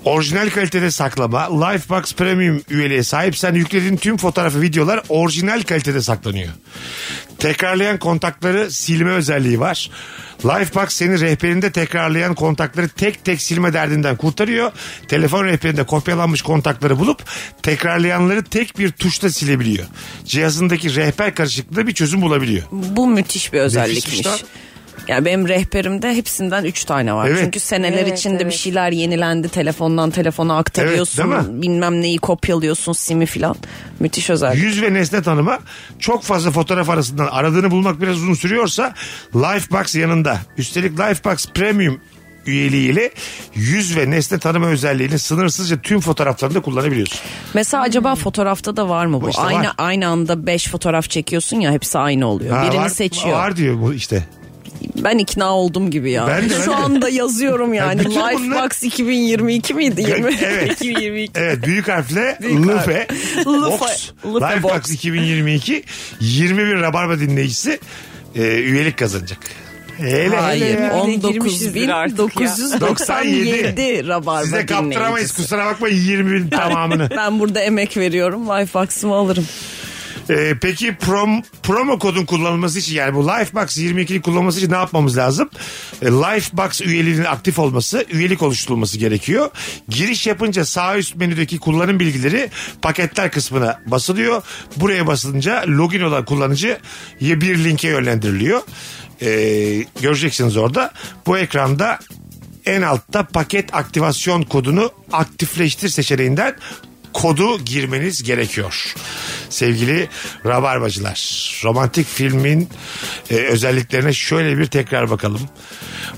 Orijinal 0.05 0.49
kalitede 0.49 0.91
saklama, 0.91 1.65
Lifebox 1.65 2.13
Premium 2.13 2.61
üyeliğe 2.69 3.03
sahipsen 3.03 3.53
yüklediğin 3.53 3.97
tüm 3.97 4.17
fotoğraf 4.17 4.55
ve 4.55 4.61
videolar 4.61 5.01
orijinal 5.09 5.61
kalitede 5.61 6.01
saklanıyor. 6.01 6.49
Tekrarlayan 7.39 7.99
kontakları 7.99 8.71
silme 8.71 9.11
özelliği 9.11 9.59
var. 9.59 9.89
Lifebox 10.45 10.93
seni 10.93 11.19
rehberinde 11.19 11.71
tekrarlayan 11.71 12.35
kontakları 12.35 12.89
tek 12.89 13.25
tek 13.25 13.41
silme 13.41 13.73
derdinden 13.73 14.15
kurtarıyor. 14.15 14.71
Telefon 15.07 15.45
rehberinde 15.45 15.83
kopyalanmış 15.83 16.41
kontakları 16.41 16.99
bulup 16.99 17.23
tekrarlayanları 17.63 18.43
tek 18.43 18.79
bir 18.79 18.91
tuşla 18.91 19.29
silebiliyor. 19.29 19.85
Cihazındaki 20.25 20.95
rehber 20.95 21.35
karışıklığında 21.35 21.87
bir 21.87 21.93
çözüm 21.93 22.21
bulabiliyor. 22.21 22.63
Bu 22.71 23.07
müthiş 23.07 23.53
bir 23.53 23.59
özellikmiş. 23.59 24.05
Nefismiş 24.05 24.25
lan. 24.25 24.39
Yani 25.12 25.26
benim 25.26 25.47
rehberimde 25.47 26.16
hepsinden 26.16 26.64
3 26.64 26.86
tane 26.86 27.14
var. 27.14 27.28
Evet. 27.28 27.39
Çünkü 27.43 27.59
seneler 27.59 27.97
Evet, 28.03 28.20
içinde 28.20 28.39
bir 28.39 28.43
evet. 28.43 28.53
şeyler 28.53 28.91
yenilendi. 28.91 29.49
Telefondan 29.49 30.12
telefona 30.12 30.57
aktarıyorsun. 30.57 31.32
Evet, 31.32 31.43
bilmem 31.49 32.01
neyi 32.01 32.18
kopyalıyorsun. 32.18 32.93
Simi 32.93 33.26
filan. 33.26 33.55
Müthiş 33.99 34.30
özellik. 34.30 34.64
Yüz 34.64 34.82
ve 34.82 34.93
nesne 34.93 35.22
tanıma 35.22 35.59
çok 35.99 36.24
fazla 36.24 36.51
fotoğraf 36.51 36.89
arasından 36.89 37.28
aradığını 37.28 37.72
bulmak 37.72 38.01
biraz 38.01 38.16
uzun 38.18 38.34
sürüyorsa 38.34 38.93
Lifebox 39.36 39.95
yanında. 39.95 40.39
Üstelik 40.57 40.99
Lifebox 40.99 41.47
Premium 41.53 42.01
üyeliğiyle 42.45 43.12
yüz 43.55 43.97
ve 43.97 44.09
nesne 44.12 44.39
tanıma 44.39 44.68
özelliğini 44.68 45.20
sınırsızca 45.20 45.82
tüm 45.82 45.99
fotoğraflarında 45.99 46.62
kullanabiliyorsun. 46.62 47.20
Mesela 47.53 47.84
acaba 47.84 48.16
fotoğrafta 48.16 48.78
da 48.78 48.89
var 48.89 49.05
mı 49.05 49.22
bu? 49.22 49.30
İşte 49.30 49.41
aynı 49.41 49.59
var. 49.68 49.74
aynı 49.78 50.07
anda 50.07 50.47
5 50.47 50.68
fotoğraf 50.68 51.09
çekiyorsun 51.09 51.59
ya 51.59 51.72
hepsi 51.72 51.97
aynı 51.99 52.28
oluyor. 52.28 52.57
Ha, 52.57 52.64
Birini 52.68 52.82
var- 52.82 52.89
seçiyor. 52.89 53.38
Var 53.38 53.55
diyor 53.55 53.82
bu 53.82 53.93
işte. 53.93 54.24
Ben 54.95 55.17
ikna 55.17 55.55
oldum 55.57 55.91
gibi 55.91 56.11
ya. 56.11 56.27
Ben 56.27 56.49
de, 56.49 56.53
ben 56.53 56.61
Şu 56.61 56.71
de. 56.71 56.75
anda 56.75 57.09
yazıyorum 57.09 57.73
yani. 57.73 57.99
bütün 57.99 58.11
bunlar- 58.11 58.34
Lifebox 58.34 58.84
2022 58.84 59.73
miydi? 59.73 60.01
20? 60.01 60.36
Evet. 60.41 60.71
2022. 60.82 61.32
Evet 61.36 61.65
büyük 61.65 61.88
harfle 61.88 62.38
Büyük 62.41 62.69
harf. 62.69 62.88
LUFE 62.88 63.07
Lufe- 63.45 63.79
Box 63.79 64.09
Lufe 64.25 64.45
Lifebox 64.55 64.73
Box. 64.73 64.89
2022 64.91 65.84
21 66.19 66.75
Rabarba 66.82 67.19
dinleyicisi 67.19 67.79
e, 68.36 68.41
üyelik 68.41 68.97
kazanacak. 68.97 69.39
Hele 69.97 70.36
Hayır. 70.38 70.65
hele 70.65 70.82
ya. 70.82 71.29
girmişizdir 71.32 71.89
artık 71.89 72.19
ya. 72.19 72.25
1997 72.41 74.07
Rabarba 74.07 74.43
Size 74.43 74.65
kaptıramayız 74.65 75.01
dinleyicisi. 75.11 75.36
kusura 75.41 75.65
bakma 75.65 75.88
20 75.88 76.32
bin 76.32 76.49
tamamını. 76.49 77.09
Ben 77.17 77.39
burada 77.39 77.59
emek 77.59 77.97
veriyorum. 77.97 78.49
Lifebox'ımı 78.49 79.13
alırım. 79.15 79.47
Ee, 80.32 80.55
peki 80.61 80.95
prom, 80.95 81.41
promo 81.63 81.99
kodun 81.99 82.25
kullanılması 82.25 82.79
için 82.79 82.95
yani 82.95 83.15
bu 83.15 83.27
Lifebox 83.27 83.77
22'yi 83.77 84.21
kullanılması 84.21 84.59
için 84.59 84.71
ne 84.71 84.75
yapmamız 84.75 85.17
lazım? 85.17 85.49
Ee, 86.01 86.05
Lifebox 86.05 86.82
üyeliğinin 86.82 87.23
aktif 87.23 87.59
olması, 87.59 88.05
üyelik 88.11 88.41
oluşturulması 88.41 88.97
gerekiyor. 88.97 89.49
Giriş 89.89 90.27
yapınca 90.27 90.65
sağ 90.65 90.97
üst 90.97 91.15
menüdeki 91.15 91.59
kullanım 91.59 91.99
bilgileri 91.99 92.49
paketler 92.82 93.32
kısmına 93.32 93.82
basılıyor. 93.86 94.43
Buraya 94.75 95.07
basılınca 95.07 95.63
login 95.67 96.01
olan 96.01 96.25
kullanıcı 96.25 96.77
bir 97.21 97.63
linke 97.63 97.88
yönlendiriliyor. 97.88 98.61
Ee, 99.21 99.86
göreceksiniz 100.01 100.57
orada. 100.57 100.91
Bu 101.25 101.38
ekranda 101.38 101.99
en 102.65 102.82
altta 102.82 103.23
paket 103.23 103.75
aktivasyon 103.75 104.43
kodunu 104.43 104.91
aktifleştir 105.11 105.89
seçeneğinden 105.89 106.55
kodu 107.14 107.66
girmeniz 107.66 108.24
gerekiyor. 108.24 108.95
Sevgili 109.49 110.09
Rabarbacılar, 110.45 111.51
romantik 111.64 112.07
filmin 112.07 112.70
e, 113.30 113.36
özelliklerine 113.36 114.14
şöyle 114.14 114.57
bir 114.57 114.66
tekrar 114.66 115.09
bakalım. 115.09 115.41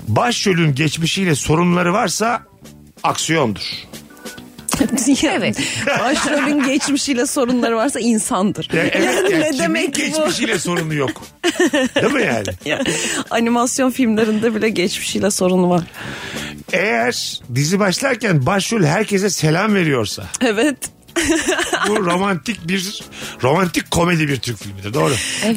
Başrolün 0.08 0.74
geçmişiyle 0.74 1.34
sorunları 1.34 1.92
varsa 1.92 2.42
aksiyondur. 3.02 3.84
evet. 5.24 5.58
Başrolün 6.00 6.66
geçmişiyle 6.66 7.26
sorunları 7.26 7.76
varsa 7.76 8.00
insandır. 8.00 8.68
Ya 8.74 8.82
evet, 8.82 9.30
ya 9.30 9.38
ne 9.38 9.50
kimin 9.50 9.58
demek 9.58 9.94
ki 9.94 10.02
bu? 10.02 10.18
geçmişiyle 10.18 10.58
sorunu 10.58 10.94
yok. 10.94 11.22
Değil 11.94 12.12
mi 12.12 12.22
yani? 12.22 12.48
Ya, 12.64 12.82
animasyon 13.30 13.90
filmlerinde 13.90 14.54
bile 14.54 14.68
geçmişiyle 14.68 15.30
sorunu 15.30 15.70
var. 15.70 15.82
Eğer 16.74 17.40
dizi 17.54 17.78
başlarken 17.78 18.46
başrol 18.46 18.82
herkese 18.82 19.30
selam 19.30 19.74
veriyorsa 19.74 20.24
Evet. 20.40 20.76
Bu 21.88 22.06
romantik 22.06 22.68
bir 22.68 23.02
romantik 23.42 23.90
komedi 23.90 24.28
bir 24.28 24.36
Türk 24.36 24.58
filmidir. 24.58 24.94
Doğru. 24.94 25.12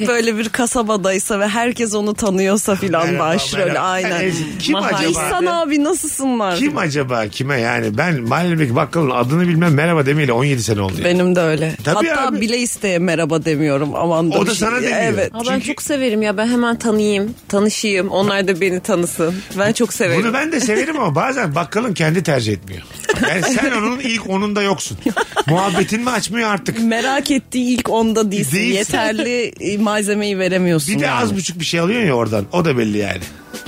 Böyle 0.07 0.37
bir 0.37 0.49
kasabadaysa 0.49 1.39
ve 1.39 1.47
herkes 1.47 1.93
onu 1.95 2.13
tanıyorsa 2.13 2.75
filan 2.75 3.05
Merhaba, 3.07 3.23
başrol 3.29 3.59
merhaba. 3.59 3.79
aynen. 3.79 4.09
Yani 4.09 4.33
kim 4.59 4.75
acaba? 4.75 5.03
İhsan 5.03 5.45
abi 5.45 5.83
nasılsınlar? 5.83 6.55
Kim 6.57 6.77
acaba 6.77 7.27
kime 7.27 7.59
yani 7.61 7.97
ben 7.97 8.21
mahalledeki 8.21 8.75
bakkalın 8.75 9.09
adını 9.09 9.47
bilmem 9.47 9.73
merhaba 9.73 10.05
demeyle 10.05 10.31
17 10.33 10.63
sene 10.63 10.81
oldu. 10.81 10.93
Benim 11.03 11.35
de 11.35 11.39
öyle. 11.39 11.75
Tabii 11.83 12.07
Hatta 12.09 12.27
abi. 12.27 12.41
bile 12.41 12.57
isteye 12.57 12.99
merhaba 12.99 13.45
demiyorum. 13.45 13.95
Aman 13.95 14.31
da 14.31 14.37
O 14.37 14.41
bir 14.41 14.47
da 14.47 14.55
şey- 14.55 14.67
sana 14.67 14.75
demiyor. 14.81 14.99
Evet. 15.01 15.33
Ha, 15.33 15.39
ben 15.39 15.53
Çünkü- 15.53 15.67
çok 15.67 15.81
severim 15.81 16.21
ya 16.21 16.37
ben 16.37 16.47
hemen 16.47 16.75
tanıyayım, 16.79 17.33
tanışayım. 17.47 18.09
Onlar 18.09 18.47
da 18.47 18.61
beni 18.61 18.79
tanısın. 18.79 19.35
Ben 19.59 19.73
çok 19.73 19.93
severim. 19.93 20.23
Bunu 20.23 20.33
ben 20.33 20.51
de 20.51 20.59
severim 20.59 20.99
ama 20.99 21.15
bazen 21.15 21.55
bakkalın 21.55 21.93
kendi 21.93 22.23
tercih 22.23 22.53
etmiyor. 22.53 22.81
Yani 23.29 23.41
sen 23.43 23.71
onun 23.77 23.99
ilk 23.99 24.29
onunda 24.29 24.61
yoksun. 24.61 24.97
Muhabbetin 25.49 26.01
mi 26.01 26.09
açmıyor 26.09 26.49
artık? 26.49 26.83
Merak 26.83 27.31
ettiği 27.31 27.77
ilk 27.77 27.89
onda 27.89 28.31
değilsin. 28.31 28.57
Değilsin. 28.57 28.77
Yeterli 28.77 29.51
e, 29.59 29.77
malzemeyi 29.77 30.39
veremiyorsun. 30.39 30.95
Bir 30.95 30.99
de 30.99 31.05
yani. 31.05 31.23
az 31.23 31.35
buçuk 31.35 31.59
bir 31.59 31.65
şey 31.65 31.79
alıyorsun 31.79 32.07
ya 32.07 32.13
oradan. 32.13 32.45
O 32.51 32.65
da 32.65 32.77
belli 32.77 32.97
yani. 32.97 33.21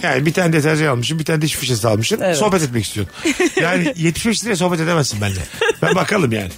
Yani 0.04 0.26
bir 0.26 0.34
tane 0.34 0.54
deterjan 0.54 0.88
almışsın, 0.88 1.20
bir 1.20 1.26
tane 1.26 1.42
diş 1.42 1.56
fişesi 1.56 1.88
almışsın. 1.88 2.20
Evet. 2.24 2.38
Sohbet 2.38 2.62
etmek 2.64 2.86
istiyorsun. 2.86 3.14
Yani 3.62 3.94
75 3.96 4.44
liraya 4.44 4.56
sohbet 4.56 4.80
edemezsin 4.80 5.22
bence. 5.22 5.42
Ben 5.82 5.96
bakalım 5.96 6.32
yani. 6.32 6.50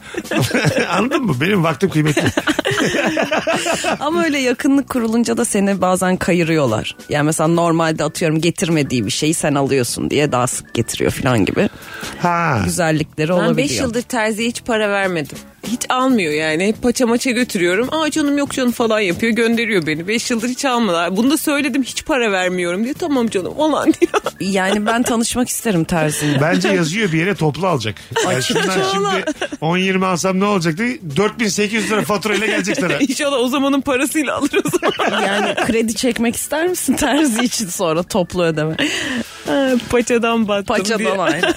Anladın 0.89 1.23
mı? 1.23 1.35
Benim 1.41 1.63
vaktim 1.63 1.89
kıymetli. 1.89 2.23
Ama 3.99 4.23
öyle 4.23 4.39
yakınlık 4.39 4.89
kurulunca 4.89 5.37
da 5.37 5.45
seni 5.45 5.81
bazen 5.81 6.17
kayırıyorlar. 6.17 6.95
Yani 7.09 7.25
mesela 7.25 7.47
normalde 7.47 8.03
atıyorum 8.03 8.41
getirmediği 8.41 9.05
bir 9.05 9.11
şeyi 9.11 9.33
sen 9.33 9.55
alıyorsun 9.55 10.09
diye 10.09 10.31
daha 10.31 10.47
sık 10.47 10.73
getiriyor 10.73 11.11
falan 11.11 11.45
gibi. 11.45 11.69
Ha. 12.19 12.61
Güzellikleri 12.65 13.29
Ben 13.29 13.33
olabiliyor. 13.33 13.69
5 13.69 13.79
yıldır 13.79 14.01
terziye 14.01 14.49
hiç 14.49 14.63
para 14.63 14.89
vermedim. 14.89 15.37
Hiç 15.71 15.81
almıyor 15.89 16.33
yani. 16.33 16.67
Hep 16.67 16.81
paça 16.81 17.07
maça 17.07 17.31
götürüyorum. 17.31 17.87
Aa 17.91 18.11
canım 18.11 18.37
yok 18.37 18.51
canım 18.51 18.71
falan 18.71 18.99
yapıyor. 18.99 19.33
Gönderiyor 19.33 19.87
beni. 19.87 20.07
5 20.07 20.31
yıldır 20.31 20.49
hiç 20.49 20.65
almadılar. 20.65 21.17
Bunu 21.17 21.31
da 21.31 21.37
söyledim 21.37 21.83
hiç 21.83 22.05
para 22.05 22.31
vermiyorum 22.31 22.83
diye. 22.83 22.93
Tamam 22.93 23.29
canım 23.29 23.57
falan 23.57 23.85
diyor. 23.93 24.11
Yani 24.39 24.85
ben 24.85 25.03
tanışmak 25.03 25.49
isterim 25.49 25.83
terzinle. 25.83 26.41
Bence 26.41 26.67
yazıyor 26.69 27.11
bir 27.11 27.17
yere 27.19 27.35
toplu 27.35 27.67
alacak. 27.67 27.95
Yani 28.25 28.43
şundan 28.43 28.61
şimdi 28.91 29.25
10-20 29.61 30.05
alsam 30.05 30.39
ne 30.39 30.45
olacak 30.45 30.77
diye 30.77 30.97
4800 31.17 31.91
lira 31.91 32.01
faturayla 32.01 32.47
gelecek 32.47 32.77
sana. 32.79 32.93
İnşallah 32.99 33.37
o 33.39 33.47
zamanın 33.47 33.81
parasıyla 33.81 34.35
alır 34.35 34.51
o 34.65 34.69
zaman. 34.69 35.21
Yani 35.27 35.55
kredi 35.55 35.95
çekmek 35.95 36.35
ister 36.35 36.67
misin 36.67 36.93
terzi 36.93 37.41
için 37.43 37.67
sonra 37.67 38.03
toplu 38.03 38.43
ödeme? 38.43 38.75
Paçadan 39.89 40.47
battım 40.47 40.75
diye. 40.75 40.97
Paçadan 40.97 41.17
aynı. 41.19 41.53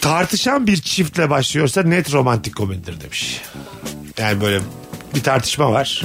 Tartışan 0.00 0.66
bir 0.66 0.76
çiftle 0.76 1.30
başlıyorsa 1.30 1.82
net 1.82 2.12
romantik 2.12 2.56
komedidir 2.56 3.00
demiş. 3.00 3.42
Yani 4.18 4.40
böyle 4.40 4.60
bir 5.14 5.22
tartışma 5.22 5.72
var. 5.72 6.02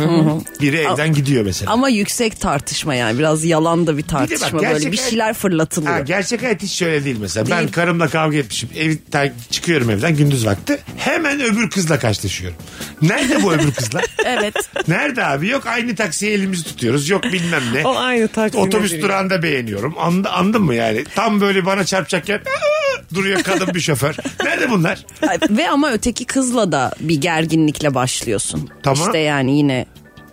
Biri 0.62 0.78
evden 0.78 1.14
gidiyor 1.14 1.46
mesela. 1.46 1.72
Ama 1.72 1.90
yüksek 1.90 2.40
tartışma 2.40 2.96
yani 2.96 3.20
biraz 3.20 3.44
yalan 3.46 3.88
da 3.88 3.98
bir 3.98 4.04
bak, 4.04 4.10
tartışma 4.10 4.60
böyle 4.60 4.72
gerçek 4.74 4.92
bir 4.92 4.98
hayat- 4.98 5.10
şeyler 5.10 5.34
fırlatılıyor. 5.34 5.94
Ha, 5.94 6.00
gerçek 6.00 6.44
hayat 6.44 6.64
hiç 6.64 6.72
şöyle 6.72 7.06
değil 7.06 7.18
mesela. 7.22 7.50
Ben 7.50 7.60
Değil. 7.60 7.72
karımla 7.72 8.08
kavga 8.08 8.38
etmişim. 8.38 8.70
Evden 8.78 9.34
çıkıyorum 9.52 9.90
evden 9.90 10.16
gündüz 10.18 10.46
vakti. 10.46 10.80
Hemen 10.98 11.42
öbür 11.42 11.70
kızla 11.70 12.00
karşılaşıyorum. 12.00 12.58
Nerede 13.02 13.44
bu 13.44 13.54
öbür 13.54 13.72
kızla? 13.72 14.02
Evet. 14.26 14.56
Nerede 14.88 15.26
abi? 15.26 15.48
Yok 15.48 15.68
aynı 15.68 15.96
taksiye 15.96 16.32
elimizi 16.34 16.64
tutuyoruz. 16.64 17.10
Yok 17.10 17.24
bilmem 17.24 17.64
ne. 17.74 17.88
O 17.88 17.96
aynı 17.96 18.28
taksime 18.28 18.64
Otobüs 18.64 18.92
biniyor. 18.92 19.08
durağında 19.10 19.44
beğeniyorum. 19.44 19.96
Andı, 20.00 20.30
andın 20.30 20.62
mı 20.62 20.76
yani? 20.76 21.04
Tam 21.16 21.42
böyle 21.42 21.66
bana 21.66 21.86
çarpacakken 21.86 22.38
"Aa!" 22.38 23.16
duruyor 23.16 23.44
kadın 23.44 23.74
bir 23.74 23.80
şoför. 23.80 24.16
Nerede 24.44 24.70
bunlar? 24.70 25.06
Ve 25.50 25.70
ama 25.70 25.92
öteki 25.92 26.26
kızla 26.26 26.72
da 26.72 26.92
bir 27.00 27.22
gerginlikle 27.22 27.94
başlıyorsun. 27.96 28.70
Tamam. 28.84 28.99
İşte 29.08 29.18
yani 29.18 29.58
yine 29.58 29.86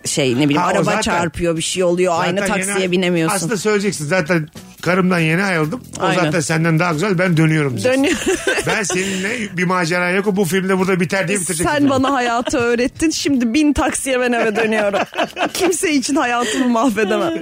şey 0.05 0.33
ne 0.35 0.43
bileyim 0.43 0.61
Ha, 0.61 0.67
o 0.67 0.69
araba 0.69 0.83
zaten- 0.83 1.01
çarpıyor 1.01 1.57
bir 1.57 1.61
şey 1.61 1.83
oluyor 1.83 2.13
aynı 2.17 2.39
Zaten 2.39 2.53
taksiye 2.55 2.79
yeni- 2.79 2.91
binemiyorsun. 2.91 3.35
Aslında 3.35 3.57
söyleyeceksin 3.57 4.05
zaten 4.05 4.47
karımdan 4.81 5.19
yeni 5.19 5.43
ayrıldım. 5.43 5.83
O 6.01 6.03
Aynen. 6.03 6.23
zaten 6.23 6.39
senden 6.39 6.79
daha 6.79 6.93
güzel 6.93 7.19
ben 7.19 7.37
dönüyorum. 7.37 7.71
diyeceksin. 7.71 8.03
Dönüyor. 8.03 8.17
ben 8.67 8.83
seninle 8.83 9.57
bir 9.57 9.63
macera 9.63 10.09
yok 10.09 10.25
bu 10.35 10.45
filmde 10.45 10.77
burada 10.77 10.99
biter 10.99 11.27
diye 11.27 11.39
bitireceksin. 11.39 11.73
Sen 11.73 11.89
bana 11.89 12.13
hayatı 12.13 12.57
öğrettin 12.57 13.09
şimdi 13.09 13.53
bin 13.53 13.73
taksiye 13.73 14.19
ben 14.19 14.31
eve 14.31 14.55
dönüyorum. 14.55 14.99
Kimse 15.53 15.91
için 15.93 16.15
hayatımı 16.15 16.67
mahvedemem. 16.69 17.33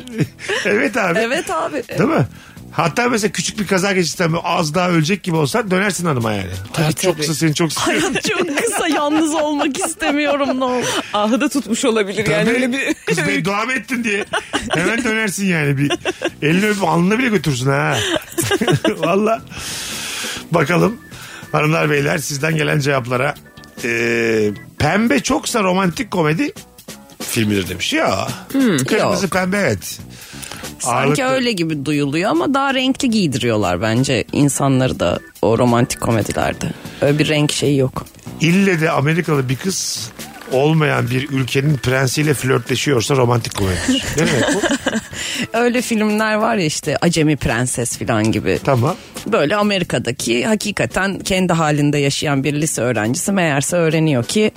evet 0.65 0.97
abi. 0.97 1.19
Evet 1.19 1.49
abi. 1.51 1.84
Değil 1.97 2.09
mi? 2.09 2.26
Hatta 2.76 3.09
mesela 3.09 3.32
küçük 3.32 3.59
bir 3.59 3.67
kaza 3.67 3.93
geçirsen 3.93 4.34
az 4.43 4.73
daha 4.73 4.89
ölecek 4.89 5.23
gibi 5.23 5.36
olsan 5.36 5.71
dönersin 5.71 6.05
hanıma 6.05 6.34
yani. 6.34 6.51
Hayat 6.73 7.01
çok 7.01 7.17
kısa 7.17 7.34
seni 7.34 7.53
çok 7.53 7.73
seviyorum. 7.73 8.13
Hayat 8.13 8.23
çok 8.23 8.57
kısa 8.57 8.88
yalnız 8.88 9.36
olmak 9.36 9.80
istemiyorum 9.80 10.59
ne 10.59 10.63
olur. 10.63 10.86
Ahı 11.13 11.41
da 11.41 11.49
tutmuş 11.49 11.86
olabilir 11.86 12.28
yani 12.28 12.45
Tabii. 12.45 12.55
öyle 12.55 12.71
bir... 12.71 12.93
Kız 13.05 13.17
beddua 13.17 13.65
mı 13.65 13.73
ettin 13.73 14.03
diye. 14.03 14.26
Hemen 14.69 15.03
dönersin 15.03 15.45
yani. 15.45 15.78
Bir 15.78 15.91
elini 16.41 16.65
öpüp 16.65 16.84
alnına 16.84 17.19
bile 17.19 17.28
götürsün 17.28 17.69
ha. 17.69 17.97
Valla. 18.97 19.41
Bakalım 20.51 20.97
hanımlar 21.51 21.89
beyler 21.89 22.17
sizden 22.17 22.55
gelen 22.55 22.80
cevaplara. 22.80 23.36
Ee, 23.84 24.51
pembe 24.80 25.19
çoksa 25.19 25.63
romantik 25.63 26.11
komedi 26.11 26.53
filmidir 27.19 27.69
demiş. 27.69 27.93
Ya. 27.93 28.28
Kırmızı 28.88 29.26
yok. 29.26 29.32
pembe 29.32 29.57
evet. 29.57 29.99
Sanki 30.80 30.99
Ağırlıklı. 31.23 31.23
öyle 31.23 31.51
gibi 31.51 31.86
duyuluyor 31.86 32.30
ama 32.32 32.53
daha 32.53 32.73
renkli 32.73 33.09
giydiriyorlar 33.09 33.82
bence 33.82 34.23
insanları 34.32 34.99
da 34.99 35.19
o 35.41 35.57
romantik 35.57 36.01
komedilerde. 36.01 36.65
Öyle 37.01 37.19
bir 37.19 37.28
renk 37.30 37.51
şeyi 37.51 37.78
yok. 37.78 38.05
İlle 38.41 38.82
de 38.82 38.91
Amerikalı 38.91 39.49
bir 39.49 39.55
kız 39.55 40.09
olmayan 40.51 41.09
bir 41.09 41.30
ülkenin 41.30 41.78
prensiyle 41.78 42.34
flörtleşiyorsa 42.34 43.15
romantik 43.15 43.55
komedidir. 43.55 44.03
Ne 44.17 44.28
demek 44.28 44.43
bu? 44.55 44.59
Öyle 45.57 45.82
filmler 45.82 46.36
var 46.36 46.55
ya 46.55 46.65
işte 46.65 46.97
Acemi 47.01 47.36
Prenses 47.38 47.97
falan 47.97 48.32
gibi. 48.32 48.59
Tamam. 48.63 48.95
Böyle 49.28 49.55
Amerika'daki 49.55 50.45
hakikaten 50.45 51.19
kendi 51.19 51.53
halinde 51.53 51.97
yaşayan 51.97 52.43
bir 52.43 52.53
lise 52.53 52.82
öğrencisi 52.82 53.32
meğerse 53.32 53.76
öğreniyor 53.78 54.23
ki 54.23 54.51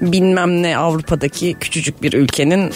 bilmem 0.00 0.62
ne 0.62 0.76
Avrupa'daki 0.76 1.56
küçücük 1.60 2.02
bir 2.02 2.12
ülkenin 2.12 2.72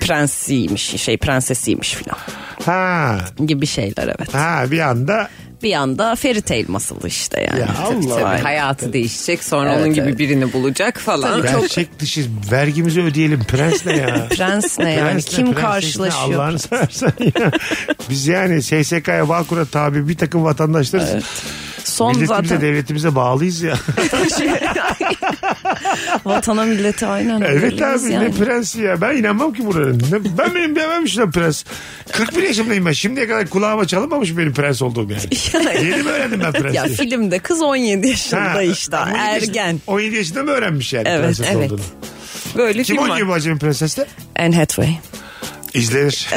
prensiymiş 0.00 0.82
şey 1.02 1.16
prensesiymiş 1.16 1.94
falan 1.94 2.18
Ha. 2.64 3.18
gibi 3.46 3.66
şeyler 3.66 4.04
evet. 4.18 4.34
Ha 4.34 4.64
bir 4.70 4.80
anda 4.80 5.28
Bir 5.66 5.72
anda 5.72 6.14
fairy 6.14 6.40
tale 6.40 6.64
masalı 6.68 7.08
işte 7.08 7.40
yani. 7.50 7.60
Ya 7.60 7.68
Allah 7.84 8.14
Tabii, 8.14 8.24
Allah. 8.24 8.44
Hayatı 8.44 8.92
değişecek 8.92 9.44
sonra 9.44 9.72
Evet, 9.72 9.80
onun 9.84 9.94
gibi 9.94 10.08
evet. 10.08 10.18
birini 10.18 10.52
bulacak 10.52 10.98
falan. 10.98 11.42
gerçek 11.42 12.00
dışı 12.00 12.26
vergimizi 12.52 13.02
ödeyelim. 13.02 13.44
Prens 13.44 13.86
ne 13.86 13.96
ya? 13.96 14.28
Prens 14.36 14.78
ne 14.78 14.90
yani 14.92 15.10
Prens 15.10 15.26
ne, 15.28 15.36
kim 15.36 15.44
prenses 15.46 15.56
ne? 15.56 15.62
karşılaşıyor? 15.62 16.34
Allah'ını 16.34 16.58
seversen 16.58 17.12
ya. 17.20 17.50
Biz 18.10 18.26
yani 18.26 18.62
SSK'ya 18.62 19.28
Bağkur'a 19.28 19.64
tabi 19.64 20.08
bir 20.08 20.16
takım 20.16 20.44
vatandaşlarız. 20.44 21.24
Son 21.84 22.08
Milletimize 22.16 22.34
zaten 22.48 22.60
devletimize 22.60 23.14
bağlıyız 23.14 23.62
ya. 23.62 23.74
vatana 26.24 26.64
millete 26.64 27.06
aynen. 27.06 27.40
evet 27.40 27.62
öyleyiz 27.62 28.04
abi 28.04 28.12
yani. 28.12 28.24
ne 28.24 28.30
prensi 28.30 28.80
ya. 28.82 29.00
Ben 29.00 29.16
inanmam 29.16 29.52
ki 29.52 29.66
buna. 29.66 29.86
Ne- 29.86 30.38
Ben 30.38 30.54
benim 30.54 30.76
bilememişim 30.76 31.22
lan 31.22 31.30
prens. 31.30 31.64
41 32.12 32.42
yaşımdayım 32.42 32.86
ben. 32.86 32.92
Şimdiye 32.92 33.28
kadar 33.28 33.46
kulağıma 33.46 33.86
çalınmamış 33.86 34.36
benim 34.36 34.52
prens 34.52 34.82
olduğum 34.82 35.10
yani. 35.10 35.22
Yeni 35.64 36.02
mi 36.02 36.08
öğrendim 36.10 36.40
ben 36.44 36.52
prensi? 36.52 36.76
Ya 36.76 36.84
filmde 36.84 37.38
kız 37.38 37.62
17 37.62 38.08
yaşında 38.08 38.54
Ha, 38.54 38.62
işte 38.62 38.96
17 38.96 39.18
yaşında- 39.18 39.58
ergen. 39.60 39.80
17 39.86 40.16
yaşında 40.16 40.42
mı 40.42 40.50
öğrenmiş 40.50 40.92
yani 40.92 41.08
Evet, 41.08 41.20
prenses 41.24 41.46
evet. 41.52 41.72
olduğunu? 41.72 41.84
Böyle 42.56 42.82
Kim 42.82 42.96
film 42.96 43.04
var. 43.04 43.10
oynuyor 43.10 43.28
bu 43.28 43.32
Acemi 43.32 43.58
Prenses'te? 43.58 44.06
Anne 44.38 44.56
Hathaway. 44.56 44.94
İzlenir. 45.76 46.28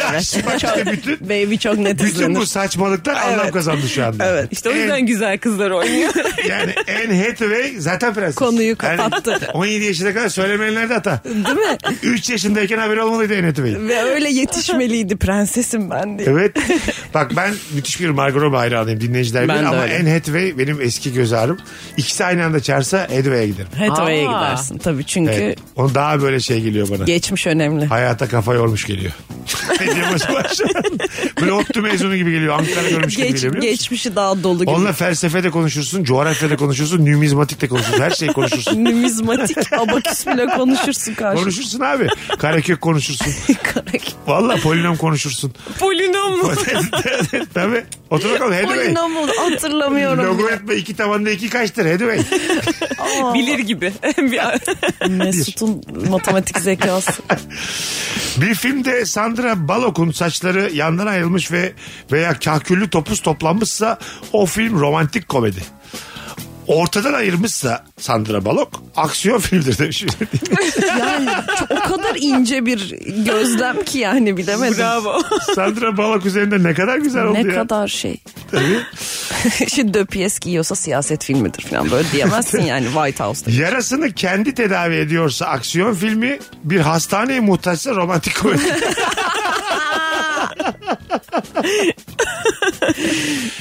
Bak 0.45 0.55
işte 0.63 0.85
bütün, 0.91 1.29
Baby 1.29 1.55
çok 1.55 1.77
net 1.77 1.93
bütün 1.93 2.05
izlenir. 2.07 2.35
bu 2.35 2.45
saçmalıklar 2.45 3.13
anlam 3.15 3.39
Evet. 3.43 3.53
kazandı 3.53 3.89
şu 3.89 4.05
anda. 4.05 4.25
Evet. 4.25 4.47
İşte 4.51 4.69
o 4.69 4.73
yüzden 4.73 4.95
En- 4.99 5.05
güzel 5.05 5.37
kızlar 5.37 5.71
oynuyor. 5.71 6.13
yani 6.49 6.73
Anne 7.05 7.27
Hathaway 7.27 7.73
zaten 7.77 8.13
prenses. 8.13 8.35
Konuyu 8.35 8.77
kapattı. 8.77 9.31
Yani 9.31 9.51
17 9.53 9.85
yaşına 9.85 10.13
kadar 10.13 10.29
söylemeyenler 10.29 10.89
de 10.89 10.93
hata. 10.93 11.21
Değil 11.25 11.57
mi? 11.57 11.77
3 12.03 12.29
yaşındayken 12.29 12.77
haberi 12.77 13.01
olmalıydı 13.01 13.33
Anne 13.37 13.45
Hathaway'in. 13.47 13.87
Ve 13.87 14.01
öyle 14.03 14.29
yetişmeliydi 14.29 15.17
prensesim 15.17 15.89
ben 15.89 16.19
diye. 16.19 16.29
Evet. 16.31 16.51
Bak 17.13 17.31
ben 17.35 17.53
müthiş 17.73 17.99
bir 18.01 18.09
Margot 18.09 18.41
Robbie 18.41 18.57
hayranıyım 18.57 19.01
dinleyiciler 19.01 19.47
Ben 19.47 19.55
bilir 19.57 19.65
ama 19.67 19.81
öyle. 19.83 19.97
Anne 19.99 20.13
Hathaway 20.13 20.57
benim 20.57 20.81
eski 20.81 21.13
göz 21.13 21.33
ağrım. 21.33 21.57
İkisi 21.97 22.25
aynı 22.25 22.45
anda 22.45 22.59
çağırsa 22.59 22.99
Hathaway'e 23.01 23.47
giderim. 23.47 23.67
Hathaway'e 23.77 24.23
gidersin 24.23 24.77
tabii 24.77 25.05
çünkü 25.05 25.31
Evet. 25.31 25.59
Onu 25.75 25.95
daha 25.95 26.21
böyle 26.21 26.39
şey 26.39 26.61
geliyor 26.61 26.87
bana. 26.89 27.03
geçmiş 27.03 27.47
önemli. 27.47 27.85
Hayata 27.85 28.27
kafa 28.27 28.53
yormuş 28.53 28.85
geliyor. 28.85 29.11
Ne 29.79 29.85
diyeyim 29.85 30.05
acaba? 30.13 30.43
Böyle 31.41 31.51
ODTÜ 31.53 31.81
mezunu 31.81 32.15
gibi 32.15 32.31
geliyor. 32.31 32.59
Ankara 32.59 32.89
görmüş 32.89 33.15
gibi 33.15 33.27
Geç, 33.27 33.35
geliyor 33.35 33.53
biliyor 33.53 33.71
musun? 33.71 33.77
geçmişi 33.77 34.15
daha 34.15 34.43
dolu 34.43 34.59
gibi. 34.59 34.69
Onunla 34.69 34.93
felsefede 34.93 35.49
konuşursun, 35.49 36.03
coğrafyada 36.03 36.57
konuşursun, 36.57 37.05
numizmatik 37.05 37.61
de 37.61 37.67
konuşursun. 37.67 38.01
Her 38.01 38.09
şeyi 38.11 38.31
konuşursun. 38.33 38.85
Numizmatik 38.85 39.73
abaküs 39.73 40.27
bile 40.27 40.45
konuşursun 40.45 41.13
karşı. 41.13 41.41
konuşursun 41.43 41.79
abi. 41.79 42.07
Karekök 42.39 42.81
konuşursun. 42.81 43.27
Karak- 43.63 44.11
Valla 44.27 44.55
polinom 44.57 44.97
konuşursun. 44.97 45.53
Polinom 45.79 46.37
mu? 46.37 46.51
Tabii. 47.53 47.83
Otur 48.09 48.29
bakalım 48.31 48.53
Hathaway. 48.53 48.85
Polinom 48.85 49.17
oldu 49.17 49.31
hatırlamıyorum. 49.39 50.25
Logaritma 50.25 50.73
iki 50.73 50.95
tabanda 50.95 51.29
iki 51.29 51.49
kaçtır 51.49 51.85
Hathaway? 51.91 52.19
Bilir 53.33 53.59
gibi. 53.59 53.93
Bir- 54.17 55.09
Mesut'un 55.09 55.81
matematik 56.09 56.59
zekası. 56.59 57.11
Bir 58.37 58.55
filmde 58.55 59.05
Sandra 59.19 59.67
Bullock'un 59.67 60.11
saçları 60.11 60.71
yandan 60.73 61.07
ayrılmış 61.07 61.51
ve 61.51 61.73
veya 62.11 62.39
kahküllü 62.39 62.89
topuz 62.89 63.21
toplanmışsa 63.21 63.97
o 64.33 64.45
film 64.45 64.79
romantik 64.79 65.29
komedi. 65.29 65.63
Ortadan 66.69 67.13
ayırmışsa 67.13 67.83
Sandra 67.99 68.45
Bullock 68.45 68.69
aksiyon 68.95 69.39
filmdir 69.39 69.77
demiş. 69.77 70.05
Yani 70.99 71.29
çok- 71.59 71.71
o 71.71 71.75
kadar 71.97 72.15
ince 72.19 72.65
bir 72.65 72.95
gözlem 73.25 73.83
ki 73.83 73.97
yani 73.97 74.37
bilemedim. 74.37 74.77
Bravo. 74.77 75.21
Sandra 75.55 75.97
Bullock 75.97 76.25
üzerinde 76.25 76.63
ne 76.63 76.73
kadar 76.73 76.97
güzel 76.97 77.23
oldu 77.23 77.33
Ne 77.33 77.39
ya. 77.53 77.55
kadar 77.55 77.87
şey. 77.87 78.17
Tabii. 78.51 78.79
Şimdi 79.69 79.93
döpiyes 79.93 80.39
giyiyorsa 80.39 80.75
siyaset 80.75 81.23
filmidir 81.25 81.61
falan 81.61 81.91
böyle 81.91 82.11
diyemezsin 82.11 82.61
yani 82.61 82.85
White 82.85 83.23
House'da. 83.23 83.51
Yarasını 83.51 84.11
kendi 84.11 84.53
tedavi 84.53 84.95
ediyorsa 84.95 85.45
aksiyon 85.45 85.93
filmi, 85.95 86.39
bir 86.63 86.79
hastaneye 86.79 87.39
muhtaçsa 87.39 87.95
romantik 87.95 88.39
komedi. 88.41 88.61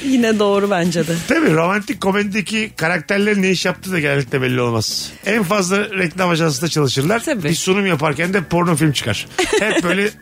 Yine 0.05 0.39
doğru 0.39 0.71
bence 0.71 1.07
de. 1.07 1.15
Tabii 1.27 1.53
romantik 1.53 2.01
komedideki 2.01 2.71
karakterlerin 2.75 3.41
ne 3.41 3.49
iş 3.49 3.65
yaptığı 3.65 3.91
da 3.91 3.99
genellikle 3.99 4.41
belli 4.41 4.61
olmaz. 4.61 5.11
En 5.25 5.43
fazla 5.43 5.89
reklam 5.89 6.29
ajansında 6.29 6.69
çalışırlar. 6.69 7.23
Tabii. 7.23 7.43
Bir 7.43 7.55
sunum 7.55 7.85
yaparken 7.85 8.33
de 8.33 8.43
porno 8.43 8.75
film 8.75 8.91
çıkar. 8.91 9.27
Hep 9.59 9.83
böyle 9.83 10.09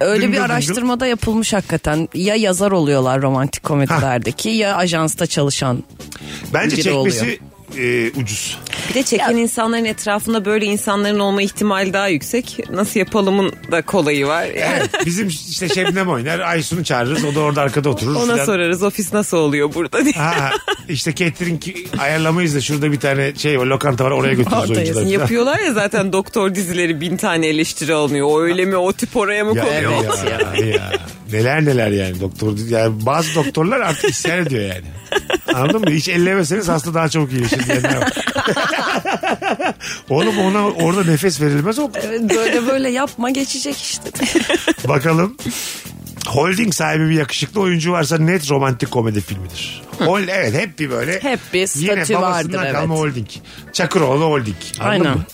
Öyle 0.00 0.32
bir 0.32 0.38
araştırmada 0.38 1.06
yapılmış 1.06 1.52
hakikaten. 1.52 2.08
Ya 2.14 2.34
yazar 2.34 2.70
oluyorlar 2.70 3.22
romantik 3.22 3.62
komedilerdeki 3.62 4.48
ya 4.48 4.76
ajansta 4.76 5.26
çalışan. 5.26 5.84
bence 6.54 6.76
Biri 6.76 6.82
çekmesi 6.82 7.38
e, 7.76 8.10
ucuz. 8.10 8.58
Bir 8.88 8.94
de 8.94 9.02
çeken 9.02 9.36
insanların 9.36 9.84
etrafında 9.84 10.44
böyle 10.44 10.64
insanların 10.64 11.18
olma 11.18 11.42
ihtimali 11.42 11.92
daha 11.92 12.08
yüksek. 12.08 12.58
Nasıl 12.70 13.00
yapalımın 13.00 13.52
da 13.72 13.82
kolayı 13.82 14.26
var. 14.26 14.44
Yani 14.44 14.54
Evet, 14.78 15.06
bizim 15.06 15.28
işte 15.28 15.68
Şebnem 15.68 16.08
oynar. 16.08 16.40
Aysun'u 16.40 16.84
çağırırız. 16.84 17.24
O 17.24 17.34
da 17.34 17.40
orada 17.40 17.62
arkada 17.62 17.88
oturur. 17.88 18.14
ona 18.14 18.32
filan. 18.32 18.44
sorarız 18.44 18.82
ofis 18.82 19.12
nasıl 19.12 19.36
oluyor 19.36 19.74
burada 19.74 20.04
diye. 20.04 20.12
Ha, 20.12 20.50
işte 20.88 21.14
catering 21.14 21.62
ayarlamayız 21.98 22.54
da 22.54 22.60
şurada 22.60 22.92
bir 22.92 23.00
tane 23.00 23.34
şey 23.34 23.60
var 23.60 23.66
lokanta 23.66 24.04
var 24.04 24.10
oraya 24.10 24.34
götürürüz 24.34 24.70
oyuncuları. 24.70 25.08
Yapıyorlar 25.08 25.58
ya 25.58 25.72
zaten 25.72 26.12
doktor 26.12 26.54
dizileri 26.54 27.00
bin 27.00 27.16
tane 27.16 27.46
eleştiri 27.46 27.94
alınıyor. 27.94 28.26
O 28.30 28.40
öyle 28.42 28.64
mi 28.64 28.76
o 28.76 28.92
tip 28.92 29.16
oraya 29.16 29.44
mı 29.44 29.56
Ya, 29.56 29.64
konuyor? 29.64 29.92
ya, 30.60 30.66
ya. 30.66 30.92
Neler 31.32 31.64
neler 31.64 31.90
yani 31.90 32.20
doktor. 32.20 32.58
Yani 32.68 33.06
bazı 33.06 33.34
doktorlar 33.34 33.80
artık 33.80 34.10
isyan 34.10 34.38
ediyor 34.46 34.62
yani. 34.62 34.84
Anladın 35.58 35.80
mı? 35.80 35.90
Hiç 35.90 36.08
ellemeseniz 36.08 36.68
hasta 36.68 36.94
daha 36.94 37.08
çabuk 37.08 37.32
iyileşir 37.32 37.66
diyenler 37.66 37.96
var. 37.96 38.12
Oğlum 40.08 40.38
ona 40.38 40.68
orada 40.68 41.04
nefes 41.04 41.40
verilmez 41.40 41.78
o. 41.78 41.90
Evet, 41.94 42.20
böyle 42.36 42.66
böyle 42.66 42.90
yapma 42.90 43.30
geçecek 43.30 43.76
işte. 43.76 44.10
Bakalım. 44.88 45.36
Holding 46.26 46.74
sahibi 46.74 47.08
bir 47.08 47.14
yakışıklı 47.14 47.60
oyuncu 47.60 47.92
varsa 47.92 48.18
net 48.18 48.50
romantik 48.50 48.90
komedi 48.90 49.20
filmidir. 49.20 49.82
Hol, 49.98 50.20
evet 50.28 50.54
hep 50.54 50.78
bir 50.78 50.90
böyle. 50.90 51.20
Hep 51.22 51.40
bir 51.52 51.58
Yine 51.58 52.04
statü 52.04 52.14
babasından 52.14 52.62
vardır, 52.62 52.72
kalma 52.72 52.94
evet. 52.94 53.04
holding. 53.04 53.28
Çakıroğlu 53.72 54.24
holding. 54.24 54.56
Anladın 54.80 54.90
Aynen. 55.04 55.18
mı? 55.18 55.24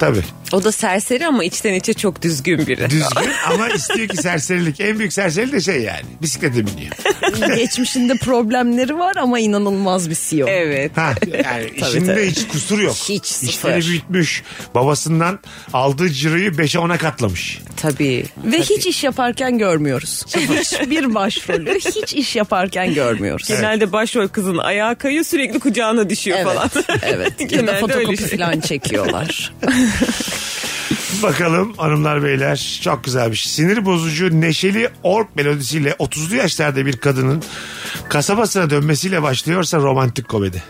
Tabii. 0.00 0.22
O 0.52 0.64
da 0.64 0.72
serseri 0.72 1.26
ama 1.26 1.44
içten 1.44 1.74
içe 1.74 1.94
çok 1.94 2.22
düzgün 2.22 2.66
biri. 2.66 2.90
Düzgün 2.90 3.30
ama 3.52 3.68
istiyor 3.68 4.08
ki 4.08 4.16
serserilik. 4.16 4.80
En 4.80 4.98
büyük 4.98 5.12
serseri 5.12 5.52
de 5.52 5.60
şey 5.60 5.82
yani. 5.82 6.02
Bisiklete 6.22 6.66
biniyor. 6.66 6.92
Geçmişinde 7.56 8.14
problemleri 8.16 8.98
var 8.98 9.16
ama 9.16 9.38
inanılmaz 9.38 10.10
bir 10.10 10.18
CEO. 10.28 10.48
Evet. 10.48 10.96
Ha, 10.96 11.14
yani 11.44 11.66
Tabii, 11.80 11.88
işinde 11.88 12.14
tabii. 12.14 12.30
hiç 12.30 12.48
kusur 12.48 12.78
yok. 12.78 12.94
Hiç 13.08 13.26
sıfır. 13.26 13.48
İşleri 13.48 13.86
büyütmüş. 13.86 14.42
Babasından 14.74 15.38
aldığı 15.72 16.08
ciroyu 16.08 16.50
5'e 16.50 16.80
10'a 16.80 16.98
katlamış. 16.98 17.58
Tabii. 17.76 18.24
Ve 18.44 18.60
hiç 18.60 18.86
iş 18.86 19.04
yaparken 19.04 19.58
görmüyoruz. 19.58 20.24
Hiçbir 20.36 21.14
başrolü 21.14 21.74
hiç 21.80 22.14
iş 22.14 22.36
yaparken 22.36 22.94
görmüyoruz. 22.94 23.48
Genelde 23.48 23.92
başrol 23.92 24.28
kızın 24.28 24.58
ayağı 24.58 24.96
kayıyor 24.96 25.24
sürekli 25.24 25.58
kucağına 25.58 26.10
düşüyor 26.10 26.38
Evet. 26.40 26.54
falan. 26.54 26.70
Evet. 27.02 27.32
ya 27.52 27.66
da 27.66 27.74
fotokopi 27.74 28.16
şey. 28.16 28.38
falan 28.38 28.60
çekiyorlar. 28.60 29.47
Bakalım 31.22 31.74
hanımlar 31.76 32.22
beyler 32.24 32.80
çok 32.82 33.04
güzel 33.04 33.30
bir 33.30 33.36
şey. 33.36 33.52
Sinir 33.52 33.84
bozucu 33.84 34.40
neşeli 34.40 34.90
ork 35.02 35.36
melodisiyle 35.36 35.90
30'lu 35.90 36.36
yaşlarda 36.36 36.86
bir 36.86 36.96
kadının 36.96 37.42
kasabasına 38.08 38.70
dönmesiyle 38.70 39.22
başlıyorsa 39.22 39.78
romantik 39.78 40.28
komedi. 40.28 40.62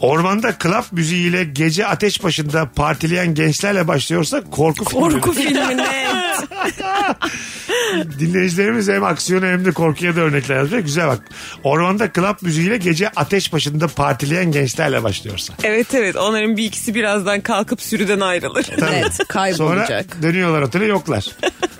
Ormanda 0.00 0.54
club 0.62 0.84
müziğiyle 0.92 1.44
gece 1.44 1.86
ateş 1.86 2.24
başında 2.24 2.70
partileyen 2.76 3.34
gençlerle 3.34 3.88
başlıyorsa 3.88 4.42
korku 4.50 4.84
filmi. 4.84 5.02
Korku 5.02 5.32
filmi 5.42 5.76
net. 5.76 6.48
Dinleyicilerimiz 8.18 8.88
hem 8.88 9.04
aksiyona 9.04 9.46
hem 9.46 9.64
de 9.64 9.70
korkuya 9.72 10.16
da 10.16 10.20
örnekler 10.20 10.56
yazıyor. 10.56 10.82
Güzel 10.82 11.08
bak. 11.08 11.20
Ormanda 11.64 12.12
club 12.12 12.36
müziğiyle 12.42 12.76
gece 12.76 13.08
ateş 13.08 13.52
başında 13.52 13.88
partileyen 13.88 14.52
gençlerle 14.52 15.02
başlıyorsa. 15.02 15.54
Evet 15.64 15.94
evet 15.94 16.16
onların 16.16 16.56
bir 16.56 16.64
ikisi 16.64 16.94
birazdan 16.94 17.40
kalkıp 17.40 17.82
sürüden 17.82 18.20
ayrılır. 18.20 18.66
Net 18.92 19.18
kaybolacak. 19.28 20.06
Sonra 20.12 20.22
dönüyorlar 20.22 20.62
otele 20.62 20.84
yoklar. 20.84 21.26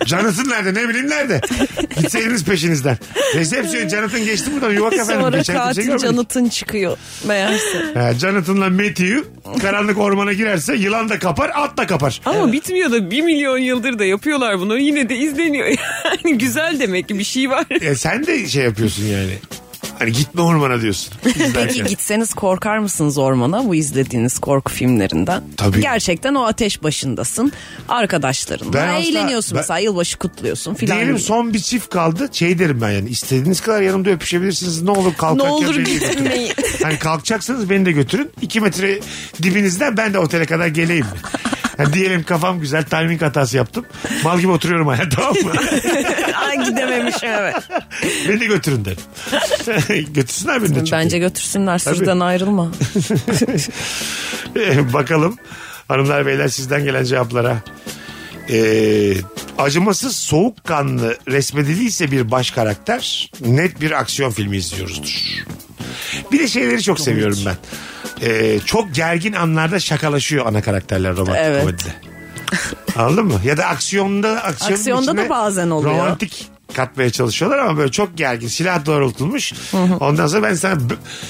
Jonathan 0.05 0.49
nerede 0.49 0.73
ne 0.73 0.89
bileyim 0.89 1.09
nerede? 1.09 1.41
Gitseydiniz 2.01 2.45
peşinizden. 2.45 2.97
Resepsiyon 3.35 3.89
Jonathan 3.89 4.25
geçti 4.25 4.51
buradan 4.53 4.71
yuvak 4.73 4.93
efendim. 4.93 5.21
Sonra 5.21 5.37
Geçen 5.37 5.55
katil 5.55 5.83
görmedik. 5.83 6.05
Jonathan 6.09 6.49
çıkıyor 6.49 6.97
meğerse. 7.25 7.83
Ha, 7.93 8.13
Jonathan'la 8.13 8.69
Matthew 8.69 9.23
karanlık 9.61 9.97
ormana 9.97 10.33
girerse 10.33 10.75
yılan 10.75 11.09
da 11.09 11.19
kapar 11.19 11.51
at 11.55 11.77
da 11.77 11.87
kapar. 11.87 12.21
Ama 12.25 12.51
bitmiyor 12.51 12.91
da 12.91 13.11
bir 13.11 13.21
milyon 13.21 13.57
yıldır 13.57 13.99
da 13.99 14.05
yapıyorlar 14.05 14.59
bunu 14.59 14.77
yine 14.77 15.09
de 15.09 15.15
izleniyor. 15.15 15.67
Yani 16.25 16.37
güzel 16.37 16.79
demek 16.79 17.07
ki 17.07 17.19
bir 17.19 17.23
şey 17.23 17.49
var. 17.49 17.65
E, 17.81 17.95
sen 17.95 18.25
de 18.27 18.47
şey 18.47 18.63
yapıyorsun 18.63 19.03
yani. 19.05 19.33
Hani 20.03 20.11
gitme 20.13 20.41
ormana 20.41 20.81
diyorsun. 20.81 21.13
Peki 21.53 21.83
gitseniz 21.83 22.33
korkar 22.33 22.77
mısınız 22.77 23.17
ormana 23.17 23.65
bu 23.65 23.75
izlediğiniz 23.75 24.39
korku 24.39 24.71
filmlerinden? 24.71 25.43
Tabii. 25.57 25.81
Gerçekten 25.81 26.35
o 26.35 26.43
ateş 26.43 26.83
başındasın. 26.83 27.51
Arkadaşlarınla 27.89 28.73
Ben 28.73 28.87
eğleniyorsun 28.87 29.55
ben- 29.55 29.61
mesela 29.61 29.79
yılbaşı 29.79 30.17
kutluyorsun 30.17 30.73
filan. 30.73 30.97
Diyelim 30.97 31.19
son 31.19 31.53
bir 31.53 31.59
çift 31.59 31.89
kaldı. 31.89 32.29
Şey 32.31 32.59
derim 32.59 32.81
ben 32.81 32.91
yani 32.91 33.09
istediğiniz 33.09 33.61
kadar 33.61 33.81
yanımda 33.81 34.09
öpüşebilirsiniz. 34.09 34.81
Ne 34.81 34.91
olur 34.91 35.13
kalkarken 35.17 35.45
Ne 35.45 35.51
olur 35.51 35.75
gitmeyin. 35.75 36.53
Hani 36.83 36.99
kalkacaksanız 36.99 37.69
beni 37.69 37.85
de 37.85 37.91
götürün. 37.91 38.31
İki 38.41 38.61
metre 38.61 38.99
dibinizden 39.43 39.97
ben 39.97 40.13
de 40.13 40.19
otele 40.19 40.45
kadar 40.45 40.67
geleyim? 40.67 41.05
Yani 41.79 41.93
diyelim 41.93 42.23
kafam 42.23 42.59
güzel 42.59 42.83
timing 42.83 43.21
hatası 43.21 43.57
yaptım. 43.57 43.85
Mal 44.23 44.39
gibi 44.39 44.51
oturuyorum 44.51 44.87
hala 44.87 45.09
tamam 45.09 45.33
mı? 45.33 45.51
Ay 46.35 46.65
gidememişim 46.65 47.29
evet. 47.29 47.55
beni 48.29 48.47
götürün 48.47 48.85
derim. 48.85 48.97
Götürsünler 50.13 50.63
beni 50.63 50.69
de 50.69 50.79
çünkü. 50.79 50.91
Bence 50.91 51.19
götürsünler 51.19 51.79
sürüden 51.79 52.19
ayrılma. 52.19 52.71
Bakalım 54.93 55.37
hanımlar 55.87 56.25
beyler 56.25 56.47
sizden 56.47 56.83
gelen 56.83 57.03
cevaplara. 57.03 57.57
Ee, 58.49 59.13
acımasız 59.57 60.15
soğukkanlı 60.15 61.17
resmediliyse 61.27 62.11
bir 62.11 62.31
baş 62.31 62.51
karakter 62.51 63.31
net 63.45 63.81
bir 63.81 63.91
aksiyon 63.91 64.31
filmi 64.31 64.57
izliyoruzdur. 64.57 65.43
Bir 66.31 66.39
de 66.39 66.47
şeyleri 66.47 66.83
çok 66.83 66.99
seviyorum 66.99 67.39
ben. 67.45 67.55
E, 68.21 68.59
çok 68.59 68.95
gergin 68.95 69.33
anlarda 69.33 69.79
şakalaşıyor 69.79 70.45
ana 70.45 70.61
karakterler 70.61 71.15
romantik 71.15 71.43
Evet. 71.45 71.61
komedide. 71.61 71.93
Anladın 72.95 73.25
mı? 73.25 73.39
Ya 73.45 73.57
da 73.57 73.65
aksiyonda 73.65 74.43
aksiyonun 74.43 74.73
Aksiyonda 74.75 75.07
da 75.07 75.11
içine 75.11 75.29
bazen 75.29 75.69
oluyor. 75.69 75.93
Romantik 75.93 76.49
katmaya 76.73 77.09
çalışıyorlar 77.09 77.57
ama 77.57 77.77
böyle 77.77 77.91
çok 77.91 78.17
gergin. 78.17 78.47
Silah 78.47 78.85
doğrultulmuş. 78.85 79.53
Ondan 79.99 80.27
sonra 80.27 80.43
ben 80.43 80.53
sana 80.53 80.77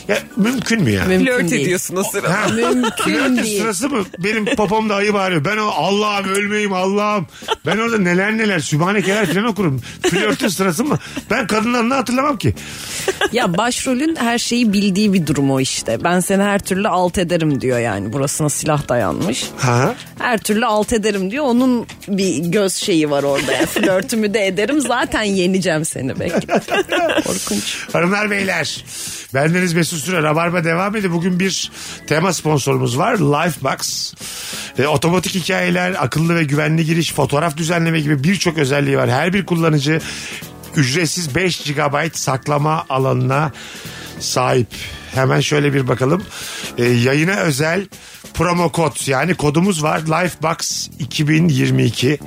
ya 0.07 0.17
mümkün 0.37 0.81
mü 0.81 0.91
ya? 0.91 1.05
Mümkün 1.05 1.25
Flört 1.25 1.51
değil. 1.51 1.61
ediyorsun 1.61 1.95
o 1.95 2.03
sırada. 2.03 2.33
Ha, 2.33 2.47
Mümkün 2.53 3.37
değil. 3.43 3.61
sırası 3.61 3.89
mı? 3.89 4.03
Benim 4.19 4.45
popomda 4.45 4.95
ayı 4.95 5.13
bağırıyor. 5.13 5.45
Ben 5.45 5.57
o 5.57 5.67
Allah'ım 5.67 6.25
ölmeyeyim 6.29 6.73
Allah'ım. 6.73 7.27
Ben 7.65 7.77
orada 7.77 7.97
neler 7.97 8.37
neler 8.37 8.59
sübhanekeler 8.59 9.33
falan 9.33 9.45
okurum. 9.45 9.81
Flörtün 10.01 10.47
sırası 10.47 10.83
mı? 10.83 10.97
Ben 11.29 11.47
kadınları 11.47 11.89
ne 11.89 11.93
hatırlamam 11.93 12.37
ki. 12.37 12.53
Ya 13.31 13.57
başrolün 13.57 14.15
her 14.15 14.37
şeyi 14.37 14.73
bildiği 14.73 15.13
bir 15.13 15.27
durum 15.27 15.51
o 15.51 15.59
işte. 15.59 16.03
Ben 16.03 16.19
seni 16.19 16.43
her 16.43 16.59
türlü 16.59 16.87
alt 16.87 17.17
ederim 17.17 17.61
diyor 17.61 17.79
yani. 17.79 18.13
Burasına 18.13 18.49
silah 18.49 18.87
dayanmış. 18.89 19.49
Ha? 19.57 19.95
Her 20.19 20.37
türlü 20.37 20.65
alt 20.65 20.93
ederim 20.93 21.31
diyor. 21.31 21.45
Onun 21.45 21.85
bir 22.07 22.37
göz 22.37 22.73
şeyi 22.75 23.09
var 23.11 23.23
orada. 23.23 23.51
Yani 23.51 23.65
flörtümü 23.65 24.33
de 24.33 24.47
ederim. 24.47 24.81
Zaten 24.81 25.23
yeneceğim 25.33 25.85
seni 25.85 26.19
bekle. 26.19 26.39
Korkunç. 27.23 27.87
Hanımlar 27.93 28.31
beyler. 28.31 28.85
Bendeniz 29.33 29.73
Mesut 29.73 29.99
Süre. 29.99 30.23
Rabarba 30.23 30.63
devam 30.63 30.95
ediyor. 30.95 31.13
Bugün 31.13 31.39
bir 31.39 31.71
tema 32.07 32.33
sponsorumuz 32.33 32.97
var. 32.97 33.13
Lifebox. 33.13 34.13
E, 34.79 34.87
otomatik 34.87 35.35
hikayeler, 35.35 36.03
akıllı 36.03 36.35
ve 36.35 36.43
güvenli 36.43 36.85
giriş, 36.85 37.13
fotoğraf 37.13 37.57
düzenleme 37.57 37.99
gibi 37.99 38.23
birçok 38.23 38.57
özelliği 38.57 38.97
var. 38.97 39.09
Her 39.09 39.33
bir 39.33 39.45
kullanıcı 39.45 40.01
ücretsiz 40.75 41.35
5 41.35 41.63
GB 41.63 42.13
saklama 42.13 42.85
alanına 42.89 43.51
sahip. 44.19 44.67
Hemen 45.15 45.39
şöyle 45.39 45.73
bir 45.73 45.87
bakalım. 45.87 46.23
E, 46.77 46.85
yayına 46.85 47.35
özel 47.35 47.87
promo 48.33 48.71
kod 48.71 49.07
yani 49.07 49.35
kodumuz 49.35 49.83
var. 49.83 49.99
Lifebox 49.99 50.89
2022. 50.99 52.19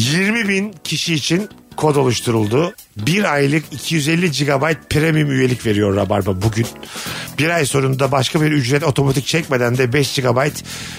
20 0.00 0.48
bin 0.48 0.74
kişi 0.84 1.14
için 1.14 1.48
kod 1.76 1.96
oluşturuldu. 1.96 2.74
Bir 2.96 3.32
aylık 3.32 3.64
250 3.72 4.30
GB 4.30 4.74
premium 4.90 5.30
üyelik 5.30 5.66
veriyor 5.66 5.96
Rabarba 5.96 6.42
bugün. 6.42 6.66
Bir 7.38 7.48
ay 7.48 7.66
sonunda 7.66 8.12
başka 8.12 8.40
bir 8.40 8.52
ücret 8.52 8.82
otomatik 8.82 9.26
çekmeden 9.26 9.78
de 9.78 9.92
5 9.92 10.16
GB 10.16 10.48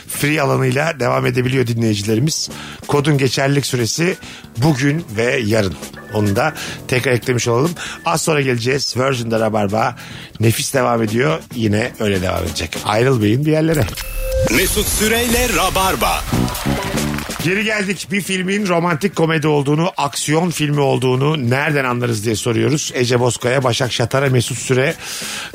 free 0.08 0.42
alanıyla 0.42 1.00
devam 1.00 1.26
edebiliyor 1.26 1.68
dinleyicilerimiz. 1.68 2.50
Kodun 2.88 3.18
geçerlilik 3.18 3.66
süresi 3.66 4.18
bugün 4.58 5.06
ve 5.18 5.42
yarın. 5.46 5.76
Onu 6.14 6.36
da 6.36 6.54
tekrar 6.88 7.12
eklemiş 7.12 7.48
olalım. 7.48 7.72
Az 8.06 8.22
sonra 8.22 8.42
geleceğiz. 8.42 8.98
Virgin'de 8.98 9.40
Rabarba 9.40 9.96
nefis 10.40 10.74
devam 10.74 11.04
ediyor. 11.04 11.40
Yine 11.56 11.92
öyle 12.00 12.22
devam 12.22 12.44
edecek. 12.44 12.78
Ayrılmayın 12.86 13.46
bir 13.46 13.52
yerlere. 13.52 13.84
Mesut 14.52 14.88
Süreyle 14.88 15.48
Rabarba. 15.56 16.24
Geri 17.44 17.64
geldik. 17.64 18.08
Bir 18.12 18.22
filmin 18.22 18.68
romantik 18.68 19.16
komedi 19.16 19.48
olduğunu, 19.48 19.92
aksiyon 19.98 20.50
filmi 20.50 20.80
olduğunu 20.80 21.50
nereden 21.50 21.86
anlarız 21.86 22.26
diye 22.26 22.36
soruyoruz. 22.36 22.92
Ece 22.96 23.20
Bozkaya, 23.20 23.64
Başak 23.64 23.92
Şatar'a, 23.94 24.30
Mesut 24.30 24.58
Süre 24.58 24.96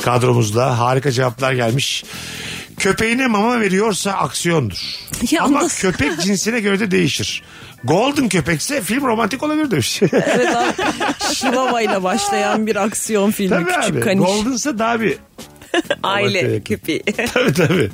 kadromuzda 0.02 0.78
harika 0.78 1.10
cevaplar 1.12 1.52
gelmiş. 1.52 2.04
Köpeğine 2.78 3.26
mama 3.26 3.60
veriyorsa 3.60 4.12
aksiyondur. 4.12 4.78
Ama 5.40 5.68
köpek 5.68 6.20
cinsine 6.20 6.60
göre 6.60 6.80
de 6.80 6.90
değişir. 6.90 7.42
Golden 7.84 8.28
köpekse 8.28 8.82
film 8.82 9.06
romantik 9.06 9.42
olabilir 9.42 9.70
demiş. 9.70 10.02
Evet 10.12 10.56
abi. 10.56 10.72
Chihuahua 11.34 11.80
ile 11.82 12.02
başlayan 12.02 12.66
bir 12.66 12.76
aksiyon 12.76 13.30
filmi. 13.30 13.50
tabii 13.50 13.64
Küçük 13.80 13.94
abi. 13.96 14.00
kaniş. 14.00 14.26
Golden'sa 14.26 14.78
daha 14.78 15.00
bir... 15.00 15.16
Aile 16.02 16.60
köpeği. 16.62 17.02
tabii 17.34 17.52
tabii. 17.52 17.90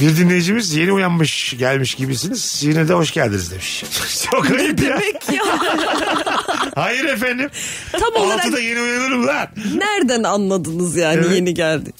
Bir 0.00 0.16
dinleyicimiz 0.16 0.74
yeni 0.74 0.92
uyanmış 0.92 1.54
gelmiş 1.58 1.94
gibisiniz. 1.94 2.58
Yine 2.62 2.88
de 2.88 2.92
hoş 2.92 3.12
geldiniz 3.12 3.50
demiş. 3.50 3.84
Çok 4.32 4.50
ayıp 4.50 4.82
ya. 4.82 4.88
Demek 4.88 5.28
ya. 5.32 5.44
Hayır 6.74 7.04
efendim. 7.04 7.50
Tam 7.92 8.22
olarak 8.24 8.44
Altıda 8.44 8.60
yeni 8.60 8.80
uyanırım 8.80 9.26
lan. 9.26 9.46
nereden 9.74 10.22
anladınız 10.22 10.96
yani 10.96 11.20
Evet. 11.24 11.34
yeni 11.36 11.54
geldi. 11.54 11.92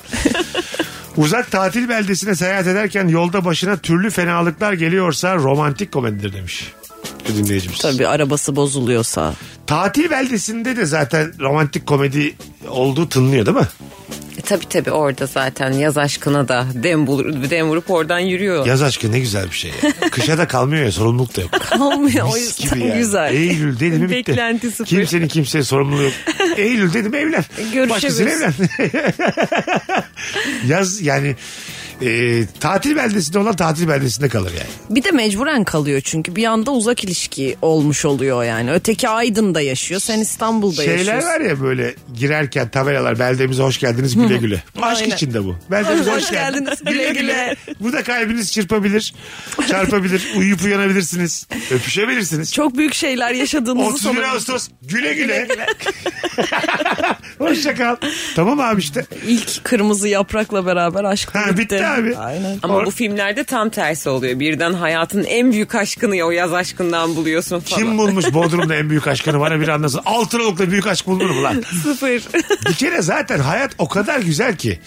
Uzak 1.17 1.51
tatil 1.51 1.89
beldesine 1.89 2.35
seyahat 2.35 2.67
ederken 2.67 3.09
yolda 3.09 3.45
başına 3.45 3.77
türlü 3.77 4.11
fenalıklar 4.11 4.73
geliyorsa 4.73 5.37
romantik 5.37 5.93
komedidir 5.93 6.33
demiş. 6.33 6.73
Bir 7.29 7.35
dinleyicimiz. 7.35 7.79
Tabii 7.79 8.07
arabası 8.09 8.57
bozuluyorsa. 8.57 9.35
Tatil 9.67 10.11
beldesinde 10.11 10.77
de 10.77 10.87
zaten 10.87 11.33
romantik 11.41 11.87
komedi 11.87 12.35
olduğu 12.69 13.09
tınlıyor 13.09 13.47
değil 13.47 13.57
mi? 13.57 13.67
Tabii 14.51 14.69
tabii 14.69 14.91
orada 14.91 15.27
zaten 15.27 15.73
yaz 15.73 15.99
aşkına 15.99 16.49
da 16.49 16.67
dem, 16.75 17.07
bulur, 17.07 17.51
dem 17.51 17.69
vurup 17.69 17.91
oradan 17.91 18.19
yürüyor. 18.19 18.67
Yaz 18.67 18.83
aşkı 18.83 19.13
ne 19.13 19.21
güzel 19.21 19.47
bir 19.47 19.57
şey. 19.57 19.71
ya. 19.71 20.11
Kışa 20.11 20.39
da 20.39 20.49
kalmıyor 20.49 20.85
ya 20.85 20.93
sorumluluk 20.93 21.37
da 21.37 21.41
yok. 21.41 21.51
Kalmıyor 21.61 22.27
o 22.31 22.35
Mis 22.35 22.61
yüzden 22.61 22.79
gibi 22.79 22.89
yani. 22.89 22.99
güzel. 22.99 23.35
Eylül 23.35 23.81
dedim 23.81 24.01
mi 24.01 24.11
bitti. 24.11 24.33
Beklenti 24.33 24.71
sıfır. 24.71 24.85
Kimsenin 24.87 25.29
kimseye 25.29 25.65
sorumluluğu 25.65 26.03
yok. 26.03 26.13
Eylül 26.57 26.95
dedim 26.95 27.15
evlen. 27.15 27.45
Başkasıyla 27.91 28.33
evlen. 28.33 28.55
Yaz 30.67 31.01
yani 31.01 31.37
e, 32.03 32.47
tatil 32.61 32.97
beldesinde 32.97 33.39
olan 33.39 33.57
tatil 33.57 33.89
beldesinde 33.89 34.29
kalır 34.29 34.51
yani. 34.59 34.71
Bir 34.97 35.05
de 35.05 35.11
mecburen 35.11 35.65
kalıyor 35.65 36.01
çünkü 36.05 36.37
bir 36.37 36.45
anda 36.45 36.71
uzak 36.71 37.05
ilişki 37.05 37.57
olmuş 37.63 38.05
oluyor 38.05 38.45
yani. 38.45 38.73
Öteki 38.73 39.09
Aydın'da 39.09 39.61
yaşıyor, 39.61 40.01
sen 40.01 40.19
İstanbul'da 40.21 40.83
Şeyler 40.83 40.99
yaşıyorsun. 40.99 41.29
var 41.29 41.41
ya 41.41 41.61
böyle 41.61 41.95
girerken 42.17 42.69
tabelalar 42.69 43.19
beldemize 43.19 43.63
hoş 43.63 43.79
geldiniz 43.79 44.15
güle 44.17 44.37
güle. 44.37 44.63
Aşk 44.83 45.03
Aynen. 45.03 45.15
içinde 45.17 45.45
bu. 45.45 45.57
Beldemize 45.71 46.11
hoş, 46.11 46.23
Hoş 46.23 46.31
geldiniz. 46.31 46.79
güle 46.87 47.11
güle. 47.13 47.57
Burada 47.81 48.03
kalbiniz 48.03 48.53
çırpabilir, 48.53 49.15
çarpabilir, 49.69 50.27
uyuyup 50.37 50.63
uyanabilirsiniz, 50.65 51.47
öpüşebilirsiniz. 51.71 52.53
Çok 52.53 52.77
büyük 52.77 52.95
şeyler 52.95 53.31
yaşadığınızı 53.35 53.87
31 53.89 54.03
sanırım. 54.03 54.31
Ağustos 54.31 54.69
güle 54.83 55.15
güle. 55.15 55.49
Hoşça 57.39 57.75
kal. 57.75 57.97
Tamam 58.37 58.61
abi 58.61 58.81
işte. 58.81 59.07
İlk 59.27 59.65
kırmızı 59.65 60.09
yaprakla 60.09 60.67
beraber 60.67 61.05
aşk 61.05 61.35
Ha, 61.35 61.57
bitti 61.59 61.75
abi. 61.95 62.17
Aynen. 62.17 62.59
Ama 62.63 62.75
Or- 62.75 62.87
bu 62.87 62.91
filmlerde 62.91 63.45
tam 63.45 63.71
tersi 63.71 64.09
oluyor. 64.09 64.41
Birden 64.41 64.73
hayatın 64.73 65.25
en 65.25 65.53
büyük 65.53 65.75
aşkını 65.75 66.25
o 66.25 66.31
yaz 66.31 66.53
aşkından 66.53 67.17
buluyorsun 67.17 67.61
falan. 67.61 67.83
Kim 67.83 67.99
bulmuş 67.99 68.33
Bodrum'da 68.35 68.75
en 68.77 68.91
büyük 68.91 69.07
aşkını 69.09 69.41
bana 69.41 69.61
bir 69.61 69.69
anlasın. 69.69 70.01
Altınoluk'ta 70.05 70.71
büyük 70.71 70.87
aşk 70.87 71.07
bulunur 71.07 71.31
mu 71.31 71.43
lan? 71.43 71.63
Sıfır. 71.83 72.23
Bir 72.69 72.75
kere 72.75 73.03
zaten 73.03 73.39
hayat 73.39 73.71
o 73.79 73.89
kadar 73.89 74.21
güzel 74.21 74.57
ki 74.57 74.81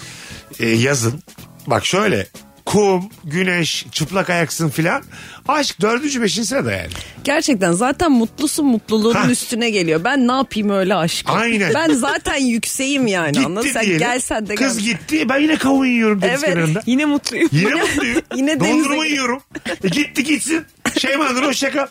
e, 0.60 0.70
yazın. 0.70 1.24
Bak 1.68 1.86
şöyle 1.86 2.28
kum, 2.66 3.10
güneş, 3.24 3.86
çıplak 3.92 4.30
ayaksın 4.30 4.70
filan. 4.70 5.04
Aşk 5.48 5.82
dördüncü, 5.82 6.22
beşinci 6.22 6.48
sırada 6.48 6.72
yani. 6.72 6.90
Gerçekten 7.24 7.72
zaten 7.72 8.12
mutlusun 8.12 8.66
mutluluğun 8.66 9.14
Ha. 9.14 9.30
üstüne 9.30 9.70
geliyor. 9.70 10.04
Ben 10.04 10.28
ne 10.28 10.32
yapayım 10.32 10.70
öyle 10.70 10.96
aşkı? 10.96 11.32
Aynen. 11.32 11.74
Ben 11.74 11.90
zaten 11.94 12.36
yükseğim 12.38 13.08
yani 13.08 13.40
anladın 13.40 13.62
Gitti 13.62 13.74
sen 13.74 13.82
diyelim. 13.84 14.00
gelsen 14.00 14.48
de 14.48 14.56
Kız 14.56 14.78
gel. 14.78 14.86
gitti 14.86 15.30
ben 15.30 15.40
yine 15.40 15.56
kavun 15.56 15.86
yiyorum 15.86 16.22
deniz 16.22 16.44
Evet. 16.44 16.54
kenarında. 16.54 16.82
Yine 16.86 17.06
mutluyum. 17.06 17.50
Yine 17.52 17.74
mutluyum. 17.76 18.22
Yine 18.36 18.60
denize 18.60 18.74
Dondurma 18.74 19.06
yiyorum. 19.06 19.42
E, 19.84 19.88
gitti 19.88 20.24
gitsin. 20.24 20.66
Şeyma 21.00 21.30
Nur 21.32 21.44
hoşça 21.44 21.72
kal. 21.72 21.88